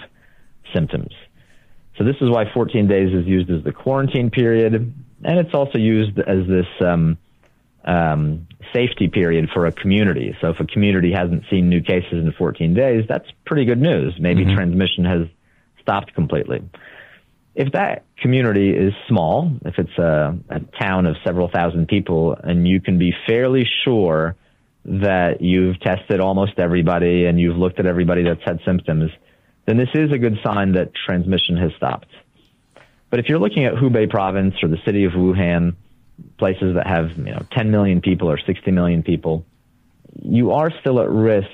symptoms. 0.74 1.13
So 1.98 2.04
this 2.04 2.15
is 2.20 2.30
why 2.32 2.46
14 2.52 2.88
days 2.88 3.13
is 3.13 3.28
used 3.28 3.52
as 3.52 3.63
the 3.63 3.72
quarantine 3.72 4.32
period, 4.32 4.74
and 4.74 5.39
it's 5.39 5.54
also 5.54 5.78
used 5.78 6.17
as 6.17 6.48
this 6.48 6.65
um, 6.80 7.17
um, 7.86 8.48
safety 8.74 9.08
period 9.08 9.50
for 9.54 9.65
a 9.65 9.72
community. 9.72 10.36
So 10.41 10.50
if 10.50 10.60
a 10.60 10.65
community 10.65 11.12
hasn't 11.12 11.44
seen 11.50 11.70
new 11.70 11.82
cases 11.82 12.13
in 12.13 12.32
14 12.38 12.74
days, 12.74 13.06
that's 13.08 13.28
pretty 13.46 13.65
good 13.65 13.82
news. 13.82 14.15
Maybe 14.20 14.46
mm-hmm. 14.46 14.56
transmission 14.56 15.06
has 15.06 15.28
stopped 15.82 16.13
completely. 16.13 16.62
If 17.54 17.74
that 17.74 18.06
community 18.17 18.70
is 18.70 18.94
small, 19.08 19.52
if 19.65 19.78
it's 19.78 19.98
a, 19.98 20.38
a 20.50 20.60
town 20.82 21.06
of 21.06 21.17
several 21.24 21.50
thousand 21.50 21.88
people, 21.88 22.36
and 22.41 22.67
you 22.67 22.80
can 22.80 22.98
be 22.98 23.13
fairly 23.28 23.67
sure 23.84 24.36
that 24.86 25.41
you've 25.41 25.80
tested 25.80 26.20
almost 26.20 26.54
everybody 26.58 27.26
and 27.26 27.39
you've 27.39 27.58
looked 27.58 27.80
at 27.80 27.86
everybody 27.86 28.24
that's 28.24 28.44
had 28.46 28.60
symptoms, 28.65 29.12
then 29.65 29.78
this 29.78 29.89
is 29.94 30.12
a 30.12 30.17
good 30.17 30.38
sign 30.44 30.74
that 30.74 30.91
transmission 31.06 31.58
has 31.58 31.72
stopped. 31.78 32.08
But 33.10 33.20
if 33.20 33.28
you're 33.28 33.39
looking 33.39 33.65
at 33.65 33.74
Hubei 33.74 34.10
province 34.10 34.56
or 34.63 34.70
the 34.70 34.80
city 34.86 35.04
of 35.04 35.12
Wuhan, 35.12 35.76
places 36.38 36.76
that 36.76 36.88
have 36.88 37.17
you 37.17 37.32
know 37.34 37.45
10 37.52 37.71
million 37.71 38.02
people 38.02 38.30
or 38.30 38.39
60 38.39 38.71
million 38.71 39.04
people, 39.04 39.45
you 40.21 40.52
are 40.52 40.71
still 40.82 41.00
at 41.00 41.10
risk 41.10 41.47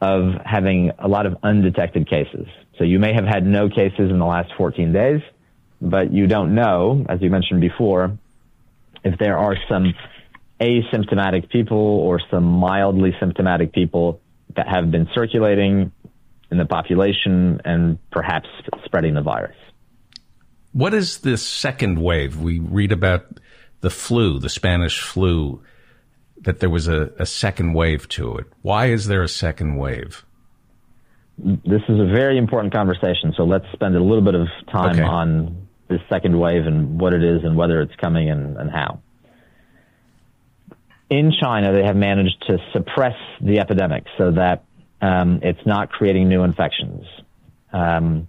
of 0.00 0.34
having 0.44 0.92
a 0.98 1.08
lot 1.08 1.26
of 1.26 1.36
undetected 1.42 2.08
cases. 2.08 2.46
So 2.78 2.84
you 2.84 2.98
may 2.98 3.14
have 3.14 3.24
had 3.24 3.46
no 3.46 3.68
cases 3.68 4.10
in 4.10 4.18
the 4.18 4.26
last 4.26 4.52
14 4.56 4.92
days, 4.92 5.22
but 5.80 6.12
you 6.12 6.26
don't 6.26 6.54
know, 6.54 7.04
as 7.08 7.22
you 7.22 7.30
mentioned 7.30 7.60
before, 7.60 8.18
if 9.04 9.18
there 9.18 9.38
are 9.38 9.56
some 9.68 9.94
asymptomatic 10.60 11.48
people 11.50 11.78
or 11.78 12.20
some 12.30 12.44
mildly 12.44 13.14
symptomatic 13.20 13.72
people 13.72 14.20
that 14.56 14.68
have 14.68 14.90
been 14.90 15.08
circulating 15.14 15.92
in 16.50 16.58
the 16.58 16.64
population 16.64 17.60
and 17.64 17.98
perhaps 18.10 18.48
spreading 18.84 19.14
the 19.14 19.22
virus. 19.22 19.56
What 20.72 20.94
is 20.94 21.18
this 21.18 21.42
second 21.42 22.00
wave? 22.00 22.36
We 22.36 22.58
read 22.58 22.92
about 22.92 23.40
the 23.86 23.90
flu, 23.90 24.40
the 24.40 24.48
Spanish 24.48 25.00
flu, 25.00 25.62
that 26.40 26.58
there 26.58 26.68
was 26.68 26.88
a, 26.88 27.12
a 27.20 27.24
second 27.24 27.72
wave 27.72 28.08
to 28.08 28.36
it. 28.36 28.46
Why 28.62 28.86
is 28.86 29.06
there 29.06 29.22
a 29.22 29.28
second 29.28 29.76
wave? 29.76 30.24
This 31.38 31.82
is 31.88 32.00
a 32.00 32.06
very 32.06 32.36
important 32.36 32.74
conversation, 32.74 33.32
so 33.36 33.44
let's 33.44 33.66
spend 33.74 33.94
a 33.94 34.02
little 34.02 34.24
bit 34.24 34.34
of 34.34 34.48
time 34.72 34.96
okay. 34.96 35.02
on 35.02 35.68
this 35.86 36.00
second 36.08 36.36
wave 36.36 36.66
and 36.66 37.00
what 37.00 37.12
it 37.12 37.22
is 37.22 37.44
and 37.44 37.56
whether 37.56 37.80
it's 37.80 37.94
coming 38.00 38.28
and, 38.28 38.56
and 38.56 38.72
how. 38.72 38.98
In 41.08 41.32
China, 41.40 41.72
they 41.72 41.84
have 41.84 41.94
managed 41.94 42.42
to 42.48 42.58
suppress 42.72 43.14
the 43.40 43.60
epidemic 43.60 44.02
so 44.18 44.32
that 44.32 44.64
um, 45.00 45.38
it's 45.44 45.64
not 45.64 45.90
creating 45.90 46.28
new 46.28 46.42
infections. 46.42 47.04
Um, 47.72 48.26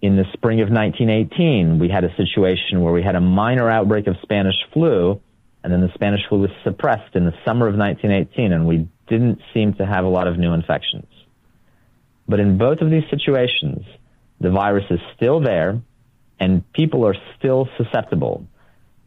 in 0.00 0.16
the 0.16 0.24
spring 0.32 0.60
of 0.60 0.70
1918, 0.70 1.78
we 1.78 1.88
had 1.88 2.04
a 2.04 2.14
situation 2.16 2.82
where 2.82 2.92
we 2.92 3.02
had 3.02 3.16
a 3.16 3.20
minor 3.20 3.68
outbreak 3.68 4.06
of 4.06 4.16
Spanish 4.22 4.54
flu, 4.72 5.20
and 5.64 5.72
then 5.72 5.80
the 5.80 5.92
Spanish 5.94 6.20
flu 6.28 6.40
was 6.40 6.50
suppressed 6.62 7.16
in 7.16 7.24
the 7.24 7.34
summer 7.44 7.66
of 7.66 7.74
1918, 7.74 8.52
and 8.52 8.66
we 8.66 8.88
didn't 9.08 9.40
seem 9.52 9.74
to 9.74 9.84
have 9.84 10.04
a 10.04 10.08
lot 10.08 10.28
of 10.28 10.38
new 10.38 10.52
infections. 10.52 11.06
But 12.28 12.38
in 12.38 12.58
both 12.58 12.80
of 12.80 12.90
these 12.90 13.04
situations, 13.10 13.84
the 14.40 14.50
virus 14.50 14.84
is 14.90 15.00
still 15.16 15.40
there, 15.40 15.80
and 16.38 16.70
people 16.72 17.04
are 17.04 17.16
still 17.36 17.68
susceptible. 17.76 18.46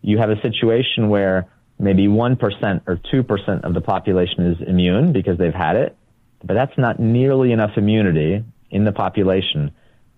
You 0.02 0.18
have 0.18 0.30
a 0.30 0.42
situation 0.42 1.08
where 1.08 1.48
maybe 1.80 2.08
1% 2.08 2.82
or 2.86 2.98
2% 2.98 3.64
of 3.64 3.74
the 3.74 3.82
population 3.82 4.46
is 4.48 4.68
immune 4.68 5.14
because 5.14 5.38
they've 5.38 5.54
had 5.54 5.78
it, 5.78 5.96
but 6.44 6.56
that's 6.56 6.78
not 6.78 7.00
nearly 7.00 7.54
enough 7.54 7.78
immunity 7.78 8.44
in 8.70 8.84
the 8.84 8.92
population 8.92 9.72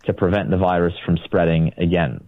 to 0.06 0.14
prevent 0.14 0.50
the 0.50 0.58
virus 0.58 0.94
from 1.06 1.18
spreading 1.26 1.74
again. 1.78 2.28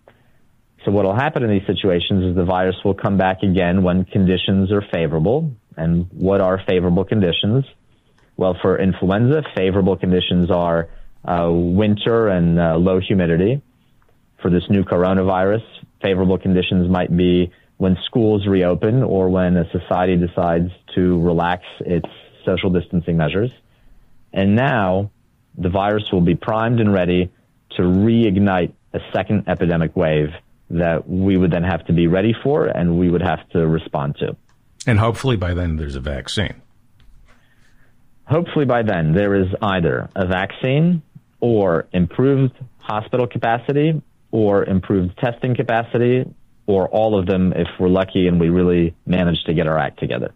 So 0.85 0.91
what 0.91 1.03
will 1.05 1.15
happen 1.15 1.43
in 1.43 1.49
these 1.49 1.65
situations 1.65 2.23
is 2.23 2.35
the 2.35 2.45
virus 2.45 2.75
will 2.85 2.93
come 2.93 3.17
back 3.17 3.41
again 3.41 3.81
when 3.81 4.05
conditions 4.05 4.71
are 4.71 4.83
favorable. 4.93 5.51
And 5.75 6.07
what 6.11 6.41
are 6.41 6.61
favorable 6.67 7.03
conditions? 7.03 7.65
Well, 8.37 8.55
for 8.61 8.79
influenza, 8.79 9.43
favorable 9.55 9.97
conditions 9.97 10.51
are 10.51 10.89
uh, 11.27 11.49
winter 11.51 12.27
and 12.27 12.59
uh, 12.59 12.75
low 12.77 12.99
humidity. 12.99 13.61
For 14.41 14.51
this 14.51 14.63
new 14.69 14.83
coronavirus, 14.83 15.63
favorable 16.03 16.37
conditions 16.37 16.89
might 16.89 17.15
be 17.15 17.51
when 17.77 17.97
schools 18.05 18.45
reopen 18.47 19.03
or 19.03 19.29
when 19.29 19.57
a 19.57 19.69
society 19.71 20.15
decides 20.15 20.69
to 20.93 21.21
relax 21.21 21.63
its 21.79 22.07
social 22.45 22.69
distancing 22.69 23.17
measures. 23.17 23.49
And 24.31 24.55
now 24.55 25.11
the 25.57 25.69
virus 25.69 26.03
will 26.11 26.21
be 26.21 26.35
primed 26.35 26.79
and 26.79 26.93
ready 26.93 27.31
to 27.75 27.81
reignite 27.81 28.73
a 28.93 28.99
second 29.13 29.47
epidemic 29.47 29.95
wave 29.95 30.29
that 30.69 31.07
we 31.07 31.37
would 31.37 31.51
then 31.51 31.63
have 31.63 31.85
to 31.85 31.93
be 31.93 32.07
ready 32.07 32.33
for 32.43 32.65
and 32.65 32.97
we 32.97 33.09
would 33.09 33.21
have 33.21 33.47
to 33.49 33.67
respond 33.67 34.15
to. 34.17 34.35
And 34.87 34.99
hopefully 34.99 35.35
by 35.35 35.53
then 35.53 35.77
there's 35.77 35.95
a 35.95 35.99
vaccine. 35.99 36.61
Hopefully 38.25 38.65
by 38.65 38.81
then 38.81 39.13
there 39.13 39.35
is 39.35 39.47
either 39.61 40.09
a 40.15 40.27
vaccine 40.27 41.03
or 41.39 41.87
improved 41.91 42.53
hospital 42.79 43.27
capacity 43.27 44.01
or 44.31 44.63
improved 44.65 45.17
testing 45.17 45.55
capacity 45.55 46.25
or 46.67 46.87
all 46.89 47.17
of 47.19 47.27
them 47.27 47.53
if 47.53 47.67
we're 47.79 47.89
lucky 47.89 48.27
and 48.27 48.39
we 48.39 48.49
really 48.49 48.95
manage 49.05 49.43
to 49.45 49.53
get 49.53 49.67
our 49.67 49.77
act 49.77 49.99
together. 49.99 50.33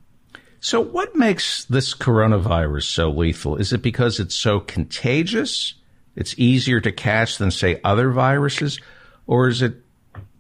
So 0.60 0.82
what 0.82 1.16
makes 1.16 1.66
this 1.66 1.94
coronavirus 1.94 2.84
so 2.84 3.10
lethal? 3.10 3.56
Is 3.56 3.72
it 3.72 3.82
because 3.82 4.20
it's 4.20 4.36
so 4.36 4.60
contagious? 4.60 5.76
It's 6.20 6.36
easier 6.38 6.82
to 6.82 6.92
catch 6.92 7.38
than, 7.38 7.50
say, 7.50 7.80
other 7.84 8.12
viruses? 8.12 8.80
Or 9.26 9.48
is 9.48 9.62
it 9.62 9.78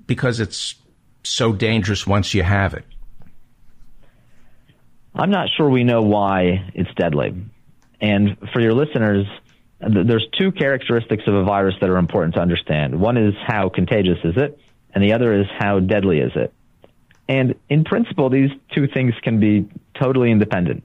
because 0.05 0.39
it's 0.39 0.75
so 1.23 1.53
dangerous 1.53 2.05
once 2.05 2.33
you 2.33 2.43
have 2.43 2.73
it? 2.73 2.83
I'm 5.15 5.31
not 5.31 5.47
sure 5.55 5.69
we 5.69 5.83
know 5.83 6.01
why 6.01 6.69
it's 6.73 6.93
deadly. 6.95 7.33
And 8.01 8.37
for 8.53 8.59
your 8.59 8.73
listeners, 8.73 9.25
there's 9.79 10.27
two 10.37 10.51
characteristics 10.51 11.23
of 11.27 11.33
a 11.33 11.43
virus 11.43 11.75
that 11.79 11.89
are 11.89 11.97
important 11.97 12.35
to 12.35 12.41
understand. 12.41 12.99
One 12.99 13.17
is 13.17 13.33
how 13.45 13.69
contagious 13.69 14.19
is 14.23 14.35
it, 14.35 14.59
and 14.93 15.03
the 15.03 15.13
other 15.13 15.33
is 15.33 15.47
how 15.57 15.79
deadly 15.79 16.19
is 16.19 16.33
it. 16.35 16.53
And 17.29 17.55
in 17.69 17.85
principle, 17.85 18.29
these 18.29 18.49
two 18.73 18.87
things 18.87 19.13
can 19.21 19.39
be 19.39 19.69
totally 19.93 20.31
independent. 20.31 20.83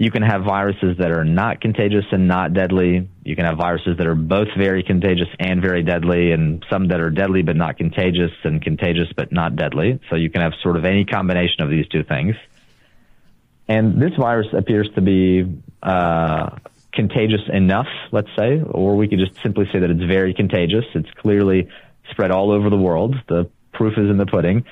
You 0.00 0.10
can 0.10 0.22
have 0.22 0.44
viruses 0.44 0.96
that 0.96 1.10
are 1.10 1.26
not 1.26 1.60
contagious 1.60 2.06
and 2.10 2.26
not 2.26 2.54
deadly. 2.54 3.06
You 3.22 3.36
can 3.36 3.44
have 3.44 3.58
viruses 3.58 3.98
that 3.98 4.06
are 4.06 4.14
both 4.14 4.48
very 4.56 4.82
contagious 4.82 5.28
and 5.38 5.60
very 5.60 5.82
deadly, 5.82 6.32
and 6.32 6.64
some 6.70 6.88
that 6.88 7.02
are 7.02 7.10
deadly 7.10 7.42
but 7.42 7.54
not 7.54 7.76
contagious 7.76 8.30
and 8.42 8.62
contagious 8.62 9.08
but 9.14 9.30
not 9.30 9.56
deadly. 9.56 10.00
So 10.08 10.16
you 10.16 10.30
can 10.30 10.40
have 10.40 10.54
sort 10.62 10.78
of 10.78 10.86
any 10.86 11.04
combination 11.04 11.60
of 11.60 11.68
these 11.68 11.86
two 11.88 12.02
things. 12.02 12.34
And 13.68 14.00
this 14.00 14.12
virus 14.18 14.46
appears 14.54 14.88
to 14.94 15.02
be 15.02 15.60
uh, 15.82 16.56
contagious 16.94 17.42
enough, 17.52 17.88
let's 18.10 18.34
say, 18.38 18.62
or 18.62 18.96
we 18.96 19.06
could 19.06 19.18
just 19.18 19.38
simply 19.42 19.68
say 19.70 19.80
that 19.80 19.90
it's 19.90 20.02
very 20.04 20.32
contagious. 20.32 20.86
It's 20.94 21.10
clearly 21.10 21.68
spread 22.10 22.30
all 22.30 22.52
over 22.52 22.70
the 22.70 22.78
world. 22.78 23.16
The 23.28 23.50
proof 23.74 23.98
is 23.98 24.08
in 24.08 24.16
the 24.16 24.24
pudding. 24.24 24.64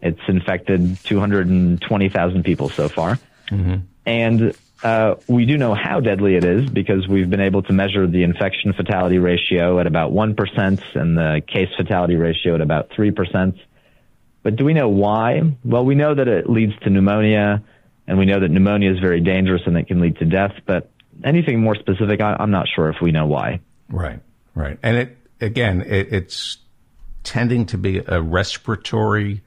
It's 0.00 0.20
infected 0.26 0.98
220,000 1.04 2.42
people 2.42 2.70
so 2.70 2.88
far. 2.88 3.20
Mm-hmm. 3.50 3.76
And 4.06 4.54
uh, 4.84 5.14
we 5.28 5.46
do 5.46 5.56
know 5.56 5.74
how 5.74 6.00
deadly 6.00 6.36
it 6.36 6.44
is 6.44 6.68
because 6.68 7.08
we've 7.08 7.30
been 7.30 7.40
able 7.40 7.62
to 7.62 7.72
measure 7.72 8.06
the 8.06 8.22
infection 8.22 8.74
fatality 8.74 9.18
ratio 9.18 9.80
at 9.80 9.86
about 9.86 10.12
1% 10.12 10.94
and 10.94 11.16
the 11.16 11.42
case 11.46 11.70
fatality 11.74 12.16
ratio 12.16 12.54
at 12.54 12.60
about 12.60 12.90
3%. 12.90 13.58
But 14.42 14.56
do 14.56 14.64
we 14.66 14.74
know 14.74 14.90
why? 14.90 15.56
Well, 15.64 15.86
we 15.86 15.94
know 15.94 16.14
that 16.14 16.28
it 16.28 16.50
leads 16.50 16.78
to 16.80 16.90
pneumonia, 16.90 17.64
and 18.06 18.18
we 18.18 18.26
know 18.26 18.38
that 18.40 18.50
pneumonia 18.50 18.92
is 18.92 18.98
very 19.00 19.22
dangerous 19.22 19.62
and 19.64 19.74
it 19.78 19.86
can 19.86 20.00
lead 20.00 20.18
to 20.18 20.26
death. 20.26 20.52
But 20.66 20.90
anything 21.24 21.62
more 21.62 21.74
specific, 21.76 22.20
I, 22.20 22.36
am 22.38 22.50
not 22.50 22.66
sure 22.68 22.90
if 22.90 23.00
we 23.00 23.10
know 23.10 23.24
why. 23.24 23.60
Right, 23.88 24.20
right. 24.54 24.78
And 24.82 24.98
it 24.98 25.16
again, 25.40 25.80
it, 25.80 26.12
it's 26.12 26.58
tending 27.22 27.64
to 27.66 27.78
be 27.78 28.02
a 28.06 28.20
respiratory 28.20 29.40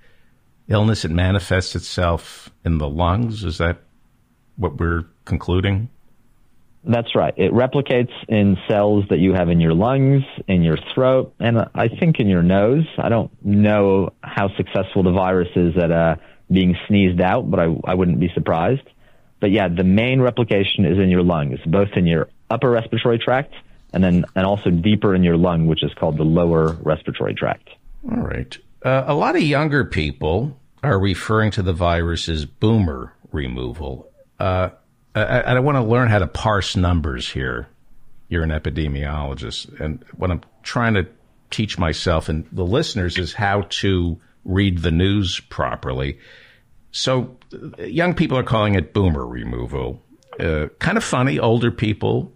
illness. 0.68 1.06
It 1.06 1.12
manifests 1.12 1.76
itself 1.76 2.50
in 2.66 2.80
the 2.80 2.90
lungs. 2.90 3.44
Is 3.44 3.60
that 3.60 3.78
what 4.58 4.80
we're 4.80 5.06
concluding? 5.26 5.90
That's 6.84 7.16
right. 7.16 7.34
It 7.36 7.52
replicates 7.52 8.12
in 8.30 8.58
cells 8.68 9.06
that 9.10 9.20
you 9.20 9.34
have 9.34 9.50
in 9.50 9.60
your 9.60 9.74
lungs, 9.74 10.24
in 10.48 10.64
your 10.64 10.78
throat, 10.94 11.34
and 11.40 11.58
I 11.76 11.90
think 11.90 12.20
in 12.20 12.28
your 12.28 12.44
nose. 12.44 12.86
I 12.98 13.10
don't 13.10 13.32
know 13.44 14.14
how 14.24 14.56
successful 14.56 15.04
the 15.04 15.12
virus 15.12 15.50
is 15.56 15.76
at 15.76 15.92
uh, 15.92 16.16
being 16.50 16.78
sneezed 16.88 17.20
out, 17.20 17.50
but 17.50 17.60
I, 17.60 17.76
I 17.84 17.94
wouldn't 17.96 18.20
be 18.20 18.30
surprised. 18.34 18.88
But 19.40 19.52
yeah, 19.52 19.68
the 19.68 19.84
main 19.84 20.22
replication 20.22 20.86
is 20.86 20.98
in 20.98 21.10
your 21.10 21.24
lungs, 21.24 21.60
both 21.66 21.90
in 21.96 22.06
your 22.06 22.30
upper 22.50 22.70
respiratory 22.70 23.20
tract 23.20 23.54
and 23.94 24.04
then 24.04 24.26
and 24.36 24.46
also 24.46 24.70
deeper 24.70 25.16
in 25.16 25.24
your 25.24 25.38
lung, 25.38 25.68
which 25.68 25.84
is 25.84 25.94
called 25.94 26.18
the 26.18 26.24
lower 26.24 26.74
respiratory 26.84 27.34
tract. 27.34 27.70
All 28.10 28.18
right. 28.18 28.58
Uh, 28.84 29.04
a 29.08 29.14
lot 29.14 29.36
of 29.36 29.42
younger 29.42 29.86
people 29.86 30.58
are 30.84 31.00
referring 31.00 31.52
to 31.52 31.62
the 31.62 31.74
virus 31.74 32.30
as 32.30 32.46
boomer 32.46 33.14
removal. 33.32 34.10
Uh, 34.40 34.70
I, 35.16 35.42
I 35.42 35.60
want 35.60 35.78
to 35.78 35.84
learn 35.84 36.10
how 36.10 36.20
to 36.20 36.28
parse 36.28 36.76
numbers 36.76 37.30
here. 37.30 37.68
You're 38.30 38.44
an 38.44 38.50
epidemiologist, 38.50 39.80
and 39.80 40.04
what 40.16 40.32
I'm 40.32 40.42
trying 40.64 40.96
to 40.96 41.08
teach 41.50 41.78
myself 41.78 42.28
and 42.28 42.46
the 42.52 42.66
listeners 42.66 43.18
is 43.18 43.34
how 43.34 43.62
to 43.70 44.20
read 44.44 44.80
the 44.80 44.92
news 44.92 45.40
properly. 45.50 46.20
So, 46.92 47.38
young 47.80 48.14
people 48.14 48.38
are 48.38 48.44
calling 48.44 48.76
it 48.76 48.94
boomer 48.94 49.26
removal. 49.26 50.02
Uh, 50.40 50.68
kind 50.80 50.98
of 50.98 51.04
funny. 51.04 51.40
Older 51.40 51.72
people 51.72 52.32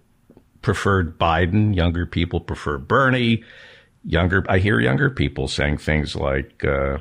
preferred 0.62 1.18
Biden. 1.18 1.76
Younger 1.76 2.06
people 2.06 2.40
prefer 2.40 2.78
Bernie. 2.78 3.44
Younger, 4.04 4.44
I 4.50 4.60
hear 4.60 4.80
younger 4.80 5.10
people 5.10 5.48
saying 5.48 5.78
things 5.78 6.16
like, 6.16 6.64
uh, 6.64 6.98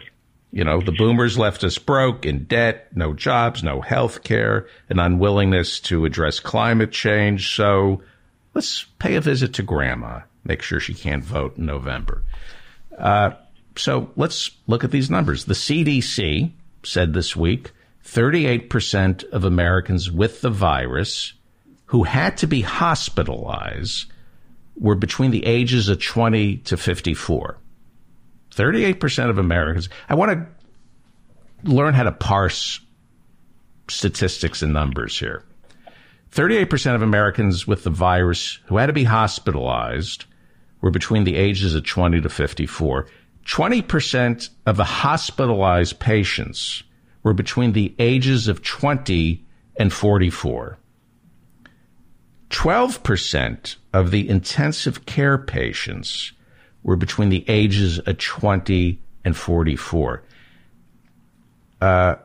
you 0.52 0.64
know, 0.64 0.80
the 0.80 0.92
boomers 0.92 1.38
left 1.38 1.62
us 1.62 1.78
broke, 1.78 2.26
in 2.26 2.44
debt, 2.44 2.88
no 2.94 3.12
jobs, 3.12 3.62
no 3.62 3.80
health 3.80 4.24
care, 4.24 4.66
an 4.88 4.98
unwillingness 4.98 5.78
to 5.80 6.04
address 6.04 6.40
climate 6.40 6.90
change. 6.90 7.54
So 7.54 8.02
let's 8.54 8.84
pay 8.98 9.14
a 9.14 9.20
visit 9.20 9.54
to 9.54 9.62
grandma, 9.62 10.20
make 10.44 10.62
sure 10.62 10.80
she 10.80 10.94
can't 10.94 11.24
vote 11.24 11.56
in 11.56 11.66
November. 11.66 12.24
Uh, 12.98 13.30
so 13.76 14.10
let's 14.16 14.50
look 14.66 14.82
at 14.82 14.90
these 14.90 15.10
numbers. 15.10 15.44
The 15.44 15.54
CDC 15.54 16.50
said 16.82 17.14
this 17.14 17.36
week 17.36 17.70
38% 18.04 19.24
of 19.30 19.44
Americans 19.44 20.10
with 20.10 20.40
the 20.40 20.50
virus 20.50 21.34
who 21.86 22.02
had 22.02 22.36
to 22.38 22.46
be 22.46 22.62
hospitalized 22.62 24.06
were 24.76 24.96
between 24.96 25.30
the 25.30 25.46
ages 25.46 25.88
of 25.88 26.02
20 26.02 26.56
to 26.58 26.76
54. 26.76 27.59
38% 28.54 29.30
of 29.30 29.38
Americans. 29.38 29.88
I 30.08 30.14
want 30.14 30.32
to 30.32 31.70
learn 31.70 31.94
how 31.94 32.04
to 32.04 32.12
parse 32.12 32.80
statistics 33.88 34.62
and 34.62 34.72
numbers 34.72 35.18
here. 35.18 35.44
38% 36.32 36.94
of 36.94 37.02
Americans 37.02 37.66
with 37.66 37.82
the 37.84 37.90
virus 37.90 38.60
who 38.66 38.76
had 38.76 38.86
to 38.86 38.92
be 38.92 39.04
hospitalized 39.04 40.24
were 40.80 40.90
between 40.90 41.24
the 41.24 41.36
ages 41.36 41.74
of 41.74 41.84
20 41.84 42.20
to 42.20 42.28
54. 42.28 43.06
20% 43.44 44.50
of 44.66 44.76
the 44.76 44.84
hospitalized 44.84 45.98
patients 45.98 46.82
were 47.22 47.34
between 47.34 47.72
the 47.72 47.94
ages 47.98 48.48
of 48.48 48.62
20 48.62 49.44
and 49.78 49.92
44. 49.92 50.78
12% 52.50 53.76
of 53.92 54.10
the 54.10 54.28
intensive 54.28 55.06
care 55.06 55.38
patients 55.38 56.32
were 56.82 56.96
between 56.96 57.28
the 57.28 57.44
ages 57.48 57.98
of 57.98 58.18
20 58.18 58.98
and 59.24 59.36
44. 59.36 60.22
Uh, 61.80 62.16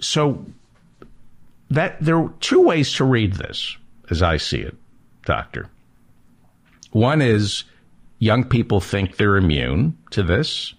so 0.00 0.44
that 1.70 1.96
there 2.00 2.18
are 2.18 2.32
two 2.40 2.60
ways 2.60 2.92
to 2.94 3.04
read 3.04 3.34
this, 3.34 3.76
as 4.10 4.22
I 4.22 4.36
see 4.36 4.58
it, 4.58 4.76
doctor. 5.24 5.68
One 6.90 7.22
is 7.22 7.64
young 8.18 8.44
people 8.44 8.80
think 8.80 9.16
they're 9.16 9.36
immune 9.36 9.96
to 10.10 10.22
this, 10.22 10.74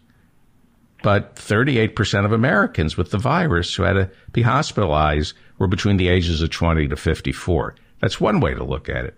but 1.02 1.36
38% 1.36 2.26
of 2.26 2.32
Americans 2.32 2.96
with 2.96 3.12
the 3.12 3.18
virus 3.18 3.74
who 3.76 3.84
had 3.84 3.94
to 3.94 4.10
be 4.32 4.42
hospitalized 4.42 5.36
were 5.58 5.68
between 5.68 5.98
the 5.98 6.08
ages 6.08 6.42
of 6.42 6.50
20 6.50 6.88
to 6.88 6.96
54. 6.96 7.76
That's 8.02 8.22
one 8.22 8.40
way 8.40 8.54
to 8.54 8.64
look 8.64 8.90
at 8.90 9.06
it. 9.06 9.16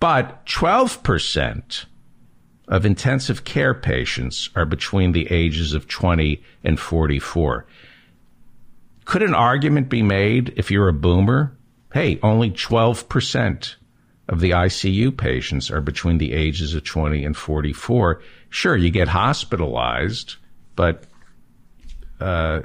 But 0.00 0.44
12% 0.46 1.84
of 2.68 2.86
intensive 2.86 3.44
care 3.44 3.74
patients 3.74 4.48
are 4.54 4.64
between 4.64 5.12
the 5.12 5.30
ages 5.30 5.74
of 5.74 5.88
20 5.88 6.42
and 6.64 6.78
44. 6.78 7.66
Could 9.04 9.22
an 9.22 9.34
argument 9.34 9.88
be 9.88 10.02
made 10.02 10.54
if 10.56 10.70
you're 10.70 10.88
a 10.88 10.92
boomer? 10.92 11.56
Hey, 11.92 12.18
only 12.22 12.50
12% 12.50 13.74
of 14.28 14.40
the 14.40 14.50
ICU 14.50 15.16
patients 15.16 15.70
are 15.70 15.80
between 15.80 16.18
the 16.18 16.32
ages 16.32 16.74
of 16.74 16.84
20 16.84 17.24
and 17.24 17.36
44. 17.36 18.22
Sure, 18.48 18.76
you 18.76 18.90
get 18.90 19.08
hospitalized, 19.08 20.36
but 20.76 21.04
uh, 22.20 22.60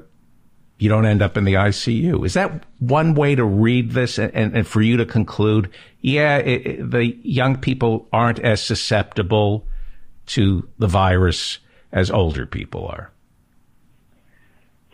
you 0.77 0.89
don't 0.89 1.05
end 1.05 1.21
up 1.23 1.37
in 1.37 1.43
the 1.43 1.55
ICU. 1.55 2.25
Is 2.25 2.35
that 2.35 2.63
one 2.79 3.15
way 3.15 3.33
to 3.33 3.43
read 3.43 3.91
this 3.91 4.19
and, 4.19 4.31
and, 4.33 4.67
for 4.67 4.81
you 4.81 4.97
to 4.97 5.05
conclude, 5.05 5.71
yeah, 6.01 6.37
it, 6.37 6.67
it, 6.67 6.91
the 6.91 7.17
young 7.23 7.57
people 7.57 8.07
aren't 8.13 8.39
as 8.39 8.61
susceptible 8.61 9.65
to 10.27 10.67
the 10.77 10.87
virus 10.87 11.59
as 11.91 12.11
older 12.11 12.45
people 12.45 12.87
are. 12.87 13.11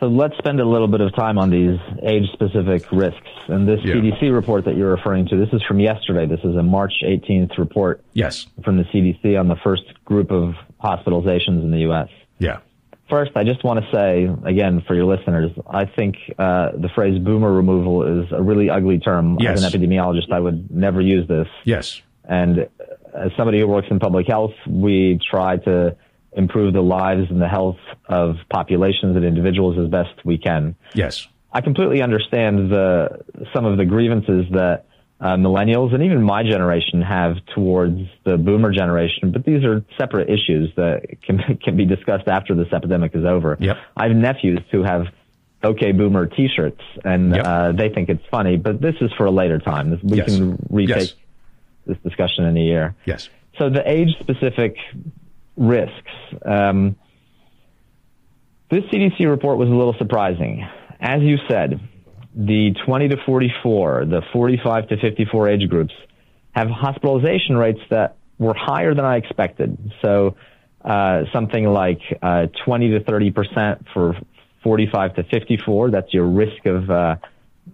So 0.00 0.08
let's 0.08 0.36
spend 0.38 0.60
a 0.60 0.64
little 0.64 0.88
bit 0.88 1.00
of 1.00 1.14
time 1.14 1.38
on 1.38 1.50
these 1.50 1.78
age 2.02 2.30
specific 2.32 2.90
risks. 2.92 3.28
And 3.48 3.66
this 3.66 3.80
yeah. 3.84 3.94
CDC 3.94 4.34
report 4.34 4.64
that 4.64 4.76
you're 4.76 4.90
referring 4.90 5.26
to, 5.28 5.36
this 5.36 5.48
is 5.52 5.62
from 5.62 5.80
yesterday. 5.80 6.26
This 6.26 6.40
is 6.44 6.56
a 6.56 6.62
March 6.62 6.92
18th 7.04 7.56
report. 7.58 8.02
Yes. 8.12 8.46
From 8.64 8.76
the 8.76 8.84
CDC 8.84 9.38
on 9.38 9.48
the 9.48 9.56
first 9.62 9.84
group 10.04 10.30
of 10.30 10.54
hospitalizations 10.82 11.62
in 11.62 11.70
the 11.70 11.80
U.S. 11.80 12.08
Yeah. 12.38 12.58
First, 13.08 13.32
I 13.36 13.44
just 13.44 13.62
want 13.64 13.84
to 13.84 13.90
say, 13.92 14.28
again, 14.44 14.82
for 14.86 14.94
your 14.94 15.04
listeners, 15.04 15.52
I 15.66 15.84
think 15.84 16.16
uh, 16.38 16.70
the 16.72 16.88
phrase 16.94 17.18
boomer 17.22 17.52
removal 17.52 18.22
is 18.22 18.32
a 18.32 18.42
really 18.42 18.70
ugly 18.70 18.98
term. 18.98 19.38
Yes. 19.40 19.62
As 19.62 19.74
an 19.74 19.80
epidemiologist, 19.80 20.32
I 20.32 20.40
would 20.40 20.70
never 20.70 21.00
use 21.00 21.28
this. 21.28 21.48
Yes. 21.64 22.02
And 22.24 22.68
as 23.14 23.30
somebody 23.36 23.60
who 23.60 23.66
works 23.66 23.88
in 23.90 23.98
public 23.98 24.26
health, 24.26 24.54
we 24.68 25.20
try 25.30 25.56
to 25.58 25.96
improve 26.32 26.74
the 26.74 26.80
lives 26.82 27.30
and 27.30 27.40
the 27.40 27.48
health 27.48 27.78
of 28.08 28.36
populations 28.50 29.16
and 29.16 29.24
individuals 29.24 29.78
as 29.78 29.88
best 29.88 30.24
we 30.24 30.36
can. 30.36 30.74
Yes. 30.94 31.28
I 31.52 31.60
completely 31.60 32.02
understand 32.02 32.70
the 32.70 33.24
some 33.54 33.64
of 33.64 33.78
the 33.78 33.84
grievances 33.84 34.46
that 34.50 34.86
uh, 35.20 35.36
millennials 35.36 35.94
and 35.94 36.02
even 36.02 36.20
my 36.22 36.42
generation 36.42 37.00
have 37.00 37.36
towards 37.54 38.00
the 38.24 38.36
boomer 38.36 38.72
generation, 38.72 39.30
but 39.30 39.44
these 39.44 39.64
are 39.64 39.84
separate 39.96 40.28
issues 40.28 40.72
that 40.76 41.02
can 41.22 41.38
can 41.64 41.76
be 41.76 41.84
discussed 41.84 42.26
after 42.26 42.56
this 42.56 42.72
epidemic 42.72 43.14
is 43.14 43.24
over. 43.24 43.56
Yep. 43.60 43.76
I 43.96 44.08
have 44.08 44.16
nephews 44.16 44.60
who 44.72 44.82
have 44.82 45.06
OK 45.62 45.92
Boomer 45.92 46.26
T-shirts, 46.26 46.82
and 47.04 47.36
yep. 47.36 47.46
uh, 47.46 47.72
they 47.72 47.88
think 47.88 48.08
it's 48.08 48.24
funny, 48.30 48.56
but 48.56 48.80
this 48.82 48.96
is 49.00 49.10
for 49.16 49.26
a 49.26 49.30
later 49.30 49.60
time. 49.60 49.98
We 50.02 50.18
yes. 50.18 50.26
can 50.26 50.58
retake. 50.68 50.96
Yes 50.96 51.14
this 51.86 51.98
discussion 51.98 52.44
in 52.44 52.56
a 52.56 52.60
year. 52.60 52.94
Yes. 53.04 53.28
So 53.58 53.70
the 53.70 53.88
age-specific 53.88 54.76
risks. 55.56 56.10
Um, 56.44 56.96
this 58.70 58.82
CDC 58.84 59.28
report 59.28 59.58
was 59.58 59.68
a 59.68 59.72
little 59.72 59.94
surprising. 59.98 60.66
As 61.00 61.22
you 61.22 61.36
said, 61.48 61.80
the 62.34 62.74
20 62.84 63.08
to 63.08 63.16
44, 63.24 64.06
the 64.06 64.22
45 64.32 64.88
to 64.88 64.96
54 64.96 65.48
age 65.48 65.68
groups 65.68 65.94
have 66.52 66.68
hospitalization 66.68 67.56
rates 67.56 67.80
that 67.90 68.16
were 68.38 68.54
higher 68.54 68.94
than 68.94 69.04
I 69.04 69.16
expected. 69.16 69.92
So 70.02 70.36
uh, 70.84 71.22
something 71.32 71.64
like 71.64 72.00
uh, 72.20 72.46
20 72.64 72.90
to 72.90 73.04
30 73.04 73.30
percent 73.30 73.86
for 73.92 74.16
45 74.62 75.16
to 75.16 75.24
54. 75.24 75.90
That's 75.90 76.12
your 76.12 76.26
risk 76.26 76.66
of 76.66 76.90
uh, 76.90 77.16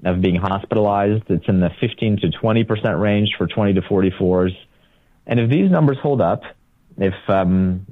of 0.05 0.21
being 0.21 0.37
hospitalized. 0.37 1.25
It's 1.29 1.49
in 1.49 1.61
the 1.61 1.71
15 1.81 2.19
to 2.19 2.31
20 2.31 2.65
percent 2.65 2.99
range 2.99 3.31
for 3.37 3.47
20 3.47 3.75
to 3.75 3.83
44s. 3.83 4.57
And 5.27 5.39
if 5.39 5.51
these 5.51 5.71
numbers 5.71 5.99
hold 6.03 6.21
up, 6.21 6.43
if 6.97 7.15
um, 7.29 7.87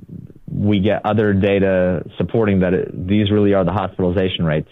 we 0.51 0.81
get 0.81 1.05
other 1.05 1.33
data 1.33 2.05
supporting 2.17 2.61
that 2.61 2.75
it, 2.75 3.07
these 3.07 3.31
really 3.31 3.55
are 3.55 3.65
the 3.65 3.73
hospitalization 3.73 4.45
rates, 4.45 4.71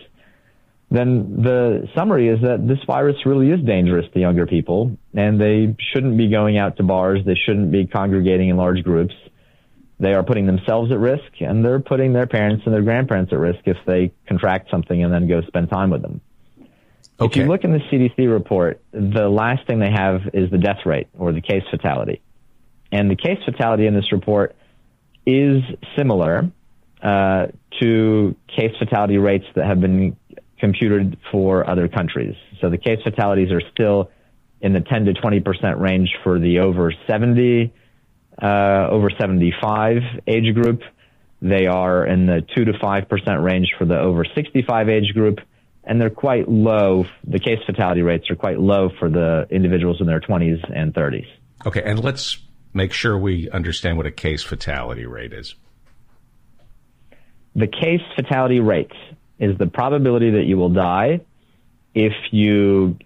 then 0.91 1.43
the 1.43 1.89
summary 1.97 2.29
is 2.29 2.41
that 2.43 2.67
this 2.67 2.79
virus 2.87 3.17
really 3.27 3.51
is 3.51 3.61
dangerous 3.65 4.07
to 4.13 4.21
younger 4.21 4.47
people, 4.47 4.97
and 5.15 5.41
they 5.41 5.75
shouldn't 5.93 6.17
be 6.17 6.31
going 6.31 6.59
out 6.59 6.77
to 6.77 6.85
bars. 6.85 7.21
They 7.27 7.35
shouldn't 7.35 7.73
be 7.73 7.87
congregating 7.87 8.51
in 8.51 8.57
large 8.57 8.83
groups. 8.85 9.15
They 9.99 10.13
are 10.13 10.23
putting 10.23 10.47
themselves 10.47 10.93
at 10.93 10.99
risk, 10.99 11.41
and 11.41 11.65
they're 11.65 11.81
putting 11.81 12.13
their 12.13 12.27
parents 12.27 12.63
and 12.67 12.75
their 12.75 12.83
grandparents 12.83 13.33
at 13.33 13.39
risk 13.39 13.61
if 13.65 13.79
they 13.87 14.13
contract 14.29 14.71
something 14.71 15.03
and 15.03 15.13
then 15.13 15.27
go 15.27 15.41
spend 15.43 15.71
time 15.71 15.91
with 15.91 16.03
them. 16.03 16.21
Okay. 17.19 17.41
If 17.41 17.45
you 17.45 17.51
look 17.51 17.65
in 17.65 17.73
the 17.73 17.79
CDC 17.79 18.31
report, 18.31 18.83
the 18.93 19.29
last 19.29 19.67
thing 19.67 19.79
they 19.79 19.91
have 19.91 20.21
is 20.35 20.51
the 20.51 20.59
death 20.59 20.85
rate 20.85 21.09
or 21.19 21.33
the 21.33 21.41
case 21.41 21.63
fatality. 21.71 22.21
And 22.93 23.11
the 23.11 23.17
case 23.17 23.39
fatality 23.45 23.87
in 23.87 23.95
this 23.95 24.13
report 24.13 24.55
is 25.25 25.63
similar 25.97 26.51
uh, 27.03 27.47
to 27.81 28.37
case 28.49 28.73
fatality 28.79 29.19
rates 29.19 29.47
that 29.55 29.67
have 29.67 29.81
been 29.81 30.17
computed 30.59 31.19
for 31.31 31.69
other 31.69 31.89
countries. 31.89 32.35
So 32.61 32.71
the 32.71 32.79
case 32.79 32.99
fatalities 33.03 33.51
are 33.51 33.63
still 33.73 34.11
in 34.61 34.73
the 34.73 34.81
10 34.81 35.07
to 35.07 35.15
20 35.15 35.41
percent 35.41 35.79
range 35.79 36.11
for 36.23 36.39
the 36.39 36.61
over 36.61 36.93
70, 37.07 37.73
uh, 38.43 38.89
over 38.91 39.11
75 39.11 39.99
age 40.27 40.55
group. 40.55 40.83
They 41.43 41.67
are 41.67 42.07
in 42.07 42.27
the 42.27 42.47
2 42.57 42.65
to 42.67 42.79
5 42.79 43.09
percent 43.09 43.43
range 43.43 43.75
for 43.79 43.85
the 43.85 43.99
over 43.99 44.25
65 44.25 44.89
age 44.89 45.13
group, 45.13 45.41
and 45.87 46.01
they're 46.01 46.11
quite 46.11 46.49
low. 46.49 47.07
The 47.27 47.39
case 47.39 47.59
fatality 47.65 48.03
rates 48.03 48.31
are 48.31 48.37
quite 48.37 48.59
low 48.59 48.91
for 48.99 49.09
the 49.09 49.47
individuals 49.51 50.01
in 50.01 50.07
their 50.07 50.21
20s 50.21 50.59
and 50.75 50.93
30s. 50.93 51.27
Okay, 51.65 51.83
and 51.85 52.03
let's 52.03 52.39
make 52.75 52.93
sure 52.93 53.17
we 53.17 53.49
understand 53.51 53.97
what 53.97 54.07
a 54.07 54.11
case 54.11 54.43
fatality 54.43 55.07
rate 55.07 55.33
is. 55.33 55.55
The 57.55 57.67
case 57.67 58.03
fatality 58.15 58.61
rate 58.61 58.93
is 59.39 59.57
the 59.57 59.67
probability 59.67 60.33
that 60.33 60.45
you 60.45 60.57
will 60.59 60.69
die 60.69 61.21
if 61.95 62.13
you 62.31 62.99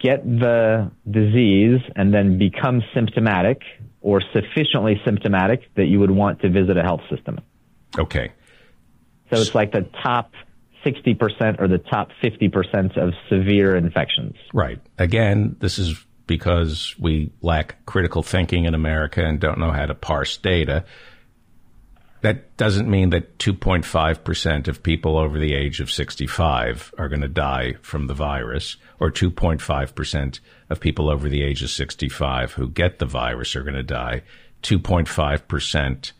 get 0.00 0.24
the 0.24 0.90
disease 1.08 1.80
and 1.94 2.12
then 2.12 2.38
become 2.38 2.82
symptomatic 2.92 3.62
or 4.00 4.20
sufficiently 4.32 5.00
symptomatic 5.04 5.62
that 5.76 5.86
you 5.86 6.00
would 6.00 6.10
want 6.10 6.40
to 6.40 6.50
visit 6.50 6.76
a 6.76 6.82
health 6.82 7.02
system. 7.08 7.38
Okay. 7.96 8.32
So 9.32 9.40
it's 9.40 9.54
like 9.54 9.72
the 9.72 9.88
top 10.02 10.32
60% 10.84 11.60
or 11.60 11.68
the 11.68 11.78
top 11.78 12.10
50% 12.22 12.96
of 12.96 13.14
severe 13.28 13.76
infections. 13.76 14.34
Right. 14.52 14.80
Again, 14.98 15.56
this 15.60 15.78
is 15.78 16.04
because 16.26 16.94
we 16.98 17.32
lack 17.40 17.84
critical 17.86 18.22
thinking 18.22 18.64
in 18.64 18.74
America 18.74 19.24
and 19.24 19.40
don't 19.40 19.58
know 19.58 19.72
how 19.72 19.86
to 19.86 19.94
parse 19.94 20.36
data 20.36 20.84
that 22.22 22.56
doesn't 22.56 22.88
mean 22.88 23.10
that 23.10 23.38
2.5% 23.38 24.68
of 24.68 24.82
people 24.82 25.18
over 25.18 25.38
the 25.38 25.54
age 25.54 25.80
of 25.80 25.90
65 25.90 26.94
are 26.96 27.08
going 27.08 27.20
to 27.20 27.28
die 27.28 27.74
from 27.82 28.06
the 28.06 28.14
virus, 28.14 28.76
or 29.00 29.10
2.5% 29.10 30.40
of 30.70 30.80
people 30.80 31.10
over 31.10 31.28
the 31.28 31.42
age 31.42 31.62
of 31.62 31.70
65 31.70 32.52
who 32.52 32.68
get 32.68 33.00
the 33.00 33.06
virus 33.06 33.56
are 33.56 33.64
going 33.64 33.74
to 33.74 33.82
die. 33.82 34.22
2.5% 34.62 36.12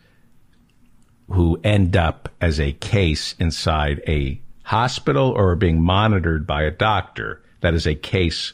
who 1.28 1.60
end 1.62 1.96
up 1.96 2.28
as 2.40 2.58
a 2.58 2.72
case 2.72 3.36
inside 3.38 4.02
a 4.08 4.42
hospital 4.62 5.30
or 5.30 5.54
being 5.56 5.80
monitored 5.80 6.46
by 6.46 6.62
a 6.62 6.70
doctor. 6.70 7.42
That 7.60 7.74
is 7.74 7.86
a 7.86 7.94
case. 7.94 8.52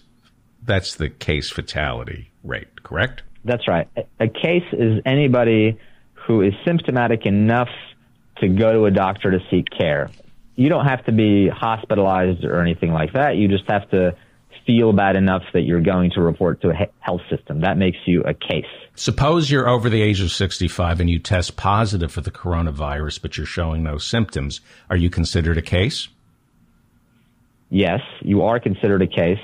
That's 0.64 0.97
the 0.97 1.09
case 1.09 1.51
fatality 1.51 2.31
rate, 2.44 2.83
correct? 2.83 3.23
That's 3.44 3.66
right. 3.68 3.88
A 4.21 4.29
case 4.29 4.64
is 4.73 5.01
anybody 5.07 5.79
who 6.12 6.42
is 6.42 6.53
symptomatic 6.64 7.25
enough 7.25 7.71
to 8.40 8.49
go 8.49 8.73
to 8.73 8.85
a 8.85 8.90
doctor 8.90 9.31
to 9.31 9.38
seek 9.51 9.66
care. 9.71 10.11
You 10.57 10.68
don't 10.68 10.85
have 10.85 11.05
to 11.07 11.12
be 11.12 11.49
hospitalized 11.49 12.44
or 12.44 12.61
anything 12.61 12.92
like 12.92 13.12
that. 13.12 13.37
You 13.37 13.49
just 13.49 13.68
have 13.68 13.88
to 13.90 14.16
feel 14.68 14.92
bad 14.92 15.16
enough 15.16 15.42
that 15.54 15.62
you're 15.62 15.81
going 15.81 16.11
to 16.11 16.20
report 16.20 16.61
to 16.61 16.68
a 16.68 16.74
health 17.00 17.22
system. 17.31 17.62
That 17.62 17.78
makes 17.78 17.96
you 18.04 18.22
a 18.22 18.35
case. 18.35 18.66
Suppose 18.94 19.50
you're 19.50 19.66
over 19.66 19.88
the 19.88 20.02
age 20.02 20.20
of 20.20 20.31
65 20.31 21.00
and 21.00 21.09
you 21.09 21.18
test 21.18 21.57
positive 21.57 22.12
for 22.12 22.20
the 22.20 22.31
coronavirus, 22.31 23.22
but 23.22 23.38
you're 23.38 23.46
showing 23.46 23.83
no 23.83 23.96
symptoms. 23.96 24.61
Are 24.90 24.96
you 24.96 25.09
considered 25.09 25.57
a 25.57 25.62
case? 25.62 26.09
Yes, 27.70 28.00
you 28.20 28.42
are 28.42 28.61
considered 28.61 29.00
a 29.00 29.07
case. 29.07 29.38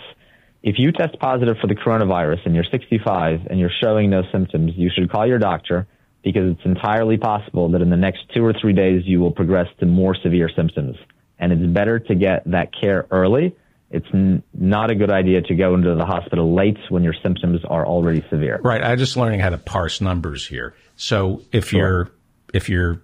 If 0.62 0.78
you 0.78 0.92
test 0.92 1.18
positive 1.18 1.56
for 1.58 1.68
the 1.68 1.74
coronavirus 1.74 2.44
and 2.44 2.54
you're 2.54 2.64
65 2.70 3.46
and 3.48 3.58
you're 3.58 3.70
showing 3.82 4.10
no 4.10 4.24
symptoms, 4.30 4.72
you 4.76 4.90
should 4.94 5.10
call 5.10 5.26
your 5.26 5.38
doctor 5.38 5.86
because 6.22 6.52
it's 6.52 6.64
entirely 6.66 7.16
possible 7.16 7.70
that 7.70 7.80
in 7.80 7.88
the 7.88 7.96
next 7.96 8.24
two 8.34 8.44
or 8.44 8.52
three 8.52 8.74
days 8.74 9.02
you 9.06 9.20
will 9.20 9.32
progress 9.32 9.68
to 9.80 9.86
more 9.86 10.14
severe 10.14 10.50
symptoms. 10.54 10.96
And 11.38 11.50
it's 11.50 11.72
better 11.72 11.98
to 11.98 12.14
get 12.14 12.42
that 12.50 12.70
care 12.78 13.06
early. 13.10 13.56
It's 13.94 14.06
n- 14.12 14.42
not 14.52 14.90
a 14.90 14.96
good 14.96 15.10
idea 15.10 15.40
to 15.42 15.54
go 15.54 15.74
into 15.74 15.94
the 15.94 16.04
hospital 16.04 16.52
late 16.52 16.78
when 16.88 17.04
your 17.04 17.14
symptoms 17.22 17.60
are 17.70 17.86
already 17.86 18.24
severe. 18.28 18.60
Right. 18.62 18.82
I'm 18.82 18.98
just 18.98 19.16
learning 19.16 19.38
how 19.38 19.50
to 19.50 19.58
parse 19.58 20.00
numbers 20.00 20.44
here. 20.44 20.74
So 20.96 21.42
if 21.52 21.68
sure. 21.68 21.78
you're 21.78 22.10
if 22.52 22.68
you're 22.68 23.02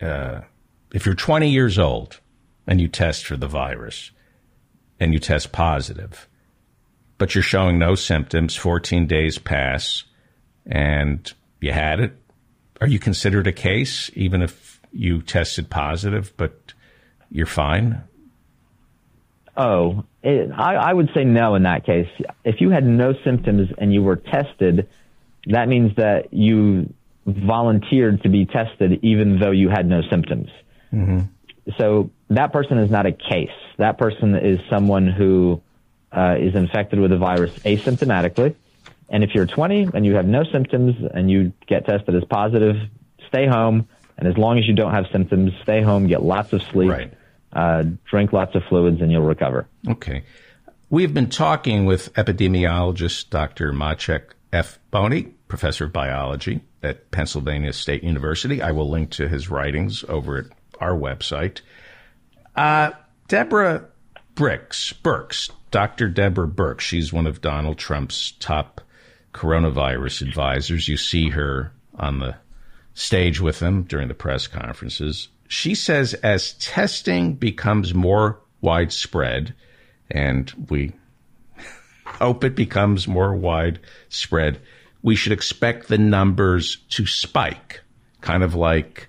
uh, 0.00 0.40
if 0.94 1.04
you're 1.04 1.14
20 1.14 1.50
years 1.50 1.78
old 1.78 2.20
and 2.66 2.80
you 2.80 2.88
test 2.88 3.26
for 3.26 3.36
the 3.36 3.46
virus 3.46 4.12
and 4.98 5.12
you 5.12 5.18
test 5.18 5.52
positive, 5.52 6.26
but 7.18 7.34
you're 7.34 7.42
showing 7.42 7.78
no 7.78 7.94
symptoms, 7.94 8.56
14 8.56 9.06
days 9.06 9.36
pass, 9.36 10.04
and 10.64 11.30
you 11.60 11.72
had 11.72 12.00
it, 12.00 12.16
are 12.80 12.88
you 12.88 12.98
considered 12.98 13.46
a 13.46 13.52
case 13.52 14.10
even 14.14 14.40
if 14.40 14.80
you 14.90 15.20
tested 15.20 15.68
positive, 15.68 16.32
but 16.38 16.72
you're 17.30 17.44
fine? 17.44 18.02
Oh, 19.54 20.04
it, 20.22 20.50
I, 20.50 20.74
I 20.74 20.92
would 20.92 21.10
say 21.14 21.24
no 21.24 21.54
in 21.54 21.62
that 21.64 21.84
case. 21.84 22.08
If 22.44 22.60
you 22.60 22.70
had 22.70 22.84
no 22.84 23.14
symptoms 23.24 23.70
and 23.78 23.92
you 23.92 24.02
were 24.02 24.16
tested, 24.16 24.88
that 25.46 25.68
means 25.68 25.96
that 25.96 26.32
you 26.32 26.92
volunteered 27.26 28.22
to 28.22 28.28
be 28.28 28.46
tested 28.46 29.00
even 29.02 29.38
though 29.38 29.50
you 29.50 29.68
had 29.68 29.86
no 29.86 30.02
symptoms. 30.02 30.50
Mm-hmm. 30.92 31.20
So 31.78 32.10
that 32.30 32.52
person 32.52 32.78
is 32.78 32.90
not 32.90 33.06
a 33.06 33.12
case. 33.12 33.50
That 33.78 33.98
person 33.98 34.34
is 34.34 34.58
someone 34.68 35.06
who 35.06 35.62
uh, 36.10 36.36
is 36.38 36.54
infected 36.54 36.98
with 36.98 37.10
the 37.10 37.18
virus 37.18 37.52
asymptomatically 37.60 38.54
and 39.10 39.24
if 39.24 39.34
you're 39.34 39.46
20 39.46 39.88
and 39.92 40.06
you 40.06 40.14
have 40.14 40.26
no 40.26 40.44
symptoms 40.44 40.94
and 41.12 41.30
you 41.30 41.52
get 41.66 41.84
tested 41.84 42.14
as 42.14 42.24
positive, 42.24 42.76
stay 43.26 43.46
home. 43.46 43.88
And 44.16 44.28
as 44.28 44.38
long 44.38 44.58
as 44.58 44.66
you 44.68 44.74
don't 44.74 44.92
have 44.92 45.06
symptoms, 45.10 45.52
stay 45.62 45.82
home, 45.82 46.06
get 46.06 46.22
lots 46.22 46.52
of 46.52 46.62
sleep, 46.62 46.90
right. 46.90 47.12
Uh, 47.52 47.84
drink 48.08 48.32
lots 48.32 48.54
of 48.54 48.62
fluids, 48.68 49.00
and 49.00 49.10
you'll 49.10 49.22
recover. 49.22 49.66
Okay. 49.88 50.24
We've 50.88 51.14
been 51.14 51.30
talking 51.30 51.84
with 51.84 52.12
epidemiologist 52.14 53.30
Dr. 53.30 53.72
Maciek 53.72 54.22
F. 54.52 54.78
Boni, 54.90 55.22
professor 55.48 55.84
of 55.84 55.92
biology 55.92 56.62
at 56.82 57.10
Pennsylvania 57.10 57.72
State 57.72 58.02
University. 58.02 58.62
I 58.62 58.72
will 58.72 58.88
link 58.88 59.10
to 59.10 59.28
his 59.28 59.48
writings 59.48 60.04
over 60.08 60.38
at 60.38 60.46
our 60.80 60.96
website. 60.96 61.60
Uh, 62.56 62.90
Deborah 63.28 63.86
Bricks, 64.34 64.92
Birx, 65.04 65.50
Dr. 65.70 66.08
Deborah 66.08 66.48
Birx, 66.48 66.80
she's 66.80 67.12
one 67.12 67.26
of 67.26 67.40
Donald 67.40 67.78
Trump's 67.78 68.32
top 68.32 68.80
coronavirus 69.32 70.22
advisors. 70.22 70.88
You 70.88 70.96
see 70.96 71.30
her 71.30 71.72
on 71.98 72.18
the 72.18 72.36
stage 72.94 73.40
with 73.40 73.60
him 73.60 73.84
during 73.84 74.08
the 74.08 74.14
press 74.14 74.46
conferences. 74.46 75.28
She 75.50 75.74
says 75.74 76.14
as 76.14 76.52
testing 76.54 77.34
becomes 77.34 77.92
more 77.92 78.38
widespread, 78.60 79.52
and 80.08 80.52
we 80.70 80.92
hope 82.04 82.44
it 82.44 82.54
becomes 82.54 83.08
more 83.08 83.34
widespread, 83.34 84.60
we 85.02 85.16
should 85.16 85.32
expect 85.32 85.88
the 85.88 85.98
numbers 85.98 86.76
to 86.90 87.04
spike, 87.04 87.80
kind 88.20 88.44
of 88.44 88.54
like 88.54 89.08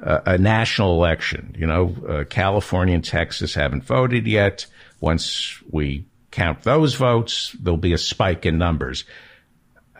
a, 0.00 0.38
national 0.38 0.94
election. 0.94 1.54
You 1.58 1.66
know, 1.66 1.94
uh, 2.08 2.24
California 2.24 2.94
and 2.94 3.04
Texas 3.04 3.52
haven't 3.52 3.84
voted 3.84 4.26
yet. 4.26 4.64
Once 5.00 5.60
we 5.70 6.06
count 6.30 6.62
those 6.62 6.94
votes, 6.94 7.54
there'll 7.60 7.76
be 7.76 7.92
a 7.92 7.98
spike 7.98 8.46
in 8.46 8.56
numbers 8.56 9.04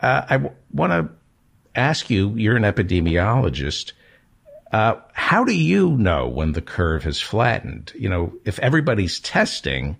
Uh, 0.01 0.25
I 0.27 0.37
w- 0.37 0.55
want 0.73 0.91
to 0.93 1.09
ask 1.75 2.09
you. 2.09 2.33
You're 2.35 2.57
an 2.57 2.63
epidemiologist. 2.63 3.93
Uh, 4.71 4.95
how 5.13 5.43
do 5.43 5.53
you 5.53 5.91
know 5.91 6.27
when 6.27 6.51
the 6.51 6.61
curve 6.61 7.03
has 7.03 7.21
flattened? 7.21 7.93
You 7.95 8.09
know, 8.09 8.33
if 8.45 8.59
everybody's 8.59 9.19
testing, 9.19 9.97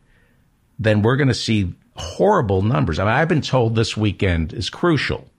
then 0.79 1.01
we're 1.01 1.15
going 1.17 1.27
to 1.29 1.33
see 1.33 1.73
horrible 1.95 2.61
numbers. 2.61 2.99
I 2.99 3.05
mean, 3.05 3.13
I've 3.13 3.29
been 3.29 3.41
told 3.41 3.75
this 3.75 3.95
weekend 3.95 4.53
is 4.53 4.69
crucial 4.69 5.29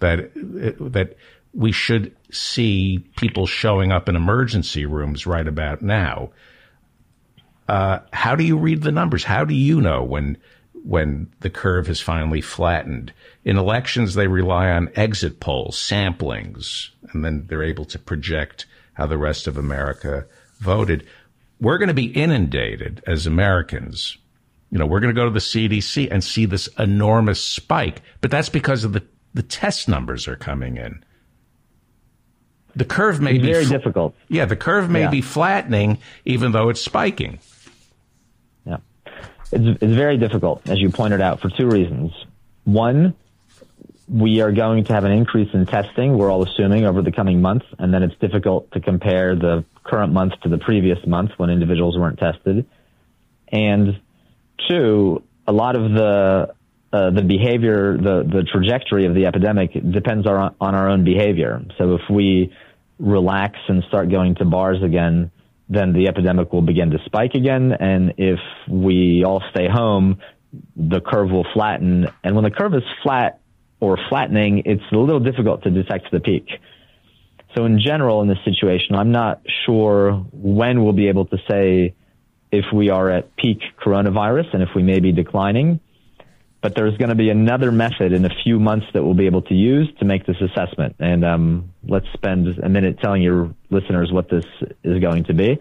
that 0.00 0.32
that 0.34 1.16
we 1.54 1.70
should 1.70 2.16
see 2.30 2.98
people 3.16 3.46
showing 3.46 3.92
up 3.92 4.08
in 4.08 4.16
emergency 4.16 4.86
rooms 4.86 5.26
right 5.26 5.46
about 5.46 5.82
now. 5.82 6.30
Uh, 7.68 8.00
how 8.12 8.34
do 8.34 8.44
you 8.44 8.58
read 8.58 8.82
the 8.82 8.90
numbers? 8.90 9.22
How 9.22 9.44
do 9.44 9.54
you 9.54 9.80
know 9.80 10.02
when 10.02 10.38
when 10.84 11.32
the 11.40 11.50
curve 11.50 11.86
has 11.86 12.00
finally 12.00 12.40
flattened? 12.40 13.12
In 13.44 13.56
elections, 13.56 14.14
they 14.14 14.26
rely 14.26 14.70
on 14.70 14.90
exit 14.94 15.40
polls, 15.40 15.76
samplings, 15.76 16.90
and 17.12 17.24
then 17.24 17.46
they're 17.48 17.62
able 17.62 17.84
to 17.86 17.98
project 17.98 18.66
how 18.94 19.06
the 19.06 19.18
rest 19.18 19.46
of 19.46 19.56
America 19.56 20.26
voted. 20.58 21.06
We're 21.60 21.78
going 21.78 21.88
to 21.88 21.94
be 21.94 22.06
inundated 22.06 23.02
as 23.06 23.26
Americans. 23.26 24.18
You 24.70 24.78
know, 24.78 24.86
we're 24.86 25.00
going 25.00 25.14
to 25.14 25.20
go 25.20 25.26
to 25.26 25.30
the 25.30 25.38
CDC 25.38 26.08
and 26.10 26.22
see 26.24 26.46
this 26.46 26.68
enormous 26.78 27.44
spike, 27.44 28.02
but 28.20 28.30
that's 28.30 28.48
because 28.48 28.84
of 28.84 28.92
the, 28.92 29.04
the 29.34 29.42
test 29.42 29.88
numbers 29.88 30.26
are 30.26 30.36
coming 30.36 30.76
in. 30.76 31.04
The 32.74 32.84
curve 32.84 33.20
may 33.20 33.34
it's 33.34 33.42
be 33.42 33.52
very 33.52 33.66
fl- 33.66 33.72
difficult. 33.72 34.14
Yeah, 34.28 34.46
the 34.46 34.56
curve 34.56 34.88
may 34.88 35.02
yeah. 35.02 35.10
be 35.10 35.20
flattening 35.20 35.98
even 36.24 36.52
though 36.52 36.70
it's 36.70 36.80
spiking. 36.80 37.38
It's, 39.52 39.82
it's 39.82 39.94
very 39.94 40.16
difficult, 40.16 40.68
as 40.68 40.78
you 40.78 40.90
pointed 40.90 41.20
out, 41.20 41.40
for 41.40 41.50
two 41.50 41.68
reasons. 41.68 42.12
One, 42.64 43.14
we 44.08 44.40
are 44.40 44.52
going 44.52 44.84
to 44.84 44.92
have 44.92 45.04
an 45.04 45.12
increase 45.12 45.48
in 45.54 45.66
testing, 45.66 46.16
we're 46.18 46.30
all 46.30 46.42
assuming, 46.42 46.84
over 46.84 47.02
the 47.02 47.12
coming 47.12 47.40
months, 47.40 47.66
and 47.78 47.92
then 47.92 48.02
it's 48.02 48.16
difficult 48.18 48.70
to 48.72 48.80
compare 48.80 49.36
the 49.36 49.64
current 49.84 50.12
month 50.12 50.34
to 50.42 50.48
the 50.48 50.58
previous 50.58 50.98
month 51.06 51.30
when 51.36 51.50
individuals 51.50 51.96
weren't 51.96 52.18
tested. 52.18 52.66
And 53.48 54.00
two, 54.68 55.22
a 55.46 55.52
lot 55.52 55.76
of 55.76 55.92
the 55.92 56.54
uh, 56.92 57.10
the 57.10 57.22
behavior, 57.22 57.96
the 57.96 58.22
the 58.22 58.42
trajectory 58.42 59.06
of 59.06 59.14
the 59.14 59.26
epidemic 59.26 59.72
depends 59.72 60.26
on, 60.26 60.54
on 60.60 60.74
our 60.74 60.88
own 60.90 61.04
behavior. 61.04 61.62
So 61.78 61.94
if 61.94 62.02
we 62.10 62.52
relax 62.98 63.58
and 63.68 63.82
start 63.88 64.10
going 64.10 64.34
to 64.36 64.44
bars 64.44 64.82
again, 64.82 65.30
then 65.68 65.92
the 65.92 66.08
epidemic 66.08 66.52
will 66.52 66.62
begin 66.62 66.90
to 66.90 66.98
spike 67.04 67.34
again. 67.34 67.72
And 67.72 68.14
if 68.18 68.40
we 68.68 69.24
all 69.24 69.42
stay 69.50 69.68
home, 69.68 70.18
the 70.76 71.00
curve 71.00 71.30
will 71.30 71.46
flatten. 71.54 72.08
And 72.22 72.34
when 72.34 72.44
the 72.44 72.50
curve 72.50 72.74
is 72.74 72.82
flat, 73.02 73.40
or 73.82 73.98
flattening, 74.08 74.62
it's 74.64 74.84
a 74.92 74.96
little 74.96 75.18
difficult 75.18 75.64
to 75.64 75.70
detect 75.70 76.12
the 76.12 76.20
peak. 76.20 76.46
So 77.56 77.64
in 77.64 77.80
general, 77.80 78.22
in 78.22 78.28
this 78.28 78.38
situation, 78.44 78.94
I'm 78.94 79.10
not 79.10 79.42
sure 79.66 80.12
when 80.32 80.84
we'll 80.84 80.92
be 80.92 81.08
able 81.08 81.26
to 81.26 81.38
say 81.50 81.94
if 82.52 82.66
we 82.72 82.90
are 82.90 83.10
at 83.10 83.34
peak 83.34 83.58
coronavirus 83.84 84.54
and 84.54 84.62
if 84.62 84.68
we 84.76 84.84
may 84.84 85.00
be 85.00 85.10
declining. 85.10 85.80
But 86.62 86.76
there's 86.76 86.96
going 86.96 87.08
to 87.08 87.16
be 87.16 87.28
another 87.28 87.72
method 87.72 88.12
in 88.12 88.24
a 88.24 88.30
few 88.44 88.60
months 88.60 88.86
that 88.94 89.02
we'll 89.02 89.14
be 89.14 89.26
able 89.26 89.42
to 89.42 89.54
use 89.54 89.92
to 89.98 90.04
make 90.04 90.24
this 90.24 90.40
assessment. 90.40 90.94
And 91.00 91.24
um, 91.24 91.72
let's 91.82 92.06
spend 92.14 92.46
a 92.58 92.68
minute 92.68 93.00
telling 93.00 93.20
your 93.20 93.52
listeners 93.68 94.12
what 94.12 94.30
this 94.30 94.44
is 94.84 95.00
going 95.00 95.24
to 95.24 95.34
be. 95.34 95.58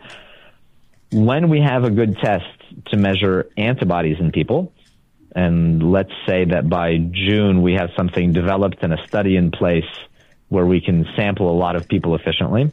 When 1.11 1.49
we 1.49 1.59
have 1.59 1.83
a 1.83 1.89
good 1.89 2.17
test 2.19 2.45
to 2.91 2.97
measure 2.97 3.49
antibodies 3.57 4.17
in 4.19 4.31
people, 4.31 4.71
and 5.35 5.91
let's 5.91 6.11
say 6.27 6.45
that 6.45 6.69
by 6.69 6.97
June 6.97 7.63
we 7.63 7.73
have 7.73 7.89
something 7.97 8.31
developed 8.31 8.77
and 8.83 8.93
a 8.93 9.07
study 9.07 9.35
in 9.35 9.49
place 9.49 9.89
where 10.49 10.65
we 10.65 10.81
can 10.81 11.05
sample 11.15 11.49
a 11.49 11.57
lot 11.57 11.75
of 11.75 11.87
people 11.87 12.13
efficiently. 12.15 12.71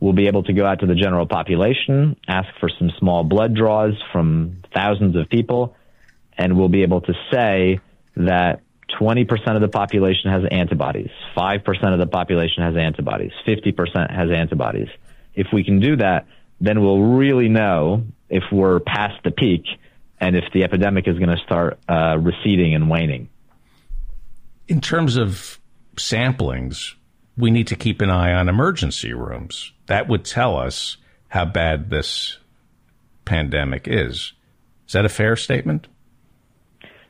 We'll 0.00 0.12
be 0.12 0.28
able 0.28 0.44
to 0.44 0.52
go 0.52 0.64
out 0.64 0.80
to 0.80 0.86
the 0.86 0.94
general 0.94 1.26
population, 1.26 2.16
ask 2.28 2.48
for 2.60 2.70
some 2.78 2.90
small 2.98 3.24
blood 3.24 3.54
draws 3.54 3.94
from 4.12 4.62
thousands 4.72 5.16
of 5.16 5.28
people, 5.28 5.76
and 6.38 6.56
we'll 6.56 6.68
be 6.68 6.82
able 6.82 7.00
to 7.02 7.12
say 7.32 7.80
that 8.16 8.62
20% 8.98 9.54
of 9.54 9.60
the 9.60 9.68
population 9.68 10.30
has 10.30 10.42
antibodies, 10.50 11.10
5% 11.36 11.92
of 11.92 11.98
the 11.98 12.06
population 12.06 12.62
has 12.62 12.76
antibodies, 12.76 13.32
50% 13.46 14.14
has 14.14 14.30
antibodies. 14.30 14.88
If 15.34 15.48
we 15.52 15.64
can 15.64 15.80
do 15.80 15.96
that, 15.96 16.26
then 16.60 16.80
we'll 16.80 17.02
really 17.02 17.48
know 17.48 18.04
if 18.30 18.44
we're 18.50 18.80
past 18.80 19.22
the 19.24 19.30
peak 19.30 19.64
and 20.20 20.36
if 20.36 20.44
the 20.52 20.64
epidemic 20.64 21.06
is 21.06 21.18
going 21.18 21.36
to 21.36 21.42
start 21.44 21.78
uh, 21.88 22.16
receding 22.18 22.74
and 22.74 22.88
waning. 22.88 23.28
In 24.66 24.80
terms 24.80 25.16
of 25.16 25.60
samplings, 25.96 26.94
we 27.36 27.50
need 27.50 27.68
to 27.68 27.76
keep 27.76 28.00
an 28.00 28.10
eye 28.10 28.32
on 28.32 28.48
emergency 28.48 29.12
rooms. 29.12 29.72
That 29.86 30.08
would 30.08 30.24
tell 30.24 30.56
us 30.56 30.96
how 31.28 31.44
bad 31.44 31.90
this 31.90 32.38
pandemic 33.24 33.86
is. 33.86 34.32
Is 34.86 34.92
that 34.92 35.04
a 35.04 35.10
fair 35.10 35.36
statement? 35.36 35.86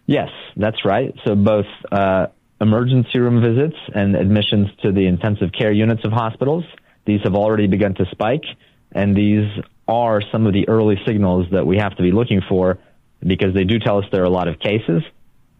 Yes, 0.08 0.30
that's 0.56 0.86
right. 0.86 1.14
So 1.26 1.34
both 1.34 1.66
uh, 1.92 2.28
emergency 2.62 3.18
room 3.18 3.42
visits 3.42 3.76
and 3.94 4.16
admissions 4.16 4.68
to 4.82 4.90
the 4.90 5.06
intensive 5.06 5.50
care 5.52 5.70
units 5.70 6.02
of 6.02 6.12
hospitals, 6.12 6.64
these 7.04 7.20
have 7.24 7.34
already 7.34 7.66
begun 7.66 7.94
to 7.96 8.06
spike, 8.10 8.44
and 8.90 9.14
these 9.14 9.46
are 9.86 10.22
some 10.32 10.46
of 10.46 10.54
the 10.54 10.66
early 10.66 10.96
signals 11.06 11.46
that 11.52 11.66
we 11.66 11.76
have 11.76 11.94
to 11.96 12.02
be 12.02 12.10
looking 12.10 12.40
for 12.48 12.78
because 13.20 13.52
they 13.52 13.64
do 13.64 13.78
tell 13.78 13.98
us 13.98 14.06
there 14.10 14.22
are 14.22 14.24
a 14.24 14.30
lot 14.30 14.48
of 14.48 14.58
cases. 14.58 15.02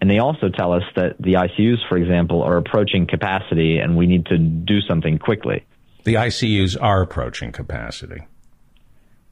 And 0.01 0.09
they 0.09 0.18
also 0.18 0.49
tell 0.49 0.72
us 0.72 0.84
that 0.96 1.16
the 1.20 1.34
ICUs, 1.34 1.86
for 1.90 1.99
example, 1.99 2.42
are 2.42 2.57
approaching 2.57 3.07
capacity 3.07 3.78
and 3.78 3.99
we 3.99 4.07
need 4.07 4.26
to 4.26 4.38
do 4.38 4.80
something 4.80 5.18
quickly. 5.18 5.66
The 6.05 6.14
ICUs 6.14 6.74
are 6.80 7.03
approaching 7.03 7.53
capacity. 7.53 8.26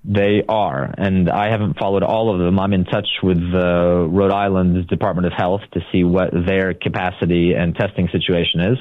They 0.08 0.44
are, 0.48 0.94
and 0.96 1.28
I 1.28 1.50
haven't 1.50 1.78
followed 1.78 2.04
all 2.04 2.32
of 2.32 2.38
them. 2.38 2.60
I'm 2.60 2.72
in 2.72 2.84
touch 2.84 3.08
with 3.24 3.38
the 3.38 4.06
Rhode 4.08 4.32
Island 4.32 4.86
Department 4.86 5.26
of 5.26 5.32
Health 5.32 5.62
to 5.72 5.80
see 5.90 6.04
what 6.04 6.30
their 6.32 6.74
capacity 6.74 7.54
and 7.54 7.74
testing 7.74 8.08
situation 8.12 8.60
is. 8.60 8.78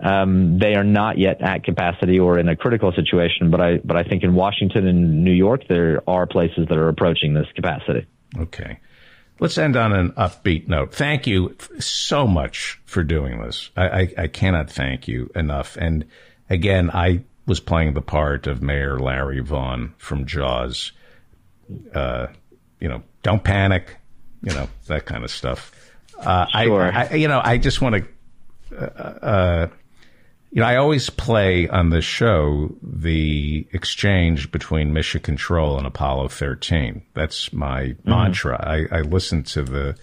Um, 0.00 0.58
they 0.58 0.74
are 0.74 0.84
not 0.84 1.18
yet 1.18 1.42
at 1.42 1.64
capacity 1.64 2.18
or 2.18 2.38
in 2.38 2.48
a 2.48 2.56
critical 2.56 2.92
situation, 2.92 3.50
but 3.50 3.60
I 3.60 3.78
but 3.84 3.96
I 3.96 4.04
think 4.04 4.22
in 4.22 4.34
Washington 4.34 4.86
and 4.86 5.24
New 5.24 5.32
York 5.32 5.62
there 5.68 6.02
are 6.08 6.26
places 6.26 6.66
that 6.68 6.76
are 6.78 6.88
approaching 6.88 7.34
this 7.34 7.46
capacity. 7.54 8.06
Okay. 8.38 8.78
Let's 9.38 9.58
end 9.58 9.76
on 9.76 9.92
an 9.92 10.12
upbeat 10.12 10.68
note. 10.68 10.94
Thank 10.94 11.26
you 11.26 11.54
so 11.78 12.26
much 12.26 12.80
for 12.86 13.04
doing 13.04 13.42
this. 13.42 13.70
I, 13.76 13.88
I, 13.88 14.08
I, 14.18 14.26
cannot 14.28 14.70
thank 14.70 15.08
you 15.08 15.30
enough. 15.34 15.76
And 15.76 16.06
again, 16.48 16.90
I 16.90 17.24
was 17.46 17.60
playing 17.60 17.94
the 17.94 18.02
part 18.02 18.46
of 18.46 18.62
Mayor 18.62 18.98
Larry 18.98 19.40
Vaughn 19.40 19.94
from 19.98 20.26
Jaws. 20.26 20.92
Uh, 21.94 22.28
you 22.80 22.88
know, 22.88 23.02
don't 23.22 23.42
panic, 23.42 23.96
you 24.42 24.52
know, 24.52 24.68
that 24.86 25.06
kind 25.06 25.24
of 25.24 25.30
stuff. 25.30 25.72
Uh, 26.18 26.46
sure. 26.62 26.92
I, 26.92 27.08
I, 27.10 27.14
you 27.14 27.28
know, 27.28 27.40
I 27.42 27.58
just 27.58 27.80
want 27.80 28.04
to, 28.70 28.78
uh, 28.78 29.26
uh 29.26 29.68
you 30.52 30.62
know, 30.62 30.68
I 30.68 30.76
always 30.76 31.10
play 31.10 31.68
on 31.68 31.90
the 31.90 32.00
show 32.00 32.74
the 32.82 33.66
exchange 33.72 34.50
between 34.50 34.92
Mission 34.92 35.20
Control 35.20 35.76
and 35.76 35.86
Apollo 35.86 36.28
13. 36.28 37.02
That's 37.14 37.52
my 37.52 37.82
mm-hmm. 37.82 38.10
mantra. 38.10 38.58
I, 38.64 38.98
I 38.98 39.00
listen 39.02 39.42
to 39.44 39.62
the 39.62 39.98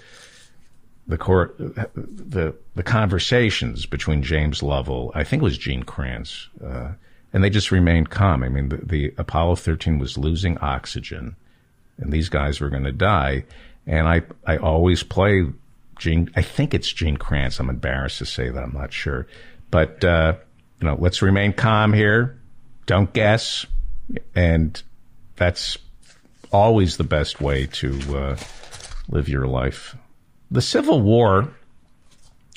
the 1.08 1.18
court 1.18 1.58
the 1.58 2.56
the 2.76 2.84
conversations 2.84 3.86
between 3.86 4.24
James 4.24 4.64
Lovell, 4.64 5.12
I 5.14 5.24
think 5.24 5.42
it 5.42 5.44
was 5.44 5.58
Gene 5.58 5.84
Kranz, 5.84 6.50
uh, 6.64 6.94
and 7.34 7.44
they 7.44 7.50
just 7.50 7.72
remained 7.72 8.10
calm. 8.10 8.44
I 8.44 8.50
mean, 8.50 8.70
the, 8.70 8.78
the 8.78 9.14
Apollo 9.18 9.56
13 9.56 10.00
was 10.00 10.18
losing 10.18 10.58
oxygen, 10.60 11.36
and 11.98 12.14
these 12.14 12.30
guys 12.30 12.62
were 12.62 12.70
going 12.70 12.84
to 12.84 12.92
die. 12.92 13.46
And 13.86 14.08
I 14.08 14.22
I 14.46 14.58
always 14.58 15.04
play 15.04 15.46
Gene. 16.00 16.32
I 16.36 16.42
think 16.42 16.74
it's 16.74 16.92
Gene 16.92 17.18
Kranz. 17.18 17.60
I'm 17.60 17.70
embarrassed 17.70 18.20
to 18.20 18.26
say 18.26 18.50
that. 18.50 18.64
I'm 18.64 18.74
not 18.74 18.94
sure 18.94 19.28
but 19.74 20.04
uh, 20.04 20.36
you 20.80 20.88
know, 20.88 20.96
let's 21.00 21.24
remain 21.24 21.52
calm 21.52 21.94
here. 21.94 22.40
Don't 22.86 23.12
guess, 23.12 23.66
and 24.36 24.80
that's 25.36 25.80
always 26.52 26.98
the 26.98 27.04
best 27.04 27.42
way 27.42 27.66
to 27.66 28.00
uh, 28.16 28.38
live 29.10 29.28
your 29.28 29.48
life. 29.48 29.98
The 30.52 30.62
Civil 30.62 31.02
War, 31.02 31.52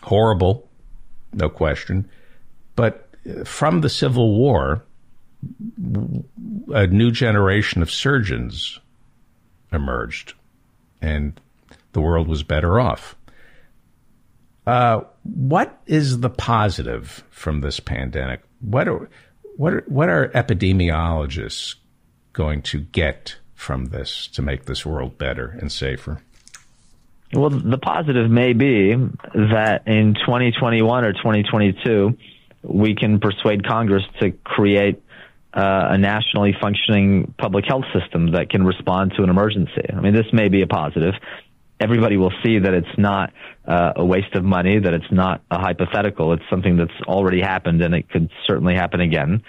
horrible, 0.02 0.68
no 1.32 1.48
question, 1.48 2.10
but 2.74 3.05
from 3.44 3.80
the 3.80 3.88
Civil 3.88 4.36
War, 4.36 4.84
a 6.68 6.86
new 6.86 7.10
generation 7.10 7.82
of 7.82 7.90
surgeons 7.90 8.78
emerged, 9.72 10.34
and 11.00 11.38
the 11.92 12.00
world 12.00 12.28
was 12.28 12.42
better 12.42 12.80
off. 12.80 13.16
Uh, 14.66 15.02
what 15.22 15.80
is 15.86 16.20
the 16.20 16.30
positive 16.30 17.22
from 17.30 17.60
this 17.60 17.78
pandemic? 17.78 18.42
What 18.60 18.88
are 18.88 19.08
what 19.56 19.72
are, 19.72 19.84
what 19.86 20.08
are 20.08 20.28
epidemiologists 20.28 21.76
going 22.32 22.62
to 22.62 22.80
get 22.80 23.36
from 23.54 23.86
this 23.86 24.26
to 24.28 24.42
make 24.42 24.66
this 24.66 24.84
world 24.84 25.16
better 25.16 25.56
and 25.60 25.72
safer? 25.72 26.20
Well, 27.32 27.50
the 27.50 27.78
positive 27.78 28.30
may 28.30 28.52
be 28.52 28.94
that 28.94 29.82
in 29.86 30.14
2021 30.14 31.04
or 31.04 31.12
2022, 31.12 32.16
we 32.62 32.94
can 32.94 33.20
persuade 33.20 33.66
Congress 33.66 34.02
to 34.20 34.32
create 34.44 35.02
uh, 35.54 35.88
a 35.90 35.98
nationally 35.98 36.54
functioning 36.60 37.34
public 37.38 37.64
health 37.66 37.84
system 37.98 38.32
that 38.32 38.50
can 38.50 38.64
respond 38.64 39.14
to 39.16 39.22
an 39.22 39.30
emergency. 39.30 39.86
I 39.90 40.00
mean, 40.00 40.14
this 40.14 40.26
may 40.32 40.48
be 40.48 40.62
a 40.62 40.66
positive. 40.66 41.14
Everybody 41.80 42.16
will 42.16 42.32
see 42.44 42.58
that 42.58 42.74
it's 42.74 42.98
not 42.98 43.32
uh, 43.66 43.92
a 43.96 44.04
waste 44.04 44.34
of 44.34 44.44
money, 44.44 44.78
that 44.78 44.94
it's 44.94 45.10
not 45.10 45.42
a 45.50 45.58
hypothetical. 45.58 46.32
It's 46.32 46.42
something 46.50 46.76
that's 46.76 47.00
already 47.06 47.40
happened 47.40 47.82
and 47.82 47.94
it 47.94 48.08
could 48.10 48.30
certainly 48.46 48.74
happen 48.74 49.00
again. 49.00 49.42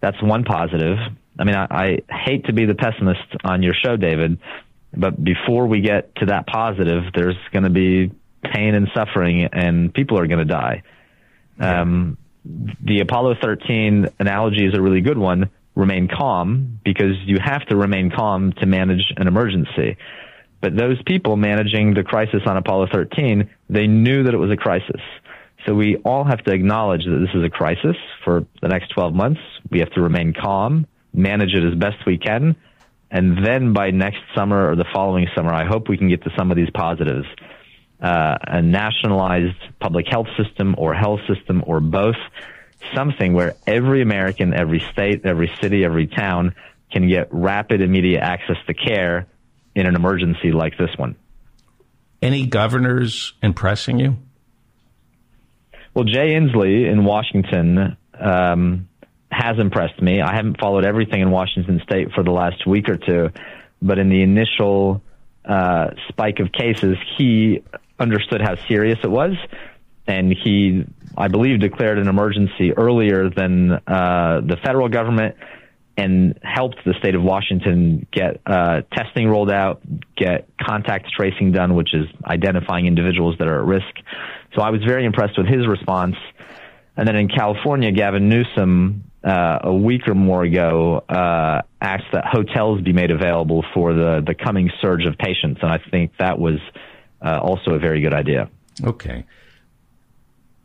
That's 0.00 0.20
one 0.22 0.44
positive. 0.44 0.96
I 1.38 1.44
mean, 1.44 1.54
I, 1.54 1.66
I 1.70 1.98
hate 2.08 2.46
to 2.46 2.52
be 2.52 2.66
the 2.66 2.74
pessimist 2.74 3.20
on 3.44 3.62
your 3.62 3.74
show, 3.74 3.96
David, 3.96 4.38
but 4.96 5.22
before 5.22 5.66
we 5.66 5.80
get 5.80 6.14
to 6.16 6.26
that 6.26 6.46
positive, 6.46 7.04
there's 7.14 7.36
going 7.52 7.64
to 7.64 7.70
be 7.70 8.10
pain 8.42 8.74
and 8.74 8.88
suffering 8.94 9.48
and 9.52 9.92
people 9.92 10.18
are 10.18 10.26
going 10.26 10.38
to 10.38 10.44
die. 10.44 10.82
Um, 11.60 12.16
the 12.44 13.00
Apollo 13.00 13.36
13 13.42 14.08
analogy 14.18 14.66
is 14.66 14.74
a 14.74 14.80
really 14.80 15.00
good 15.00 15.18
one. 15.18 15.50
Remain 15.74 16.08
calm 16.08 16.80
because 16.84 17.16
you 17.24 17.38
have 17.42 17.64
to 17.66 17.76
remain 17.76 18.10
calm 18.10 18.52
to 18.54 18.66
manage 18.66 19.12
an 19.16 19.28
emergency. 19.28 19.96
But 20.60 20.76
those 20.76 21.00
people 21.06 21.36
managing 21.36 21.94
the 21.94 22.02
crisis 22.02 22.42
on 22.46 22.56
Apollo 22.56 22.88
13, 22.92 23.48
they 23.68 23.86
knew 23.86 24.24
that 24.24 24.34
it 24.34 24.36
was 24.36 24.50
a 24.50 24.56
crisis. 24.56 25.00
So 25.66 25.74
we 25.74 25.96
all 25.96 26.24
have 26.24 26.42
to 26.44 26.52
acknowledge 26.52 27.04
that 27.04 27.18
this 27.18 27.34
is 27.34 27.44
a 27.44 27.50
crisis 27.50 27.96
for 28.24 28.46
the 28.62 28.68
next 28.68 28.88
12 28.88 29.14
months. 29.14 29.40
We 29.70 29.80
have 29.80 29.90
to 29.92 30.00
remain 30.00 30.32
calm, 30.32 30.86
manage 31.12 31.54
it 31.54 31.64
as 31.64 31.78
best 31.78 32.06
we 32.06 32.18
can. 32.18 32.56
And 33.10 33.44
then 33.44 33.72
by 33.72 33.90
next 33.90 34.20
summer 34.34 34.70
or 34.70 34.76
the 34.76 34.86
following 34.92 35.26
summer, 35.34 35.52
I 35.52 35.66
hope 35.66 35.88
we 35.88 35.98
can 35.98 36.08
get 36.08 36.22
to 36.24 36.30
some 36.36 36.50
of 36.50 36.56
these 36.56 36.70
positives 36.72 37.26
uh, 38.00 38.36
a 38.42 38.62
nationalized 38.62 39.58
public 39.78 40.06
health 40.08 40.28
system 40.42 40.74
or 40.78 40.94
health 40.94 41.20
system 41.32 41.62
or 41.66 41.80
both, 41.80 42.16
something 42.94 43.32
where 43.34 43.54
every 43.66 44.02
American, 44.02 44.54
every 44.54 44.80
state, 44.92 45.24
every 45.24 45.52
city, 45.60 45.84
every 45.84 46.06
town 46.06 46.54
can 46.90 47.08
get 47.08 47.28
rapid, 47.30 47.80
immediate 47.80 48.20
access 48.20 48.56
to 48.66 48.74
care 48.74 49.26
in 49.74 49.86
an 49.86 49.94
emergency 49.94 50.50
like 50.50 50.76
this 50.78 50.90
one. 50.96 51.14
Any 52.22 52.46
governors 52.46 53.32
impressing 53.42 53.98
you? 53.98 54.16
Well, 55.94 56.04
Jay 56.04 56.34
Inslee 56.34 56.90
in 56.90 57.04
Washington 57.04 57.96
um, 58.18 58.88
has 59.30 59.58
impressed 59.58 60.00
me. 60.00 60.20
I 60.20 60.34
haven't 60.34 60.60
followed 60.60 60.84
everything 60.84 61.20
in 61.20 61.30
Washington 61.30 61.80
State 61.84 62.12
for 62.14 62.22
the 62.22 62.30
last 62.30 62.66
week 62.66 62.88
or 62.88 62.96
two, 62.96 63.30
but 63.80 63.98
in 63.98 64.08
the 64.08 64.22
initial 64.22 65.02
uh, 65.44 65.88
spike 66.08 66.38
of 66.40 66.52
cases, 66.52 66.96
he 67.16 67.62
understood 68.00 68.40
how 68.40 68.56
serious 68.66 68.98
it 69.04 69.10
was, 69.10 69.34
and 70.06 70.32
he, 70.32 70.84
I 71.16 71.28
believe, 71.28 71.60
declared 71.60 71.98
an 71.98 72.08
emergency 72.08 72.72
earlier 72.76 73.30
than 73.30 73.72
uh, 73.72 74.40
the 74.40 74.56
federal 74.64 74.88
government 74.88 75.36
and 75.96 76.38
helped 76.42 76.76
the 76.84 76.94
state 76.98 77.14
of 77.14 77.22
Washington 77.22 78.06
get 78.10 78.40
uh, 78.46 78.80
testing 78.92 79.28
rolled 79.28 79.50
out, 79.50 79.82
get 80.16 80.48
contact 80.60 81.06
tracing 81.14 81.52
done, 81.52 81.74
which 81.74 81.92
is 81.92 82.06
identifying 82.24 82.86
individuals 82.86 83.36
that 83.38 83.46
are 83.46 83.60
at 83.60 83.66
risk. 83.66 83.94
So 84.54 84.62
I 84.62 84.70
was 84.70 84.82
very 84.82 85.04
impressed 85.04 85.36
with 85.36 85.46
his 85.46 85.66
response. 85.68 86.16
And 86.96 87.06
then 87.06 87.16
in 87.16 87.28
California, 87.28 87.92
Gavin 87.92 88.28
Newsom, 88.28 89.04
uh, 89.22 89.58
a 89.64 89.74
week 89.74 90.08
or 90.08 90.14
more 90.14 90.42
ago, 90.42 91.04
uh, 91.08 91.62
asked 91.80 92.10
that 92.12 92.24
hotels 92.24 92.80
be 92.80 92.92
made 92.92 93.10
available 93.10 93.64
for 93.74 93.92
the, 93.92 94.22
the 94.26 94.34
coming 94.34 94.70
surge 94.80 95.04
of 95.06 95.18
patients. 95.18 95.60
And 95.62 95.70
I 95.70 95.78
think 95.90 96.12
that 96.18 96.38
was 96.38 96.58
uh, 97.24 97.38
also 97.40 97.72
a 97.72 97.78
very 97.78 98.00
good 98.00 98.14
idea. 98.14 98.48
Okay. 98.82 99.24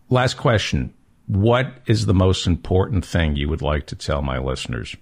Last 0.09 0.35
question. 0.35 0.93
What 1.27 1.73
is 1.87 2.05
the 2.05 2.13
most 2.13 2.45
important 2.45 3.03
thing 3.05 3.35
you 3.35 3.49
would 3.49 3.61
like 3.61 3.87
to 3.87 3.95
tell 3.95 4.21
my 4.21 4.37
listeners? 4.37 4.95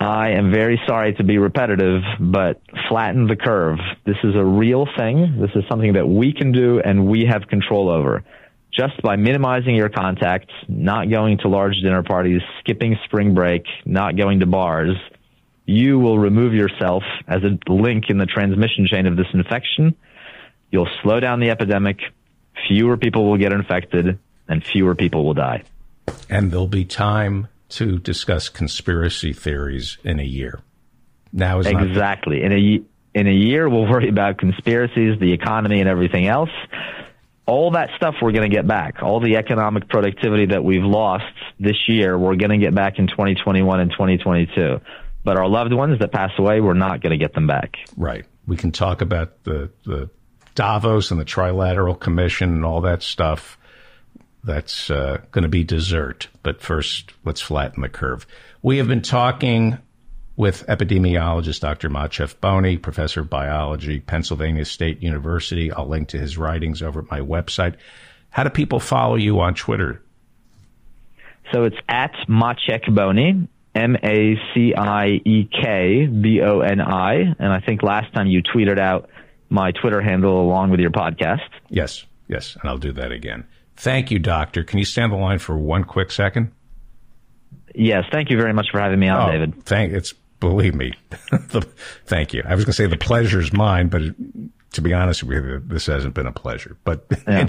I 0.00 0.30
am 0.30 0.52
very 0.52 0.78
sorry 0.86 1.14
to 1.14 1.24
be 1.24 1.38
repetitive, 1.38 2.02
but 2.20 2.60
flatten 2.88 3.26
the 3.26 3.36
curve. 3.36 3.78
This 4.04 4.16
is 4.22 4.34
a 4.34 4.44
real 4.44 4.86
thing. 4.98 5.38
This 5.40 5.50
is 5.54 5.64
something 5.68 5.94
that 5.94 6.06
we 6.06 6.34
can 6.34 6.52
do 6.52 6.80
and 6.84 7.06
we 7.06 7.24
have 7.30 7.48
control 7.48 7.88
over. 7.88 8.22
Just 8.72 9.00
by 9.02 9.16
minimizing 9.16 9.76
your 9.76 9.88
contacts, 9.88 10.52
not 10.68 11.08
going 11.08 11.38
to 11.38 11.48
large 11.48 11.76
dinner 11.82 12.02
parties, 12.02 12.42
skipping 12.58 12.96
spring 13.04 13.32
break, 13.32 13.62
not 13.86 14.16
going 14.16 14.40
to 14.40 14.46
bars, 14.46 14.96
you 15.66 15.98
will 15.98 16.18
remove 16.18 16.54
yourself 16.54 17.02
as 17.26 17.42
a 17.42 17.58
link 17.72 18.04
in 18.08 18.18
the 18.18 18.26
transmission 18.26 18.86
chain 18.86 19.06
of 19.06 19.16
this 19.16 19.26
infection. 19.32 19.94
You'll 20.70 20.88
slow 21.02 21.20
down 21.20 21.40
the 21.40 21.50
epidemic. 21.50 21.98
Fewer 22.68 22.96
people 22.96 23.24
will 23.28 23.38
get 23.38 23.52
infected 23.52 24.18
and 24.48 24.64
fewer 24.64 24.94
people 24.94 25.24
will 25.24 25.34
die. 25.34 25.64
And 26.28 26.50
there'll 26.50 26.66
be 26.66 26.84
time 26.84 27.48
to 27.70 27.98
discuss 27.98 28.48
conspiracy 28.48 29.32
theories 29.32 29.98
in 30.04 30.20
a 30.20 30.24
year. 30.24 30.60
Now 31.32 31.58
is 31.58 31.66
exactly 31.66 32.42
in 32.42 32.52
a 32.52 33.18
in 33.18 33.26
a 33.26 33.32
year 33.32 33.68
we'll 33.68 33.88
worry 33.88 34.08
about 34.08 34.38
conspiracies, 34.38 35.18
the 35.18 35.32
economy, 35.32 35.80
and 35.80 35.88
everything 35.88 36.26
else. 36.26 36.50
All 37.46 37.72
that 37.72 37.90
stuff 37.96 38.14
we're 38.22 38.32
going 38.32 38.48
to 38.48 38.54
get 38.54 38.66
back. 38.66 39.02
All 39.02 39.20
the 39.20 39.36
economic 39.36 39.88
productivity 39.88 40.46
that 40.46 40.64
we've 40.64 40.82
lost 40.82 41.24
this 41.60 41.88
year, 41.88 42.18
we're 42.18 42.36
going 42.36 42.50
to 42.50 42.58
get 42.58 42.74
back 42.74 42.98
in 42.98 43.06
2021 43.06 43.80
and 43.80 43.90
2022. 43.90 44.80
But 45.24 45.38
our 45.38 45.48
loved 45.48 45.72
ones 45.72 45.98
that 46.00 46.12
pass 46.12 46.30
away, 46.38 46.60
we're 46.60 46.74
not 46.74 47.00
going 47.00 47.12
to 47.12 47.16
get 47.16 47.34
them 47.34 47.46
back. 47.46 47.76
Right. 47.96 48.26
We 48.46 48.56
can 48.56 48.72
talk 48.72 49.00
about 49.00 49.42
the 49.44 49.70
the 49.84 50.10
Davos 50.54 51.10
and 51.10 51.18
the 51.18 51.24
Trilateral 51.24 51.98
Commission 51.98 52.50
and 52.50 52.64
all 52.64 52.82
that 52.82 53.02
stuff 53.02 53.58
that's 54.44 54.90
uh, 54.90 55.18
going 55.32 55.42
to 55.42 55.48
be 55.48 55.64
dessert. 55.64 56.28
But 56.42 56.60
first, 56.60 57.12
let's 57.24 57.40
flatten 57.40 57.82
the 57.82 57.88
curve. 57.88 58.26
We 58.62 58.76
have 58.78 58.86
been 58.86 59.02
talking 59.02 59.78
with 60.36 60.66
epidemiologist 60.66 61.60
Dr. 61.60 61.88
Maciej 61.88 62.38
Boni, 62.40 62.76
professor 62.76 63.20
of 63.20 63.30
biology, 63.30 64.00
Pennsylvania 64.00 64.64
State 64.64 65.02
University. 65.02 65.72
I'll 65.72 65.88
link 65.88 66.08
to 66.08 66.18
his 66.18 66.36
writings 66.36 66.82
over 66.82 67.00
at 67.00 67.10
my 67.10 67.20
website. 67.20 67.76
How 68.30 68.42
do 68.42 68.50
people 68.50 68.80
follow 68.80 69.14
you 69.14 69.40
on 69.40 69.54
Twitter? 69.54 70.02
So 71.52 71.64
it's 71.64 71.76
at 71.88 72.12
Maciej 72.28 72.92
Boni, 72.92 73.48
M 73.74 73.96
A 73.96 74.36
C 74.54 74.74
I 74.76 75.20
E 75.24 75.48
K 75.50 76.06
B 76.06 76.40
O 76.42 76.60
N 76.60 76.80
I. 76.80 77.14
And 77.38 77.52
I 77.52 77.60
think 77.60 77.82
last 77.82 78.12
time 78.14 78.26
you 78.26 78.42
tweeted 78.42 78.78
out 78.78 79.08
my 79.50 79.72
Twitter 79.72 80.00
handle 80.00 80.40
along 80.40 80.70
with 80.70 80.80
your 80.80 80.90
podcast. 80.90 81.48
Yes, 81.68 82.04
yes. 82.28 82.56
And 82.60 82.70
I'll 82.70 82.78
do 82.78 82.92
that 82.92 83.12
again. 83.12 83.44
Thank 83.76 84.10
you, 84.10 84.18
Doctor. 84.18 84.64
Can 84.64 84.78
you 84.78 84.84
stand 84.84 85.12
the 85.12 85.16
line 85.16 85.38
for 85.38 85.58
one 85.58 85.84
quick 85.84 86.10
second? 86.10 86.52
Yes, 87.74 88.04
thank 88.12 88.30
you 88.30 88.36
very 88.36 88.52
much 88.52 88.68
for 88.70 88.80
having 88.80 89.00
me 89.00 89.08
on, 89.08 89.28
oh, 89.28 89.32
David. 89.32 89.64
Thank 89.64 89.92
it's 89.92 90.14
believe 90.38 90.74
me. 90.74 90.92
the, 91.30 91.66
thank 92.06 92.32
you. 92.32 92.42
I 92.44 92.54
was 92.54 92.64
going 92.64 92.72
to 92.72 92.76
say 92.76 92.86
the 92.86 92.96
pleasure's 92.96 93.52
mine, 93.52 93.88
but 93.88 94.02
it, 94.02 94.14
to 94.74 94.82
be 94.82 94.92
honest 94.92 95.22
with 95.24 95.44
you, 95.44 95.62
this 95.64 95.86
hasn't 95.86 96.14
been 96.14 96.26
a 96.26 96.32
pleasure. 96.32 96.76
But 96.84 97.06
yeah. 97.28 97.46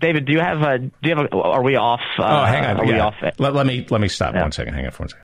David, 0.00 0.24
do 0.24 0.32
you 0.32 0.40
have 0.40 0.62
a? 0.62 0.78
Do 0.78 0.90
you 1.02 1.16
have 1.16 1.26
a? 1.26 1.36
Are 1.36 1.62
we 1.62 1.76
off? 1.76 2.00
Uh, 2.18 2.22
oh, 2.22 2.44
hang 2.46 2.64
on. 2.64 2.76
Are 2.78 2.84
yeah. 2.84 2.92
we 2.92 2.98
off? 3.00 3.14
Let, 3.38 3.54
let, 3.54 3.66
me 3.66 3.86
let 3.90 4.00
me 4.00 4.08
stop 4.08 4.34
yeah. 4.34 4.42
one 4.42 4.52
second. 4.52 4.74
Hang 4.74 4.86
on 4.86 4.92
for 4.92 5.02
one 5.02 5.08
second. 5.08 5.16